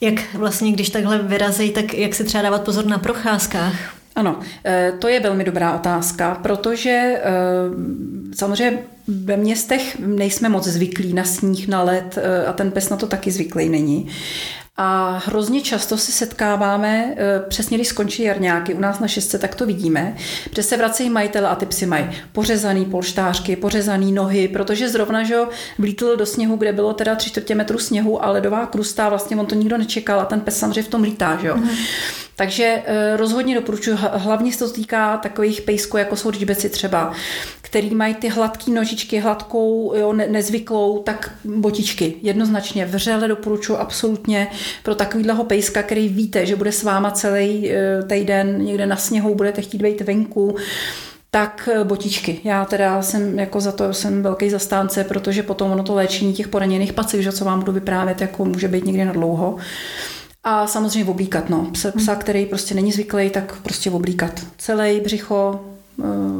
jak 0.00 0.34
vlastně, 0.34 0.72
když 0.72 0.90
takhle 0.90 1.18
vyrazejí, 1.18 1.70
tak 1.70 1.94
jak 1.94 2.14
si 2.14 2.24
třeba 2.24 2.42
dávat 2.42 2.62
pozor 2.62 2.86
na 2.86 2.98
procházkách? 2.98 3.74
Ano, 4.16 4.40
eh, 4.64 4.92
to 4.98 5.08
je 5.08 5.20
velmi 5.20 5.44
dobrá 5.44 5.74
otázka, 5.74 6.34
protože 6.42 6.90
eh, 6.90 7.22
samozřejmě 8.34 8.78
ve 9.08 9.36
městech 9.36 9.98
nejsme 9.98 10.48
moc 10.48 10.66
zvyklí 10.66 11.12
na 11.12 11.24
sníh, 11.24 11.68
na 11.68 11.82
led 11.82 12.18
a 12.46 12.52
ten 12.52 12.70
pes 12.70 12.88
na 12.88 12.96
to 12.96 13.06
taky 13.06 13.30
zvyklý 13.30 13.68
není. 13.68 14.08
A 14.78 15.22
hrozně 15.26 15.60
často 15.60 15.96
se 15.96 16.12
setkáváme, 16.12 17.14
eh, 17.16 17.42
přesně 17.48 17.76
když 17.76 17.88
skončí 17.88 18.22
jarňáky, 18.22 18.74
u 18.74 18.80
nás 18.80 18.98
na 18.98 19.08
šestce, 19.08 19.38
tak 19.38 19.54
to 19.54 19.66
vidíme, 19.66 20.16
že 20.56 20.62
se 20.62 20.76
vracejí 20.76 21.10
majitele 21.10 21.48
a 21.48 21.54
ty 21.54 21.66
psy 21.66 21.86
mají 21.86 22.10
pořezaný 22.32 22.84
polštářky, 22.84 23.56
pořezaný 23.56 24.12
nohy, 24.12 24.48
protože 24.48 24.88
zrovna, 24.88 25.22
že 25.22 25.36
vlítl 25.78 26.16
do 26.16 26.26
sněhu, 26.26 26.56
kde 26.56 26.72
bylo 26.72 26.92
teda 26.92 27.14
tři 27.14 27.30
čtvrtě 27.30 27.54
metru 27.54 27.78
sněhu 27.78 28.24
a 28.24 28.30
ledová 28.30 28.66
krusta, 28.66 29.08
vlastně 29.08 29.36
on 29.36 29.46
to 29.46 29.54
nikdo 29.54 29.78
nečekal 29.78 30.20
a 30.20 30.24
ten 30.24 30.40
pes 30.40 30.58
samozřejmě 30.58 30.82
v 30.82 30.88
tom 30.88 31.02
lítá, 31.02 31.38
že 31.40 31.48
jo. 31.48 31.56
Mm. 31.56 31.68
Takže 32.36 32.82
eh, 32.86 33.16
rozhodně 33.16 33.54
doporučuji, 33.54 33.96
hlavně 34.12 34.52
se 34.52 34.58
to 34.58 34.70
týká 34.70 35.16
takových 35.16 35.60
pejsků, 35.60 35.96
jako 35.96 36.16
jsou 36.16 36.30
řičbeci 36.30 36.68
třeba, 36.68 37.12
který 37.62 37.94
mají 37.94 38.14
ty 38.14 38.28
hladké 38.28 38.70
nožičky, 38.70 39.18
hladkou, 39.18 39.92
jo, 39.96 40.12
nezvyklou, 40.12 41.02
tak 41.02 41.34
botičky. 41.44 42.14
Jednoznačně 42.22 42.86
vřele 42.86 43.28
doporučuji 43.28 43.76
absolutně 43.76 44.48
pro 44.82 44.94
takovýhleho 44.94 45.44
pejska, 45.44 45.82
který 45.82 46.08
víte, 46.08 46.46
že 46.46 46.56
bude 46.56 46.72
s 46.72 46.82
váma 46.82 47.10
celý 47.10 47.70
eh, 47.70 48.02
týden 48.02 48.64
někde 48.64 48.86
na 48.86 48.96
sněhu, 48.96 49.34
budete 49.34 49.62
chtít 49.62 49.82
být 49.82 50.00
venku, 50.00 50.56
tak 51.30 51.68
eh, 51.72 51.84
botičky. 51.84 52.40
Já 52.44 52.64
teda 52.64 53.02
jsem 53.02 53.38
jako 53.38 53.60
za 53.60 53.72
to 53.72 53.94
jsem 53.94 54.22
velký 54.22 54.50
zastánce, 54.50 55.04
protože 55.04 55.42
potom 55.42 55.70
ono 55.70 55.82
to 55.82 55.94
léčení 55.94 56.32
těch 56.32 56.48
poraněných 56.48 56.92
pacích, 56.92 57.22
že 57.22 57.32
co 57.32 57.44
vám 57.44 57.58
budu 57.58 57.72
vyprávět, 57.72 58.20
jako 58.20 58.44
může 58.44 58.68
být 58.68 58.84
někdy 58.84 59.04
na 59.04 59.12
dlouho. 59.12 59.56
A 60.48 60.66
samozřejmě 60.66 61.10
oblíkat, 61.10 61.50
no. 61.50 61.70
Psa, 61.72 61.92
psa, 61.96 62.14
který 62.14 62.46
prostě 62.46 62.74
není 62.74 62.92
zvyklý, 62.92 63.30
tak 63.30 63.60
prostě 63.62 63.90
oblíkat. 63.90 64.40
Celý 64.58 65.00
břicho, 65.00 65.60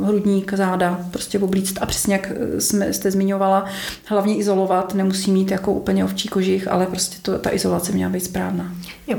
hrudník, 0.05 0.53
záda, 0.55 1.01
prostě 1.11 1.39
oblíct 1.39 1.79
a 1.81 1.87
přesně 1.87 2.15
jak 2.15 2.33
jsme, 2.59 2.93
jste 2.93 3.11
zmiňovala, 3.11 3.65
hlavně 4.05 4.37
izolovat, 4.37 4.95
nemusí 4.95 5.31
mít 5.31 5.51
jako 5.51 5.73
úplně 5.73 6.05
ovčí 6.05 6.29
kožich, 6.29 6.69
ale 6.69 6.87
prostě 6.87 7.17
to, 7.23 7.39
ta 7.39 7.55
izolace 7.55 7.93
měla 7.93 8.13
být 8.13 8.25
správná. 8.25 8.75
Jo. 9.07 9.19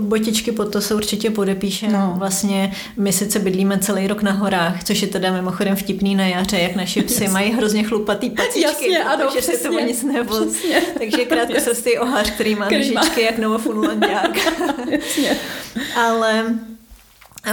Botičky 0.00 0.52
pod 0.52 0.72
to 0.72 0.80
se 0.80 0.94
určitě 0.94 1.30
podepíše. 1.30 1.88
No. 1.88 2.14
Vlastně 2.18 2.72
my 2.96 3.12
sice 3.12 3.38
bydlíme 3.38 3.78
celý 3.78 4.06
rok 4.06 4.22
na 4.22 4.32
horách, 4.32 4.84
což 4.84 5.02
je 5.02 5.08
teda 5.08 5.32
mimochodem 5.32 5.76
vtipný 5.76 6.14
na 6.14 6.26
jaře, 6.26 6.58
jak 6.58 6.76
naši 6.76 7.02
psy 7.02 7.28
mají 7.28 7.52
hrozně 7.52 7.82
chlupatý 7.82 8.30
pacičky, 8.30 8.60
Jasně, 8.60 9.04
ano, 9.04 9.26
protože 9.26 9.38
přesně, 9.38 9.58
si 9.58 9.68
to 9.68 9.80
nic 9.80 10.02
nebo. 10.02 10.34
Takže 10.98 11.24
krátko 11.24 11.60
se 11.60 11.82
ty 11.82 11.98
ohář, 11.98 12.30
který 12.30 12.54
má 12.54 12.68
nožičky 12.70 13.22
jak 13.22 13.38
novofunlandák. 13.38 14.38
Ale 15.96 16.54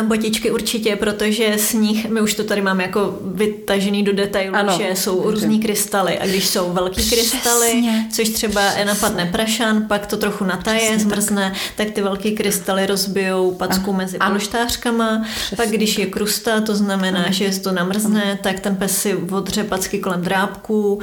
Botičky 0.03 0.51
určitě, 0.51 0.95
protože 0.95 1.57
z 1.57 1.73
nich, 1.73 2.09
my 2.09 2.21
už 2.21 2.33
to 2.33 2.43
tady 2.43 2.61
máme 2.61 2.83
jako 2.83 3.19
vytažený 3.25 4.03
do 4.03 4.13
detailu, 4.13 4.55
ano. 4.55 4.77
že 4.77 4.95
jsou 4.95 5.31
různý 5.31 5.59
krystaly 5.59 6.19
a 6.19 6.27
když 6.27 6.47
jsou 6.47 6.73
velký 6.73 7.09
krystaly, 7.09 7.83
což 8.11 8.29
třeba 8.29 8.61
napadne 8.85 9.25
prašan, 9.25 9.87
pak 9.87 10.05
to 10.05 10.17
trochu 10.17 10.43
nataje, 10.43 10.79
Přesně 10.79 10.99
zmrzne, 10.99 11.49
tak. 11.51 11.87
tak 11.87 11.95
ty 11.95 12.01
velký 12.01 12.31
krystaly 12.31 12.85
rozbijou 12.85 13.51
packu 13.51 13.89
ano. 13.89 13.97
mezi 13.97 14.17
polštářkama, 14.27 15.25
pak 15.55 15.69
když 15.69 15.97
je 15.97 16.05
krusta, 16.05 16.61
to 16.61 16.75
znamená, 16.75 17.23
ano. 17.23 17.33
že 17.33 17.59
to 17.59 17.71
namrzne, 17.71 18.23
ano. 18.23 18.39
tak 18.43 18.59
ten 18.59 18.75
pes 18.75 18.97
si 18.97 19.15
odře 19.15 19.63
packy 19.63 19.99
kolem 19.99 20.21
drápků, 20.21 20.99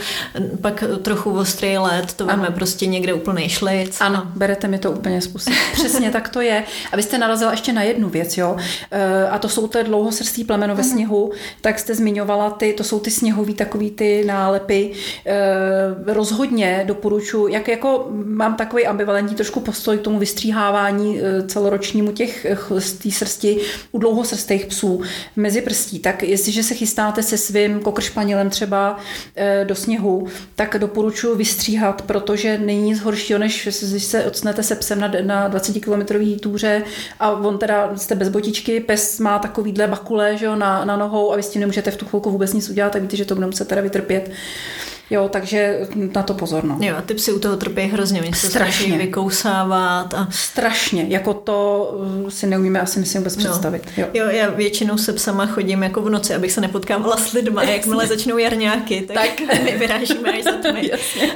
pak 0.60 0.84
trochu 1.02 1.30
ostrý 1.30 1.78
led, 1.78 2.12
to 2.12 2.26
máme 2.26 2.50
prostě 2.50 2.86
někde 2.86 3.12
úplný 3.14 3.48
šlic. 3.48 3.96
Ano, 4.00 4.26
berete 4.34 4.68
mi 4.68 4.78
to 4.78 4.92
úplně 4.92 5.20
způsob. 5.20 5.54
Přesně 5.72 6.10
tak 6.10 6.28
to 6.28 6.40
je. 6.40 6.64
A 6.92 6.96
vy 6.96 7.02
jste 7.02 7.18
narazila 7.18 7.50
ještě 7.50 7.72
na 7.72 7.82
jednu 7.82 8.08
věc, 8.08 8.36
jo. 8.36 8.56
Eh, 8.90 9.28
a 9.28 9.38
to 9.38 9.48
jsou 9.48 9.68
ty 9.68 9.84
dlouhosrstý 9.84 10.44
plemeno 10.44 10.74
ve 10.74 10.82
mhm. 10.82 10.90
sněhu, 10.90 11.32
tak 11.60 11.78
jste 11.78 11.94
zmiňovala 11.94 12.50
ty, 12.50 12.72
to 12.72 12.84
jsou 12.84 13.00
ty 13.00 13.10
sněhový 13.10 13.54
takový 13.54 13.90
ty 13.90 14.24
nálepy. 14.26 14.92
Eh, 15.26 15.34
rozhodně 16.06 16.84
doporučuji, 16.86 17.52
jak 17.52 17.68
jako 17.68 18.08
mám 18.10 18.56
takový 18.56 18.86
ambivalentní 18.86 19.36
trošku 19.36 19.60
postoj 19.60 19.98
k 19.98 20.02
tomu 20.02 20.18
vystříhávání 20.18 21.20
eh, 21.20 21.42
celoročnímu 21.46 22.12
těch 22.12 22.46
té 23.02 23.10
srsti 23.10 23.60
u 23.92 23.98
dlouhosrstých 23.98 24.66
psů 24.66 25.02
mezi 25.36 25.60
prstí, 25.60 25.98
tak 25.98 26.22
jestliže 26.22 26.62
se 26.62 26.74
chystáte 26.74 27.22
se 27.22 27.38
svým 27.38 27.80
kokršpanělem 27.80 28.50
třeba 28.50 28.98
do 29.64 29.74
sněhu, 29.74 30.26
tak 30.54 30.76
doporučuji 30.78 31.36
vystříhat, 31.36 32.02
protože 32.02 32.58
není 32.58 32.82
nic 32.82 33.00
horšího, 33.00 33.38
než 33.38 33.68
když 33.90 34.04
se 34.04 34.24
odstnete 34.24 34.62
se 34.62 34.74
psem 34.74 35.00
na, 35.00 35.12
na 35.22 35.48
20 35.48 35.72
kilometrový 35.72 36.36
túře 36.36 36.82
a 37.20 37.30
on 37.30 37.58
teda 37.58 37.96
jste 37.96 38.14
bez 38.14 38.28
botičky 38.28 38.67
vždycky 38.68 38.86
pes 38.86 39.20
má 39.20 39.38
takovýhle 39.38 39.86
bakule 39.86 40.36
že 40.36 40.46
jo, 40.46 40.56
na, 40.56 40.84
na 40.84 40.96
nohou 40.96 41.32
a 41.32 41.36
vy 41.36 41.42
s 41.42 41.48
tím 41.48 41.60
nemůžete 41.60 41.90
v 41.90 41.96
tu 41.96 42.06
chvilku 42.06 42.30
vůbec 42.30 42.52
nic 42.52 42.68
udělat, 42.68 42.92
tak 42.92 43.02
víte, 43.02 43.16
že 43.16 43.24
to 43.24 43.34
bude 43.34 43.46
muset 43.46 43.68
teda 43.68 43.80
vytrpět. 43.80 44.30
Jo, 45.10 45.28
takže 45.28 45.80
na 46.14 46.22
to 46.22 46.34
pozor. 46.34 46.64
No. 46.64 46.78
Jo, 46.80 46.94
a 46.98 47.02
ty 47.02 47.14
psi 47.14 47.32
u 47.32 47.38
toho 47.38 47.56
trpí 47.56 47.82
hrozně, 47.82 48.20
mě 48.20 48.34
se 48.34 48.46
strašně 48.46 48.98
vykousávat. 48.98 50.14
A... 50.14 50.28
Strašně, 50.30 51.06
jako 51.08 51.34
to 51.34 51.90
uh, 52.24 52.28
si 52.28 52.46
neumíme 52.46 52.80
asi 52.80 53.00
myslím 53.00 53.22
vůbec 53.22 53.36
no. 53.36 53.44
představit. 53.44 53.82
Jo. 53.96 54.06
jo, 54.14 54.26
já 54.30 54.50
většinou 54.50 54.98
se 54.98 55.12
psama 55.12 55.46
chodím 55.46 55.82
jako 55.82 56.02
v 56.02 56.10
noci, 56.10 56.34
abych 56.34 56.52
se 56.52 56.60
nepotkávala 56.60 57.16
s 57.16 57.32
lidma, 57.32 57.62
jakmile 57.62 58.06
začnou 58.06 58.38
jarňáky, 58.38 59.08
tak, 59.14 59.30
tak. 59.48 59.62
my 59.64 59.76
vyrážíme 59.78 60.32
až 60.32 60.44
za 60.44 60.52
tmy. 60.52 60.90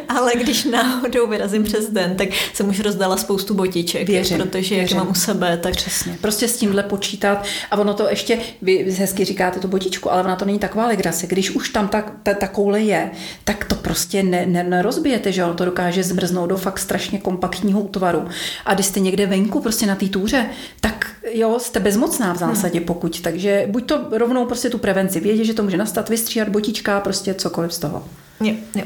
Ale 0.09 0.33
když 0.35 0.65
náhodou 0.65 1.27
vyrazím 1.27 1.65
přes 1.65 1.91
den, 1.91 2.17
tak 2.17 2.29
jsem 2.55 2.69
už 2.69 2.81
rozdala 2.81 3.17
spoustu 3.17 3.55
botiček, 3.55 4.09
Věřím. 4.09 4.39
protože 4.39 4.77
jak 4.77 4.93
mám 4.93 5.11
u 5.11 5.15
sebe, 5.15 5.57
tak... 5.57 5.73
Přesně. 5.77 6.19
Prostě 6.21 6.49
s 6.49 6.57
tímhle 6.57 6.83
počítat 6.83 7.45
a 7.71 7.79
ono 7.79 7.95
to 7.95 8.09
ještě, 8.09 8.39
vy 8.63 8.95
hezky 8.99 9.25
říkáte 9.25 9.61
tu 9.61 9.69
botičku, 9.69 10.13
ale 10.13 10.23
ona 10.23 10.37
to 10.37 10.45
není 10.45 10.59
taková 10.59 10.87
legrace. 10.87 11.27
Když 11.27 11.51
už 11.51 11.69
tam 11.69 11.89
ta, 11.89 12.05
ta, 12.23 12.35
ta 12.35 12.49
koule 12.49 12.81
je, 12.81 13.11
tak 13.45 13.62
to 13.65 13.75
prostě 13.75 14.23
ne, 14.23 14.47
ne, 14.47 14.65
nerozbijete, 14.65 15.33
že 15.33 15.45
to 15.57 15.65
dokáže 15.65 16.03
zmrznout 16.03 16.49
do 16.49 16.57
fakt 16.57 16.79
strašně 16.79 17.19
kompaktního 17.19 17.81
útvaru. 17.81 18.29
A 18.67 18.75
když 18.75 18.87
jste 18.87 19.01
někde 19.01 19.27
venku, 19.27 19.61
prostě 19.61 19.87
na 19.87 19.95
té 19.95 20.07
túře, 20.07 20.47
tak 20.81 21.07
jo, 21.33 21.59
jste 21.59 21.81
bezmocná 21.81 22.33
v 22.33 22.37
zásadě, 22.37 22.79
hmm. 22.79 22.87
pokud. 22.87 23.21
Takže 23.21 23.67
buď 23.71 23.87
to 23.87 24.09
rovnou 24.11 24.47
prostě 24.47 24.71
tu 24.71 24.79
prevenci, 24.79 25.21
vědět, 25.21 25.45
že 25.45 25.55
to 25.55 25.63
může 25.63 25.77
nastat, 25.77 26.09
vystříhat 26.09 26.49
botička, 26.49 27.01
prostě 27.01 27.35
cokoliv 27.35 27.73
z 27.73 27.79
toho. 27.79 28.05
Jo, 28.41 28.55
jo. 28.75 28.85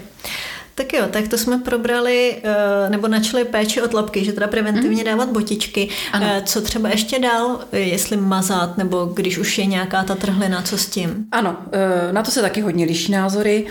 Tak 0.76 0.92
jo, 0.92 1.02
tak 1.10 1.28
to 1.28 1.38
jsme 1.38 1.58
probrali, 1.58 2.36
eh, 2.42 2.90
nebo 2.90 3.08
načali 3.08 3.44
péči 3.44 3.82
od 3.82 3.90
tlapky, 3.90 4.24
že 4.24 4.32
teda 4.32 4.46
preventivně 4.46 5.02
mm. 5.02 5.04
dávat 5.04 5.28
botičky. 5.28 5.88
Ano. 6.12 6.26
Eh, 6.30 6.42
co 6.44 6.60
třeba 6.60 6.88
ještě 6.88 7.18
dál, 7.18 7.60
jestli 7.72 8.16
mazat, 8.16 8.78
nebo 8.78 9.04
když 9.04 9.38
už 9.38 9.58
je 9.58 9.66
nějaká 9.66 10.04
ta 10.04 10.14
trhlina, 10.14 10.62
co 10.62 10.78
s 10.78 10.86
tím? 10.86 11.26
Ano, 11.32 11.56
eh, 11.72 12.12
na 12.12 12.22
to 12.22 12.30
se 12.30 12.42
taky 12.42 12.60
hodně 12.60 12.84
liší 12.84 13.12
názory. 13.12 13.66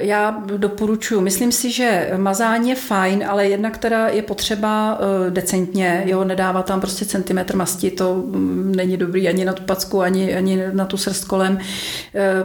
Já 0.00 0.42
doporučuji, 0.56 1.20
myslím 1.20 1.52
si, 1.52 1.70
že 1.70 2.10
mazání 2.16 2.70
je 2.70 2.76
fajn, 2.76 3.24
ale 3.28 3.48
jednak 3.48 3.78
teda 3.78 4.08
je 4.08 4.22
potřeba 4.22 4.98
decentně, 5.30 6.02
jo, 6.06 6.24
nedávat 6.24 6.66
tam 6.66 6.80
prostě 6.80 7.04
centimetr 7.04 7.56
masti, 7.56 7.90
to 7.90 8.14
mm, 8.14 8.72
není 8.76 8.96
dobrý 8.96 9.28
ani 9.28 9.44
na 9.44 9.52
tu 9.52 9.62
packu, 9.62 10.00
ani, 10.00 10.34
ani 10.36 10.62
na 10.72 10.84
tu 10.84 10.96
srst 10.96 11.24
kolem, 11.24 11.58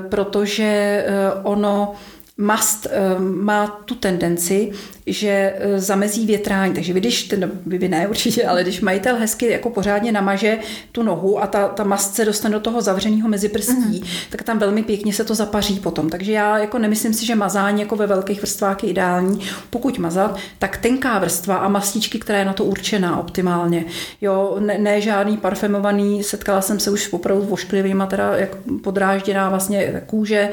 protože 0.09 1.05
ono 1.43 1.95
mast 2.37 2.87
eh, 2.89 3.19
má 3.19 3.67
tu 3.67 3.95
tendenci, 3.95 4.71
že 5.07 5.53
eh, 5.57 5.79
zamezí 5.79 6.25
větrání. 6.25 6.73
Takže 6.73 6.93
vy, 6.93 6.99
když, 6.99 7.23
ten, 7.23 7.51
vy 7.65 7.87
ne 7.87 8.07
určitě, 8.07 8.45
ale 8.45 8.63
když 8.63 8.81
majitel 8.81 9.15
hezky 9.15 9.51
jako 9.51 9.69
pořádně 9.69 10.11
namaže 10.11 10.57
tu 10.91 11.03
nohu 11.03 11.43
a 11.43 11.47
ta, 11.47 11.67
ta 11.67 11.83
mast 11.83 12.15
se 12.15 12.25
dostane 12.25 12.53
do 12.53 12.59
toho 12.59 12.81
zavřeného 12.81 13.29
meziprstí, 13.29 13.99
mm. 13.99 14.07
tak 14.29 14.43
tam 14.43 14.59
velmi 14.59 14.83
pěkně 14.83 15.13
se 15.13 15.23
to 15.23 15.35
zapaří 15.35 15.79
potom. 15.79 16.09
Takže 16.09 16.31
já 16.31 16.57
jako 16.57 16.77
nemyslím 16.79 17.13
si, 17.13 17.25
že 17.25 17.35
mazání 17.35 17.81
jako 17.81 17.95
ve 17.95 18.07
velkých 18.07 18.41
vrstvách 18.41 18.83
je 18.83 18.89
ideální. 18.89 19.39
Pokud 19.69 19.99
mazat, 19.99 20.37
tak 20.59 20.77
tenká 20.77 21.19
vrstva 21.19 21.55
a 21.55 21.67
mastičky, 21.67 22.19
která 22.19 22.39
je 22.39 22.45
na 22.45 22.53
to 22.53 22.63
určená 22.63 23.19
optimálně. 23.19 23.85
Jo, 24.21 24.57
ne, 24.59 24.77
ne 24.77 25.01
žádný 25.01 25.37
parfumovaný, 25.37 26.23
setkala 26.23 26.61
jsem 26.61 26.79
se 26.79 26.91
už 26.91 27.13
opravdu 27.13 27.43
s 27.43 27.49
vošklivýma, 27.49 28.05
teda 28.05 28.35
jak 28.35 28.49
podrážděná 28.83 29.49
vlastně 29.49 30.03
kůže 30.05 30.49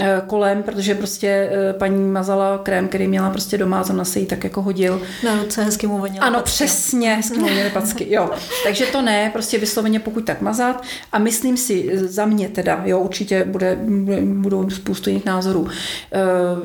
eh, 0.00 0.22
kolem, 0.26 0.62
protože 0.62 0.94
prostě 1.06 1.50
eh, 1.52 1.72
paní 1.72 2.10
mazala 2.10 2.58
krém, 2.58 2.88
který 2.88 3.08
měla 3.08 3.30
prostě 3.30 3.58
doma 3.58 3.80
a 3.80 3.82
zrovna 3.82 4.04
se 4.04 4.18
jí 4.20 4.26
tak 4.26 4.44
jako 4.44 4.62
hodil. 4.62 5.02
Na 5.24 5.42
ruce 5.42 5.62
hezky 5.64 5.86
mu 5.86 5.98
vonily 5.98 6.18
Ano, 6.18 6.38
packy. 6.38 6.44
přesně, 6.44 7.14
hezky 7.14 7.38
mu 7.38 7.48
vonily 7.48 7.70
packy, 7.70 8.06
jo. 8.14 8.30
Takže 8.64 8.86
to 8.86 9.02
ne, 9.02 9.30
prostě 9.32 9.58
vysloveně 9.58 10.00
pokud 10.00 10.24
tak 10.24 10.40
mazat 10.40 10.82
a 11.12 11.18
myslím 11.18 11.56
si 11.56 11.90
eh, 11.92 11.98
za 11.98 12.26
mě 12.26 12.48
teda, 12.48 12.82
jo, 12.84 12.98
určitě 13.00 13.44
bude, 13.44 13.78
budou 14.24 14.70
spoustu 14.70 15.10
jiných 15.10 15.24
názorů. 15.24 15.60
Uh, 15.60 15.68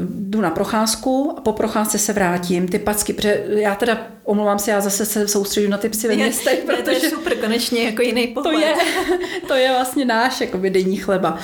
jdu 0.10 0.42
na 0.42 0.50
procházku 0.50 1.36
a 1.38 1.42
po 1.42 1.54
procházce 1.54 1.98
se 1.98 2.14
vrátím, 2.14 2.68
ty 2.68 2.80
packy, 2.80 3.14
protože 3.14 3.44
já 3.48 3.76
teda 3.76 4.08
omlouvám 4.24 4.60
se, 4.60 4.72
já 4.72 4.82
zase 4.82 5.06
se 5.06 5.28
soustředím 5.28 5.70
na 5.70 5.78
ty 5.78 5.90
psy 5.90 6.08
ve 6.08 6.16
městech, 6.16 6.60
protože... 6.66 6.82
To 6.84 7.06
je 7.06 7.10
super, 7.10 7.38
konečně 7.38 7.84
jako 7.84 8.02
jiný 8.02 8.28
pohled. 8.28 8.54
To 8.54 8.60
je, 8.60 8.76
to 9.48 9.54
je 9.54 9.72
vlastně 9.72 10.06
náš 10.06 10.42
jako 10.42 10.58
denní 10.58 10.98
chleba 10.98 11.40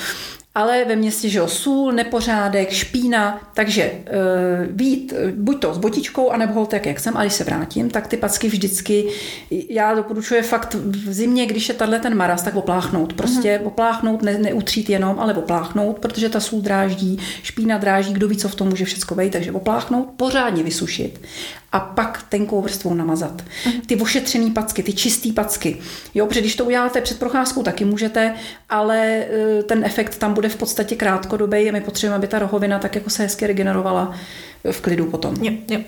ale 0.57 0.85
ve 0.85 0.95
městě, 0.95 1.29
že 1.29 1.39
jo, 1.39 1.47
sůl, 1.47 1.91
nepořádek, 1.91 2.69
špína, 2.71 3.51
takže 3.53 3.83
e, 3.83 4.01
vít 4.69 5.13
buď 5.35 5.61
to 5.61 5.73
s 5.73 5.77
botičkou, 5.77 6.29
anebo 6.29 6.53
hol 6.53 6.65
tak, 6.65 6.85
jak 6.85 6.99
jsem, 6.99 7.17
a 7.17 7.21
když 7.21 7.33
se 7.33 7.43
vrátím, 7.43 7.89
tak 7.89 8.07
ty 8.07 8.17
packy 8.17 8.47
vždycky, 8.47 9.07
já 9.51 9.95
doporučuji 9.95 10.41
fakt 10.41 10.75
v 11.05 11.13
zimě, 11.13 11.45
když 11.45 11.69
je 11.69 11.75
tahle 11.75 11.99
ten 11.99 12.15
maras, 12.15 12.43
tak 12.43 12.55
opláchnout. 12.55 13.13
Prostě 13.13 13.59
mm. 13.59 13.67
opláchnout, 13.67 14.21
ne, 14.21 14.37
neutřít 14.37 14.89
jenom, 14.89 15.19
ale 15.19 15.33
opláchnout, 15.33 15.99
protože 15.99 16.29
ta 16.29 16.39
sůl 16.39 16.61
dráždí, 16.61 17.19
špína 17.43 17.77
dráždí, 17.77 18.13
kdo 18.13 18.27
ví, 18.27 18.37
co 18.37 18.49
v 18.49 18.55
tom 18.55 18.69
může 18.69 18.85
všechno 18.85 19.15
vejít, 19.15 19.33
takže 19.33 19.51
opláchnout, 19.51 20.09
pořádně 20.17 20.63
vysušit 20.63 21.19
a 21.71 21.79
pak 21.79 22.25
tenkou 22.29 22.61
vrstvou 22.61 22.93
namazat. 22.93 23.43
Mhm. 23.65 23.81
Ty 23.81 23.95
ošetřený 23.95 24.51
packy, 24.51 24.83
ty 24.83 24.93
čistý 24.93 25.31
packy. 25.31 25.77
Jo, 26.13 26.25
protože 26.25 26.41
když 26.41 26.55
to 26.55 26.65
uděláte 26.65 27.01
před 27.01 27.19
procházkou, 27.19 27.63
taky 27.63 27.85
můžete, 27.85 28.33
ale 28.69 29.07
e, 29.07 29.63
ten 29.63 29.85
efekt 29.85 30.17
tam 30.17 30.33
bude 30.33 30.49
v 30.49 30.55
podstatě 30.55 30.95
krátkodobý 30.95 31.69
a 31.69 31.71
my 31.71 31.81
potřebujeme, 31.81 32.15
aby 32.15 32.27
ta 32.27 32.39
rohovina 32.39 32.79
tak 32.79 32.95
jako 32.95 33.09
se 33.09 33.23
hezky 33.23 33.47
regenerovala 33.47 34.15
v 34.71 34.81
klidu 34.81 35.05
potom. 35.05 35.35
Jo, 35.41 35.53
jo. 35.69 35.79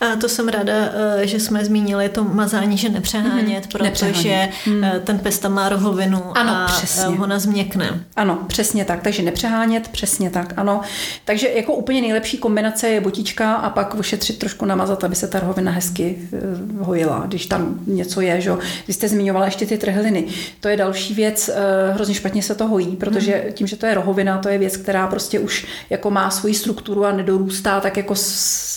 A 0.00 0.16
to 0.16 0.28
jsem 0.28 0.48
ráda, 0.48 0.72
eh, 0.72 1.26
že 1.26 1.40
jsme 1.40 1.64
zmínili 1.64 2.08
to 2.08 2.24
mazání, 2.24 2.76
že 2.76 2.88
nepřehánět, 2.88 3.64
mm, 3.64 3.70
protože 3.70 3.84
nepřehánět. 3.84 4.50
Mm. 4.66 4.84
ten 5.04 5.18
pes 5.18 5.38
tam 5.38 5.52
má 5.52 5.68
rohovinu 5.68 6.22
ano, 6.34 6.52
a 6.52 6.66
přesně. 6.66 7.16
ho 7.16 7.26
nazměkne. 7.26 8.04
Ano, 8.16 8.38
přesně 8.46 8.84
tak, 8.84 9.02
takže 9.02 9.22
nepřehánět, 9.22 9.88
přesně 9.88 10.30
tak, 10.30 10.54
ano. 10.56 10.80
Takže 11.24 11.48
jako 11.48 11.74
úplně 11.74 12.00
nejlepší 12.00 12.38
kombinace 12.38 12.88
je 12.88 13.00
botička 13.00 13.54
a 13.54 13.70
pak 13.70 13.94
ošetřit 13.94 14.38
trošku 14.38 14.64
namazat, 14.64 15.04
aby 15.04 15.16
se 15.16 15.28
ta 15.28 15.40
rohovina 15.40 15.72
hezky 15.72 16.18
eh, 16.32 16.38
hojila, 16.78 17.24
když 17.26 17.46
tam 17.46 17.78
něco 17.86 18.20
je, 18.20 18.40
že 18.40 18.54
Vy 18.88 18.92
jste 18.92 19.08
zmiňovala 19.08 19.44
ještě 19.46 19.66
ty 19.66 19.78
trhliny. 19.78 20.24
To 20.60 20.68
je 20.68 20.76
další 20.76 21.14
věc, 21.14 21.50
hrozně 21.92 22.14
špatně 22.14 22.42
se 22.42 22.54
to 22.54 22.66
hojí, 22.66 22.96
protože 22.96 23.42
mm. 23.46 23.52
tím, 23.52 23.66
že 23.66 23.76
to 23.76 23.86
je 23.86 23.94
rohovina, 23.94 24.38
to 24.38 24.48
je 24.48 24.58
věc, 24.58 24.76
která 24.76 25.06
prostě 25.06 25.38
už 25.38 25.66
jako 25.90 26.10
má 26.10 26.30
svoji 26.30 26.54
strukturu 26.54 27.04
a 27.04 27.12
nedorůstá 27.12 27.80
tak 27.80 27.96
jako, 27.96 28.14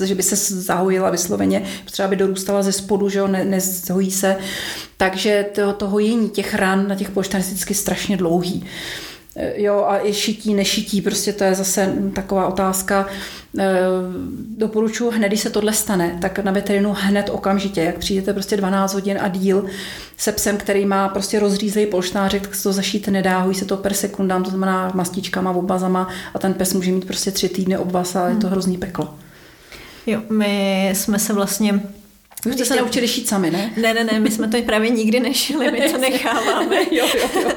že 0.04 0.16
by 0.16 0.24
se 0.24 0.36
zahojila 0.62 1.10
vysloveně, 1.18 1.64
třeba 1.86 2.08
by 2.08 2.16
dorůstala 2.16 2.64
ze 2.64 2.72
spodu, 2.72 3.10
že 3.10 3.20
jo, 3.20 3.28
ne, 3.28 3.46
nezhojí 3.46 4.12
se. 4.12 4.38
Takže 4.98 5.46
to, 5.56 5.74
to 5.74 5.90
hojení 5.90 6.30
těch 6.30 6.54
ran 6.54 6.88
na 6.88 6.96
těch 6.96 7.12
polštářích 7.12 7.48
je 7.48 7.54
vždycky 7.54 7.74
strašně 7.74 8.18
dlouhý. 8.18 8.66
E, 9.36 9.62
jo, 9.62 9.86
a 9.88 10.06
i 10.06 10.14
šití, 10.14 10.54
nešití, 10.54 11.02
prostě 11.02 11.34
to 11.34 11.44
je 11.44 11.56
zase 11.56 11.94
taková 12.16 12.48
otázka. 12.48 13.08
E, 13.60 13.78
doporučuji 14.58 15.10
hned, 15.10 15.28
když 15.28 15.40
se 15.40 15.50
tohle 15.50 15.74
stane, 15.74 16.18
tak 16.22 16.40
na 16.40 16.52
veterinu 16.52 16.96
hned 17.00 17.30
okamžitě, 17.30 17.82
jak 17.82 17.98
přijdete 17.98 18.34
prostě 18.34 18.58
12 18.58 18.94
hodin 18.94 19.18
a 19.22 19.28
díl 19.28 19.66
se 20.18 20.32
psem, 20.32 20.58
který 20.58 20.86
má 20.86 21.10
prostě 21.10 21.40
rozřízlej 21.40 21.86
polštářek, 21.86 22.42
tak 22.42 22.56
se 22.56 22.64
to 22.64 22.74
zašít 22.74 23.08
nedá, 23.08 23.40
hojí 23.40 23.56
se 23.56 23.66
to 23.66 23.78
per 23.78 23.94
sekundám, 23.94 24.44
to 24.44 24.50
znamená 24.50 24.92
mastičkama, 24.94 25.52
obvazama 25.52 26.10
a 26.34 26.40
ten 26.40 26.54
pes 26.54 26.74
může 26.74 26.92
mít 26.92 27.06
prostě 27.06 27.32
tři 27.32 27.50
týdny 27.50 27.78
obvaz 27.78 28.16
a 28.16 28.30
je 28.30 28.36
to 28.36 28.48
hmm. 28.48 28.52
hrozný 28.52 28.78
peklo. 28.78 29.14
Jo, 30.08 30.22
my 30.30 30.90
jsme 30.94 31.20
se 31.20 31.34
vlastně 31.34 31.80
vy 32.46 32.54
jste 32.54 32.66
se 32.66 32.76
naučili 32.76 33.08
šít 33.08 33.28
sami, 33.28 33.52
ne? 33.52 33.72
Ne, 33.78 33.94
ne, 33.94 34.04
ne, 34.04 34.20
my 34.20 34.32
jsme 34.32 34.48
to 34.48 34.62
právě 34.62 34.90
nikdy 34.90 35.20
nešili, 35.20 35.72
my 35.72 35.92
to 35.92 35.98
necháváme. 36.10 36.76
jo, 36.92 37.06
jo, 37.22 37.42
jo. 37.44 37.52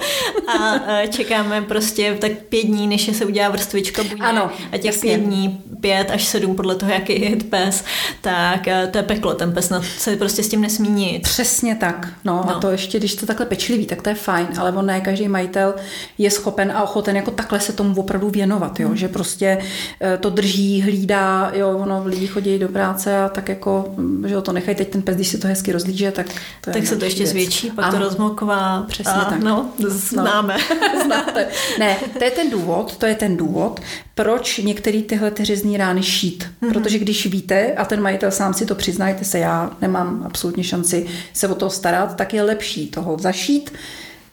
A 0.46 0.74
e, 0.92 1.08
čekáme 1.08 1.62
prostě 1.62 2.16
tak 2.20 2.32
pět 2.32 2.62
dní, 2.62 2.86
než 2.86 3.16
se 3.16 3.24
udělá 3.24 3.48
vrstvička 3.48 4.02
buně. 4.04 4.22
Ano, 4.22 4.50
A 4.72 4.76
těch 4.76 4.84
jasně. 4.84 5.00
pět 5.00 5.20
dní, 5.20 5.60
pět 5.80 6.10
až 6.10 6.24
sedm, 6.24 6.56
podle 6.56 6.74
toho, 6.74 6.92
jaký 6.92 7.20
je 7.22 7.36
pes, 7.36 7.84
tak 8.20 8.68
e, 8.68 8.86
to 8.86 8.98
je 8.98 9.02
peklo, 9.04 9.34
ten 9.34 9.52
pes 9.52 9.70
na 9.70 9.82
se 9.82 10.16
prostě 10.16 10.42
s 10.42 10.48
tím 10.48 10.60
nesmí 10.60 10.88
nic. 10.88 11.22
Přesně 11.22 11.74
tak. 11.74 12.08
No, 12.24 12.42
no, 12.46 12.56
a 12.56 12.60
to 12.60 12.70
ještě, 12.70 12.98
když 12.98 13.14
to 13.14 13.26
takhle 13.26 13.46
pečlivý, 13.46 13.86
tak 13.86 14.02
to 14.02 14.08
je 14.08 14.14
fajn, 14.14 14.48
ale 14.58 14.72
on 14.72 14.86
ne 14.86 15.00
každý 15.00 15.28
majitel 15.28 15.74
je 16.18 16.30
schopen 16.30 16.72
a 16.72 16.82
ochoten 16.82 17.16
jako 17.16 17.30
takhle 17.30 17.60
se 17.60 17.72
tomu 17.72 18.00
opravdu 18.00 18.30
věnovat, 18.30 18.80
jo? 18.80 18.88
Hmm. 18.88 18.96
že 18.96 19.08
prostě 19.08 19.58
e, 20.02 20.18
to 20.18 20.30
drží, 20.30 20.82
hlídá, 20.82 21.50
jo, 21.54 21.78
ono 21.78 22.02
lidi 22.04 22.26
chodí 22.26 22.58
do 22.58 22.68
práce 22.68 23.18
a 23.18 23.28
tak 23.28 23.48
jako, 23.48 23.94
že 24.26 24.40
to 24.40 24.52
nechají 24.70 24.84
teď 24.84 24.92
ten 24.92 25.02
pes, 25.02 25.14
když 25.16 25.28
si 25.28 25.38
to 25.38 25.48
hezky 25.48 25.72
rozlíže, 25.72 26.12
tak 26.12 26.26
to 26.60 26.70
Tak 26.70 26.86
se 26.86 26.96
to 26.96 27.04
ještě 27.04 27.22
věc. 27.22 27.30
zvětší, 27.30 27.70
pak 27.70 27.84
ano. 27.84 27.98
to 27.98 28.04
rozmokvá. 28.04 28.84
Přesně 28.88 29.12
a, 29.12 29.24
tak. 29.24 29.42
No, 29.42 29.72
známe. 29.78 30.56
No. 30.80 31.02
Znáte. 31.04 31.46
Ne, 31.78 31.96
to 32.18 32.24
je 32.24 32.30
ten 32.30 32.50
důvod, 32.50 32.96
to 32.96 33.06
je 33.06 33.14
ten 33.14 33.36
důvod, 33.36 33.80
proč 34.14 34.58
některé 34.58 35.02
tyhle 35.02 35.30
ty 35.30 35.44
řezní 35.44 35.76
rány 35.76 36.02
šít. 36.02 36.44
Mm-hmm. 36.44 36.72
Protože 36.72 36.98
když 36.98 37.26
víte, 37.26 37.72
a 37.72 37.84
ten 37.84 38.00
majitel 38.00 38.30
sám 38.30 38.54
si 38.54 38.66
to 38.66 38.74
přiznajte 38.74 39.24
se, 39.24 39.38
já 39.38 39.70
nemám 39.80 40.22
absolutně 40.26 40.64
šanci 40.64 41.06
se 41.32 41.48
o 41.48 41.54
to 41.54 41.70
starat, 41.70 42.16
tak 42.16 42.34
je 42.34 42.42
lepší 42.42 42.86
toho 42.88 43.16
zašít, 43.20 43.72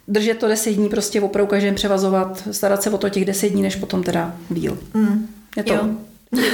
držet 0.07 0.37
to 0.37 0.47
deset 0.47 0.71
dní, 0.71 0.89
prostě 0.89 1.21
opravdu 1.21 1.49
každým 1.49 1.75
převazovat, 1.75 2.47
starat 2.51 2.83
se 2.83 2.89
o 2.89 2.97
to 2.97 3.09
těch 3.09 3.25
deset 3.25 3.49
dní, 3.49 3.61
než 3.61 3.75
potom 3.75 4.03
teda 4.03 4.35
díl. 4.49 4.77
Mm. 4.93 5.27
Je 5.57 5.63
to 5.63 5.73
jo. 5.73 5.89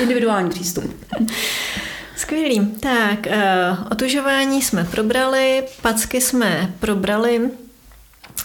individuální 0.02 0.50
přístup. 0.50 0.84
Skvělý. 2.16 2.68
Tak, 2.80 3.28
uh, 3.28 3.88
otužování 3.91 4.61
jsme 4.61 4.84
probrali, 4.84 5.64
packy 5.82 6.22
jsme 6.22 6.74
probrali. 6.80 7.39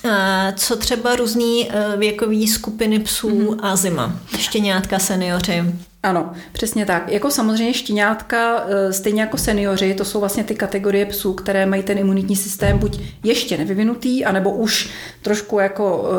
Uh, 0.04 0.12
co 0.56 0.76
třeba 0.76 1.16
různý 1.16 1.68
uh, 1.68 2.00
věkový 2.00 2.48
skupiny 2.48 2.98
psů 2.98 3.28
mm-hmm. 3.28 3.58
a 3.62 3.76
zima? 3.76 4.20
Štěňátka, 4.38 4.98
seniori. 4.98 5.64
Ano, 6.02 6.32
přesně 6.52 6.86
tak. 6.86 7.12
Jako 7.12 7.30
samozřejmě 7.30 7.74
štěňátka, 7.74 8.64
eh, 8.68 8.92
stejně 8.92 9.20
jako 9.20 9.38
seniori, 9.38 9.94
to 9.94 10.04
jsou 10.04 10.20
vlastně 10.20 10.44
ty 10.44 10.54
kategorie 10.54 11.06
psů, 11.06 11.34
které 11.34 11.66
mají 11.66 11.82
ten 11.82 11.98
imunitní 11.98 12.36
systém 12.36 12.78
buď 12.78 13.00
ještě 13.22 13.58
nevyvinutý, 13.58 14.24
anebo 14.24 14.50
už 14.50 14.90
trošku 15.22 15.58
jako 15.58 16.10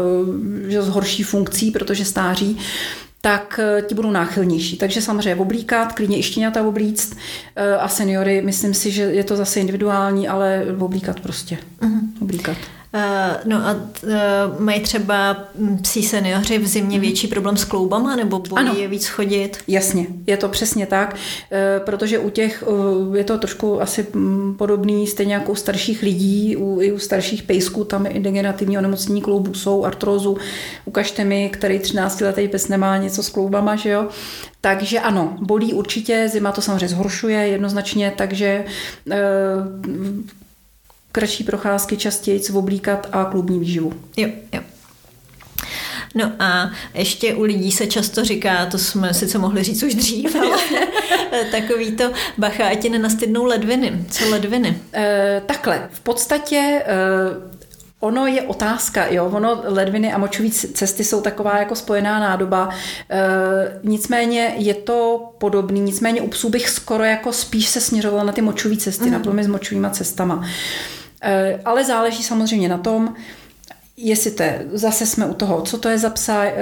eh, 0.67 0.71
že 0.71 0.81
s 0.81 0.87
horší 0.87 1.23
funkcí, 1.23 1.71
protože 1.71 2.05
stáří, 2.05 2.57
tak 3.21 3.59
eh, 3.63 3.81
ti 3.81 3.95
budou 3.95 4.11
náchylnější. 4.11 4.77
Takže 4.77 5.01
samozřejmě 5.01 5.35
oblíkat, 5.35 5.93
klidně 5.93 6.17
i 6.17 6.23
štěňata 6.23 6.63
oblíct 6.63 7.17
a 7.79 7.87
seniory, 7.87 8.41
myslím 8.41 8.73
si, 8.73 8.91
že 8.91 9.03
je 9.03 9.23
to 9.23 9.35
zase 9.35 9.59
individuální, 9.59 10.27
ale 10.27 10.65
oblíkat 10.79 11.19
prostě. 11.19 11.57
Uh-huh. 11.81 11.99
Oblíkat. 12.21 12.57
Uh, 12.93 13.01
no 13.45 13.57
a 13.67 13.73
uh, 13.73 14.59
mají 14.59 14.79
třeba 14.79 15.37
psí 15.81 16.03
seniori 16.03 16.57
v 16.57 16.67
zimě 16.67 16.97
mm. 16.97 17.01
větší 17.01 17.27
problém 17.27 17.57
s 17.57 17.63
kloubama 17.63 18.15
nebo 18.15 18.39
bolí 18.39 18.67
ano. 18.67 18.75
je 18.77 18.87
víc 18.87 19.07
chodit? 19.07 19.57
Jasně, 19.67 20.07
je 20.27 20.37
to 20.37 20.49
přesně 20.49 20.85
tak, 20.85 21.13
uh, 21.13 21.85
protože 21.85 22.19
u 22.19 22.29
těch 22.29 22.63
je 23.13 23.23
to 23.23 23.37
trošku 23.37 23.81
asi 23.81 24.07
mm, 24.13 24.55
podobný, 24.57 25.07
stejně 25.07 25.33
jako 25.33 25.51
u 25.51 25.55
starších 25.55 26.01
lidí, 26.01 26.55
u, 26.57 26.81
i 26.81 26.91
u 26.91 26.99
starších 26.99 27.43
pejsků, 27.43 27.83
tam 27.83 28.05
i 28.05 28.19
degenerativní 28.19 28.77
onemocnění 28.77 29.21
kloubů 29.21 29.53
jsou, 29.53 29.85
artrózu, 29.85 30.37
ukažte 30.85 31.25
mi, 31.25 31.49
který 31.49 31.79
13 31.79 32.21
letý 32.21 32.47
pes 32.47 32.67
nemá 32.67 32.97
něco 32.97 33.23
s 33.23 33.29
kloubama, 33.29 33.75
že 33.75 33.89
jo? 33.89 34.07
Takže 34.61 34.99
ano, 34.99 35.37
bolí 35.41 35.73
určitě, 35.73 36.29
zima 36.31 36.51
to 36.51 36.61
samozřejmě 36.61 36.87
zhoršuje 36.87 37.47
jednoznačně, 37.47 38.13
takže 38.17 38.65
kratší 41.11 41.43
procházky 41.43 41.97
častěji 41.97 42.41
oblíkat 42.53 43.09
a 43.11 43.25
klubní 43.25 43.59
výživu. 43.59 43.93
Jo, 44.17 44.29
jo. 44.53 44.61
No 46.15 46.31
a 46.39 46.71
ještě 46.93 47.33
u 47.35 47.43
lidí 47.43 47.71
se 47.71 47.87
často 47.87 48.25
říká, 48.25 48.65
to 48.65 48.77
jsme 48.77 49.13
sice 49.13 49.37
mohli 49.37 49.63
říct 49.63 49.83
už 49.83 49.95
dřív, 49.95 50.35
ale 50.35 50.57
takový 51.51 51.91
to 51.91 52.11
bacha, 52.37 52.67
ať 52.67 52.89
nenastydnou 52.89 53.45
ledviny. 53.45 54.05
Co 54.09 54.29
ledviny? 54.29 54.77
E, 54.93 55.41
takhle, 55.45 55.89
v 55.91 55.99
podstatě 55.99 56.83
e, 56.85 57.49
Ono 58.01 58.27
je 58.27 58.41
otázka, 58.41 59.07
jo, 59.07 59.25
ono 59.25 59.61
ledviny 59.63 60.13
a 60.13 60.17
močové 60.17 60.49
cesty 60.49 61.03
jsou 61.03 61.21
taková 61.21 61.57
jako 61.57 61.75
spojená 61.75 62.19
nádoba, 62.19 62.69
e, 63.09 63.79
nicméně 63.83 64.53
je 64.57 64.73
to 64.73 65.29
podobný, 65.37 65.81
nicméně 65.81 66.21
u 66.21 66.27
psů 66.27 66.49
bych 66.49 66.69
skoro 66.69 67.03
jako 67.03 67.33
spíš 67.33 67.67
se 67.67 67.81
směřovala 67.81 68.23
na 68.23 68.31
ty 68.31 68.41
močové 68.41 68.77
cesty, 68.77 69.05
mm. 69.05 69.11
na 69.11 69.43
s 69.43 69.47
močovými 69.47 69.87
cestama. 69.91 70.43
Eh, 70.45 70.98
ale 71.65 71.85
záleží 71.85 72.23
samozřejmě 72.23 72.69
na 72.69 72.77
tom, 72.77 73.15
jestli 74.01 74.31
to 74.31 74.43
je, 74.43 74.65
zase 74.73 75.05
jsme 75.05 75.25
u 75.25 75.33
toho, 75.33 75.61
co 75.61 75.77
to 75.77 75.89
je 75.89 75.97
za 75.97 76.09
psa, 76.09 76.43
eh, 76.45 76.53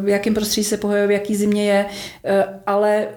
v 0.00 0.08
jakém 0.08 0.34
prostředí 0.34 0.64
se 0.64 0.76
pohybuje, 0.76 1.06
v 1.06 1.10
jaký 1.10 1.36
zimě 1.36 1.66
je, 1.66 1.86
eh, 2.24 2.44
ale 2.66 3.08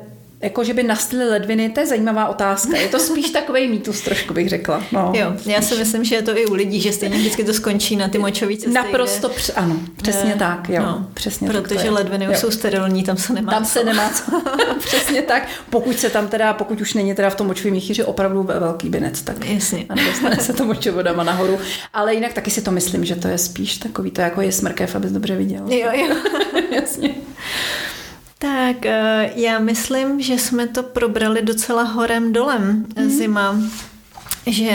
jako, 0.42 0.64
že 0.64 0.74
by 0.74 0.84
nastily 0.84 1.30
ledviny, 1.30 1.70
to 1.70 1.80
je 1.80 1.86
zajímavá 1.86 2.28
otázka. 2.28 2.78
Je 2.78 2.88
to 2.88 3.00
spíš 3.00 3.30
takový 3.40 3.68
mýtus, 3.68 4.02
trošku 4.02 4.34
bych 4.34 4.50
řekla. 4.50 4.84
No. 4.92 5.12
Jo, 5.16 5.34
já 5.46 5.62
si 5.62 5.76
myslím, 5.76 6.04
že 6.04 6.16
je 6.16 6.22
to 6.22 6.38
i 6.38 6.46
u 6.46 6.54
lidí, 6.54 6.82
že 6.82 6.92
stejně 6.94 7.18
vždycky 7.18 7.44
to 7.44 7.54
skončí 7.54 7.96
na 7.96 8.08
ty 8.08 8.18
močové 8.18 8.56
cesty. 8.56 8.70
Naprosto, 8.70 9.28
kde... 9.28 9.38
př- 9.38 9.54
ano, 9.56 9.80
přesně 10.02 10.30
je, 10.32 10.36
tak, 10.36 10.70
jo. 10.70 10.82
No, 10.82 11.08
přesně 11.14 11.50
protože 11.50 11.84
tak 11.84 11.92
ledviny 11.92 12.28
už 12.28 12.34
jo. 12.34 12.40
jsou 12.40 12.52
sterilní, 12.52 13.04
tam 13.04 13.18
se 13.18 13.34
nemá 13.34 13.52
Tam 13.52 13.66
co. 13.66 13.72
se 13.72 13.84
nemá 13.84 14.10
co. 14.10 14.24
přesně 14.80 15.22
tak. 15.22 15.48
Pokud 15.70 16.00
se 16.00 16.10
tam 16.10 16.28
teda, 16.28 16.54
pokud 16.54 16.82
už 16.82 16.94
není 16.94 17.16
teda 17.16 17.30
v 17.30 17.36
tom 17.36 17.48
močovém 17.48 17.74
míchyři 17.74 18.04
opravdu 18.04 18.44
velký 18.44 18.90
binec, 18.90 19.22
tak 19.22 19.46
Jasně. 19.50 19.86
ano, 19.90 20.02
dostane 20.06 20.38
se 20.38 20.54
to 20.54 20.66
močovodama 20.66 21.24
nahoru. 21.24 21.60
Ale 21.94 22.14
jinak 22.14 22.34
taky 22.34 22.52
si 22.52 22.62
to 22.62 22.72
myslím, 22.72 23.06
že 23.06 23.16
to 23.16 23.28
je 23.28 23.38
spíš 23.38 23.78
takový, 23.78 24.12
to 24.12 24.22
jako 24.22 24.42
je 24.42 24.52
smrkev, 24.52 24.96
abys 24.96 25.12
dobře 25.12 25.36
viděl. 25.36 25.64
Jo, 25.70 25.90
jo. 25.94 26.16
Jasně. 26.72 27.10
Tak 28.42 28.86
eh, 28.86 29.32
já 29.36 29.60
myslím, 29.60 30.22
že 30.22 30.34
jsme 30.34 30.68
to 30.68 30.84
probrali 30.84 31.42
docela 31.42 31.84
horem 31.84 32.34
dolem 32.34 32.86
mm. 32.98 33.10
zima 33.10 33.56
že 34.52 34.72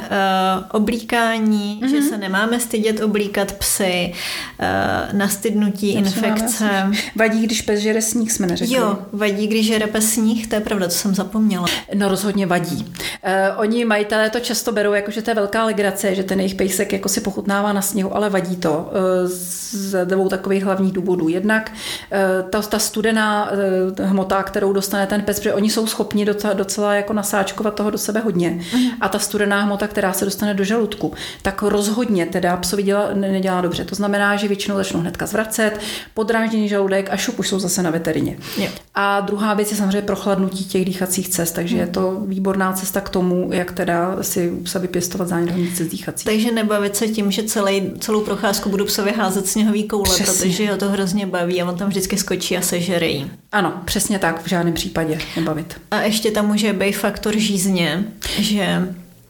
uh, 0.00 0.64
oblíkání, 0.72 1.80
mm-hmm. 1.82 1.90
že 1.90 2.02
se 2.02 2.18
nemáme 2.18 2.60
stydět 2.60 3.00
oblíkat 3.00 3.52
psy, 3.52 4.12
uh, 4.12 5.18
nastydnutí, 5.18 5.94
Já 5.94 6.00
infekce. 6.00 6.90
Vadí, 7.16 7.42
když 7.42 7.62
pes 7.62 7.80
žere 7.80 8.02
sníh, 8.02 8.32
jsme 8.32 8.46
neřekli. 8.46 8.74
Jo, 8.74 8.98
vadí, 9.12 9.46
když 9.46 9.66
žere 9.66 9.86
pes 9.86 10.12
sníh, 10.12 10.46
to 10.46 10.54
je 10.54 10.60
pravda, 10.60 10.86
to 10.86 10.92
jsem 10.92 11.14
zapomněla. 11.14 11.66
No 11.94 12.08
rozhodně 12.08 12.46
vadí. 12.46 12.76
Uh, 12.84 13.60
oni 13.60 13.84
majitelé 13.84 14.30
to 14.30 14.40
často 14.40 14.72
berou, 14.72 14.92
jako 14.92 15.10
že 15.10 15.22
to 15.22 15.30
je 15.30 15.34
velká 15.34 15.64
legrace, 15.64 16.14
že 16.14 16.22
ten 16.22 16.40
jejich 16.40 16.54
pejsek 16.54 16.92
jako 16.92 17.08
si 17.08 17.20
pochutnává 17.20 17.72
na 17.72 17.82
sněhu, 17.82 18.16
ale 18.16 18.30
vadí 18.30 18.56
to 18.56 18.90
uh, 18.90 19.30
z 19.30 20.04
dvou 20.04 20.28
takových 20.28 20.64
hlavních 20.64 20.92
důvodů. 20.92 21.28
Jednak 21.28 21.72
uh, 21.72 22.50
ta, 22.50 22.62
ta 22.62 22.78
studená 22.78 23.50
uh, 23.50 24.06
hmota, 24.06 24.42
kterou 24.42 24.72
dostane 24.72 25.06
ten 25.06 25.22
pes, 25.22 25.36
protože 25.38 25.54
oni 25.54 25.70
jsou 25.70 25.86
schopni 25.86 26.24
docela, 26.24 26.52
docela 26.52 26.94
jako 26.94 27.12
nasáčkovat 27.12 27.74
toho 27.74 27.90
do 27.90 27.98
sebe 27.98 28.20
hodně. 28.20 28.60
Mm 28.74 28.87
a 29.00 29.08
ta 29.08 29.18
studená 29.18 29.62
hmota, 29.62 29.86
která 29.86 30.12
se 30.12 30.24
dostane 30.24 30.54
do 30.54 30.64
žaludku, 30.64 31.12
tak 31.42 31.62
rozhodně 31.62 32.26
teda 32.26 32.56
psovi 32.56 32.82
děla, 32.82 33.08
nedělá 33.14 33.60
dobře. 33.60 33.84
To 33.84 33.94
znamená, 33.94 34.36
že 34.36 34.48
většinou 34.48 34.76
začnou 34.76 35.00
hnedka 35.00 35.26
zvracet, 35.26 35.80
podrážděný 36.14 36.68
žaludek 36.68 37.08
a 37.10 37.16
šup 37.16 37.38
už 37.38 37.48
jsou 37.48 37.58
zase 37.58 37.82
na 37.82 37.90
veterině. 37.90 38.36
Jo. 38.58 38.68
A 38.94 39.20
druhá 39.20 39.54
věc 39.54 39.70
je 39.70 39.76
samozřejmě 39.76 40.02
prochladnutí 40.02 40.64
těch 40.64 40.84
dýchacích 40.84 41.28
cest, 41.28 41.52
takže 41.52 41.74
hmm. 41.74 41.86
je 41.86 41.92
to 41.92 42.22
výborná 42.26 42.72
cesta 42.72 43.00
k 43.00 43.08
tomu, 43.08 43.50
jak 43.52 43.72
teda 43.72 44.16
si 44.22 44.52
se 44.64 44.78
vypěstovat 44.78 45.28
zánět 45.28 45.76
cest 45.76 45.88
dýchací. 45.88 46.24
Takže 46.24 46.52
nebavit 46.52 46.96
se 46.96 47.08
tím, 47.08 47.30
že 47.30 47.42
celý, 47.42 47.92
celou 47.98 48.20
procházku 48.20 48.68
budu 48.68 48.84
psovi 48.84 49.12
házet 49.12 49.46
sněhový 49.46 49.88
koule, 49.88 50.14
přesně. 50.14 50.48
protože 50.48 50.70
ho 50.70 50.76
to 50.76 50.90
hrozně 50.90 51.26
baví 51.26 51.62
a 51.62 51.68
on 51.68 51.76
tam 51.76 51.88
vždycky 51.88 52.16
skočí 52.16 52.56
a 52.56 52.60
sežerejí. 52.60 53.30
Ano, 53.52 53.82
přesně 53.84 54.18
tak, 54.18 54.42
v 54.42 54.48
žádném 54.48 54.74
případě 54.74 55.18
nebavit. 55.36 55.80
A 55.90 56.00
ještě 56.00 56.30
tam 56.30 56.46
může 56.46 56.72
být 56.72 56.92
faktor 56.92 57.36
žízně, 57.36 58.04
že 58.38 58.67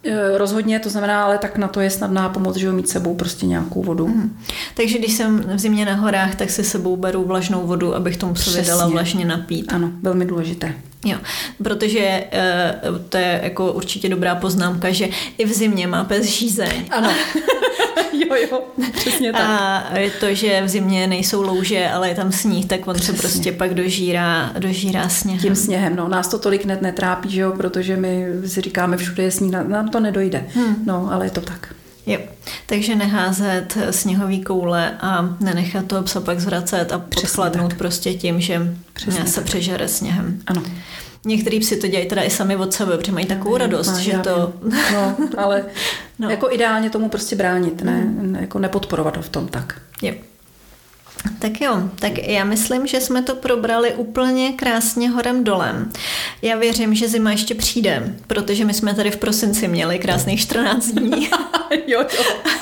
Eh, 0.05 0.39
rozhodně, 0.39 0.79
to 0.79 0.91
znamená, 0.91 1.25
ale 1.25 1.39
tak 1.39 1.57
na 1.59 1.69
to 1.69 1.81
je 1.81 1.91
snadná 1.91 2.29
pomoc, 2.29 2.57
že 2.57 2.69
ho 2.69 2.75
mít 2.75 2.89
sebou 2.89 3.15
prostě 3.15 3.47
nějakou 3.47 3.83
vodu. 3.83 4.07
Hmm. 4.07 4.39
Takže 4.75 4.99
když 4.99 5.13
jsem 5.13 5.41
v 5.41 5.59
zimě 5.59 5.85
na 5.85 5.95
horách, 5.95 6.35
tak 6.35 6.51
si 6.51 6.65
sebou 6.65 6.97
beru 6.97 7.25
vlažnou 7.25 7.67
vodu, 7.67 7.95
abych 7.95 8.17
tomu 8.17 8.35
psovi 8.35 8.63
dala 8.67 8.89
vlažně 8.89 9.25
napít. 9.25 9.73
Ano, 9.73 9.91
velmi 10.03 10.25
důležité. 10.25 10.75
Jo, 11.05 11.19
protože 11.63 12.25
uh, 12.91 12.99
to 13.09 13.17
je 13.17 13.41
jako 13.43 13.73
určitě 13.73 14.09
dobrá 14.09 14.35
poznámka, 14.35 14.91
že 14.91 15.09
i 15.39 15.45
v 15.47 15.53
zimě 15.53 15.87
má 15.87 16.05
pes 16.05 16.27
žízeň. 16.27 16.85
Ano. 16.91 17.11
jo, 18.13 18.37
jo, 18.51 18.63
přesně 18.93 19.33
tak. 19.33 19.43
A 19.43 19.85
to, 20.21 20.35
že 20.35 20.63
v 20.63 20.69
zimě 20.69 21.07
nejsou 21.07 21.43
louže, 21.43 21.89
ale 21.89 22.09
je 22.09 22.15
tam 22.15 22.33
sníh, 22.33 22.67
tak 22.67 22.89
on 22.89 22.95
Přesně. 22.95 23.15
se 23.15 23.21
prostě 23.21 23.53
pak 23.53 23.75
dožírá, 23.75 24.53
dožírá 24.59 25.09
sněhem. 25.09 25.41
Tím 25.41 25.57
sněhem, 25.57 25.97
no. 25.97 26.09
Nás 26.09 26.29
to 26.29 26.39
tolik 26.39 26.65
net 26.65 26.83
netrápí, 26.83 27.31
že 27.31 27.41
jo, 27.41 27.53
protože 27.57 27.97
my 27.97 28.27
si 28.47 28.61
říkáme, 28.61 28.97
všude 28.97 29.23
je 29.23 29.31
sníh, 29.31 29.53
nám 29.53 29.89
to 29.89 30.01
nedojde. 30.01 30.45
Hmm. 30.55 30.77
No, 30.87 31.09
ale 31.13 31.27
je 31.27 31.31
to 31.31 31.41
tak. 31.41 31.75
Jo, 32.09 32.19
takže 32.67 32.97
neházet 32.97 33.79
sněhový 33.91 34.45
koule 34.45 34.97
a 35.01 35.37
nenechat 35.41 35.87
toho 35.87 36.03
psa 36.03 36.21
pak 36.21 36.41
zvracet 36.41 36.93
a 36.93 36.99
podchladnout 36.99 37.75
prostě 37.75 38.15
tím, 38.15 38.41
že 38.41 38.77
Přesně 38.93 39.27
se 39.27 39.35
tak. 39.35 39.45
přežere 39.45 39.89
sněhem. 39.89 40.43
Ano. 40.47 40.63
Některý 41.25 41.61
psi 41.61 41.77
to 41.77 41.87
dělají 41.87 42.09
teda 42.09 42.23
i 42.23 42.31
sami 42.31 42.57
od 42.57 42.75
sebe, 42.75 42.97
protože 42.97 43.13
mají 43.13 43.27
takovou 43.27 43.57
radost, 43.57 43.93
no, 43.93 44.01
že 44.01 44.19
to... 44.19 44.53
No, 44.93 45.17
ale 45.37 45.65
no. 46.19 46.31
jako 46.31 46.53
ideálně 46.53 46.91
tomu 46.91 47.09
prostě 47.09 47.37
bránit, 47.37 47.83
ne, 47.83 48.01
mm. 48.01 48.37
jako 48.41 48.59
nepodporovat 48.59 49.17
ho 49.17 49.23
v 49.23 49.29
tom 49.29 49.49
tak. 49.49 49.81
Jo. 50.03 50.15
Tak 51.39 51.61
jo, 51.61 51.91
tak 51.99 52.19
já 52.19 52.45
myslím, 52.45 52.87
že 52.87 53.01
jsme 53.01 53.23
to 53.23 53.35
probrali 53.35 53.95
úplně 53.95 54.53
krásně 54.53 55.11
horem 55.11 55.45
dolem. 55.45 55.93
Já 56.43 56.59
věřím, 56.59 56.95
že 56.95 57.09
zima 57.09 57.31
ještě 57.31 57.55
přijde, 57.55 58.15
protože 58.27 58.65
my 58.65 58.75
jsme 58.75 58.95
tady 58.95 59.11
v 59.11 59.17
prosinci 59.17 59.69
měli 59.69 59.99
krásných 59.99 60.41
14 60.41 60.87
dní. 60.87 61.29
jo, 61.87 62.01
jo. 62.01 62.05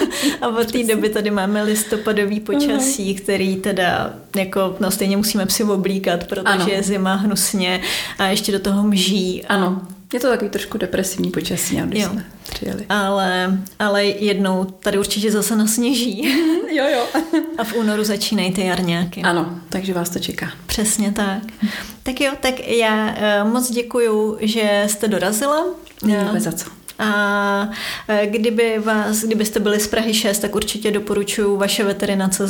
A 0.41 0.49
od 0.49 0.73
té 0.73 0.85
doby 0.85 1.09
tady 1.09 1.31
máme 1.31 1.63
listopadový 1.63 2.41
počasí, 2.41 3.15
uh-huh. 3.15 3.23
který 3.23 3.57
teda 3.57 4.15
jako, 4.37 4.77
no 4.81 4.91
stejně 4.91 5.17
musíme 5.17 5.47
psi 5.47 5.65
oblíkat, 5.65 6.27
protože 6.27 6.43
ano. 6.45 6.67
je 6.69 6.83
zima 6.83 7.15
hnusně 7.15 7.81
a 8.19 8.27
ještě 8.27 8.53
do 8.53 8.61
toho 8.61 8.83
mží. 8.83 9.45
Ano. 9.45 9.83
Je 10.13 10.21
to 10.21 10.29
takový 10.29 10.51
trošku 10.51 10.79
depresivní 10.79 11.31
počasí, 11.31 11.77
když 11.77 12.03
jo. 12.03 12.09
jsme 12.11 12.25
přijeli. 12.51 12.87
Ale, 12.89 13.59
ale 13.79 14.05
jednou 14.05 14.65
tady 14.65 14.99
určitě 14.99 15.31
zase 15.31 15.57
nasněží. 15.57 16.23
jo, 16.77 16.85
jo. 16.93 17.23
A 17.59 17.65
v 17.65 17.75
únoru 17.75 18.05
začínají 18.05 18.53
ty 18.53 18.67
jarňáky. 18.67 19.23
Ano, 19.23 19.61
takže 19.69 19.93
vás 19.93 20.11
to 20.11 20.19
čeká. 20.19 20.51
Přesně 20.67 21.13
tak. 21.13 21.43
Tak 22.03 22.21
jo, 22.21 22.33
tak 22.41 22.69
já 22.69 23.17
uh, 23.45 23.53
moc 23.53 23.71
děkuju, 23.71 24.39
že 24.41 24.85
jste 24.87 25.09
dorazila. 25.09 25.65
Není 26.03 26.41
za 26.41 26.53
co. 26.53 26.67
A 26.99 27.71
eh, 28.09 28.27
kdyby 28.27 28.79
vás, 28.79 29.21
kdybyste 29.25 29.61
byli 29.61 29.81
z 29.81 29.89
Prahy 29.89 30.15
6, 30.15 30.39
tak 30.39 30.55
určitě 30.55 30.91
doporučuji 30.91 31.57
vaše 31.57 31.85
veterinace 31.85 32.47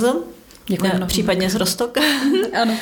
Děkuji. 0.68 0.92
No, 1.00 1.06
případně 1.06 1.50
z 1.50 1.54
Rostok. 1.54 1.98
ano. 2.62 2.74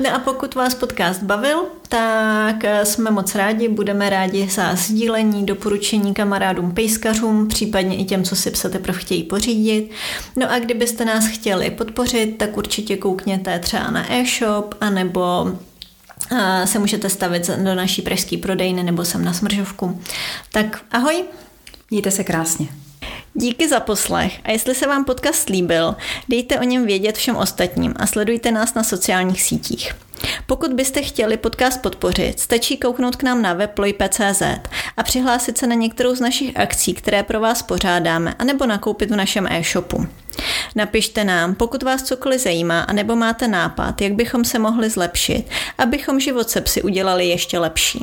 No 0.00 0.14
a 0.14 0.18
pokud 0.18 0.54
vás 0.54 0.74
podcast 0.74 1.22
bavil, 1.22 1.64
tak 1.88 2.64
eh, 2.64 2.84
jsme 2.84 3.10
moc 3.10 3.34
rádi, 3.34 3.68
budeme 3.68 4.10
rádi 4.10 4.48
za 4.48 4.74
sdílení, 4.74 5.46
doporučení 5.46 6.14
kamarádům 6.14 6.72
pejskařům, 6.72 7.48
případně 7.48 7.96
i 7.96 8.04
těm, 8.04 8.24
co 8.24 8.36
si 8.36 8.50
psa 8.50 8.68
teprve 8.68 8.98
chtějí 8.98 9.22
pořídit. 9.22 9.90
No 10.36 10.52
a 10.52 10.58
kdybyste 10.58 11.04
nás 11.04 11.26
chtěli 11.26 11.70
podpořit, 11.70 12.38
tak 12.38 12.56
určitě 12.56 12.96
koukněte 12.96 13.58
třeba 13.58 13.90
na 13.90 14.12
e-shop, 14.12 14.74
anebo 14.80 15.52
se 16.64 16.78
můžete 16.78 17.08
stavit 17.08 17.50
do 17.50 17.74
naší 17.74 18.02
pražské 18.02 18.38
prodejny 18.38 18.82
nebo 18.82 19.04
sem 19.04 19.24
na 19.24 19.32
Smržovku. 19.32 20.00
Tak 20.52 20.84
ahoj. 20.90 21.24
Mějte 21.90 22.10
se 22.10 22.24
krásně. 22.24 22.68
Díky 23.34 23.68
za 23.68 23.80
poslech 23.80 24.40
a 24.44 24.50
jestli 24.50 24.74
se 24.74 24.86
vám 24.86 25.04
podcast 25.04 25.48
líbil, 25.48 25.96
dejte 26.28 26.60
o 26.60 26.62
něm 26.62 26.86
vědět 26.86 27.16
všem 27.16 27.36
ostatním 27.36 27.94
a 27.96 28.06
sledujte 28.06 28.50
nás 28.50 28.74
na 28.74 28.84
sociálních 28.84 29.42
sítích. 29.42 29.94
Pokud 30.46 30.72
byste 30.72 31.02
chtěli 31.02 31.36
podcast 31.36 31.82
podpořit, 31.82 32.40
stačí 32.40 32.76
kouknout 32.76 33.16
k 33.16 33.22
nám 33.22 33.42
na 33.42 33.52
web 33.52 33.80
a 34.96 35.02
přihlásit 35.02 35.58
se 35.58 35.66
na 35.66 35.74
některou 35.74 36.14
z 36.14 36.20
našich 36.20 36.56
akcí, 36.56 36.94
které 36.94 37.22
pro 37.22 37.40
vás 37.40 37.62
pořádáme, 37.62 38.34
anebo 38.38 38.66
nakoupit 38.66 39.10
v 39.10 39.16
našem 39.16 39.46
e-shopu. 39.50 40.06
Napište 40.76 41.24
nám, 41.24 41.54
pokud 41.54 41.82
vás 41.82 42.02
cokoliv 42.02 42.40
zajímá, 42.40 42.80
anebo 42.80 43.16
máte 43.16 43.48
nápad, 43.48 44.00
jak 44.00 44.12
bychom 44.12 44.44
se 44.44 44.58
mohli 44.58 44.90
zlepšit, 44.90 45.44
abychom 45.78 46.20
život 46.20 46.50
se 46.50 46.60
psy 46.60 46.82
udělali 46.82 47.28
ještě 47.28 47.58
lepší. 47.58 48.00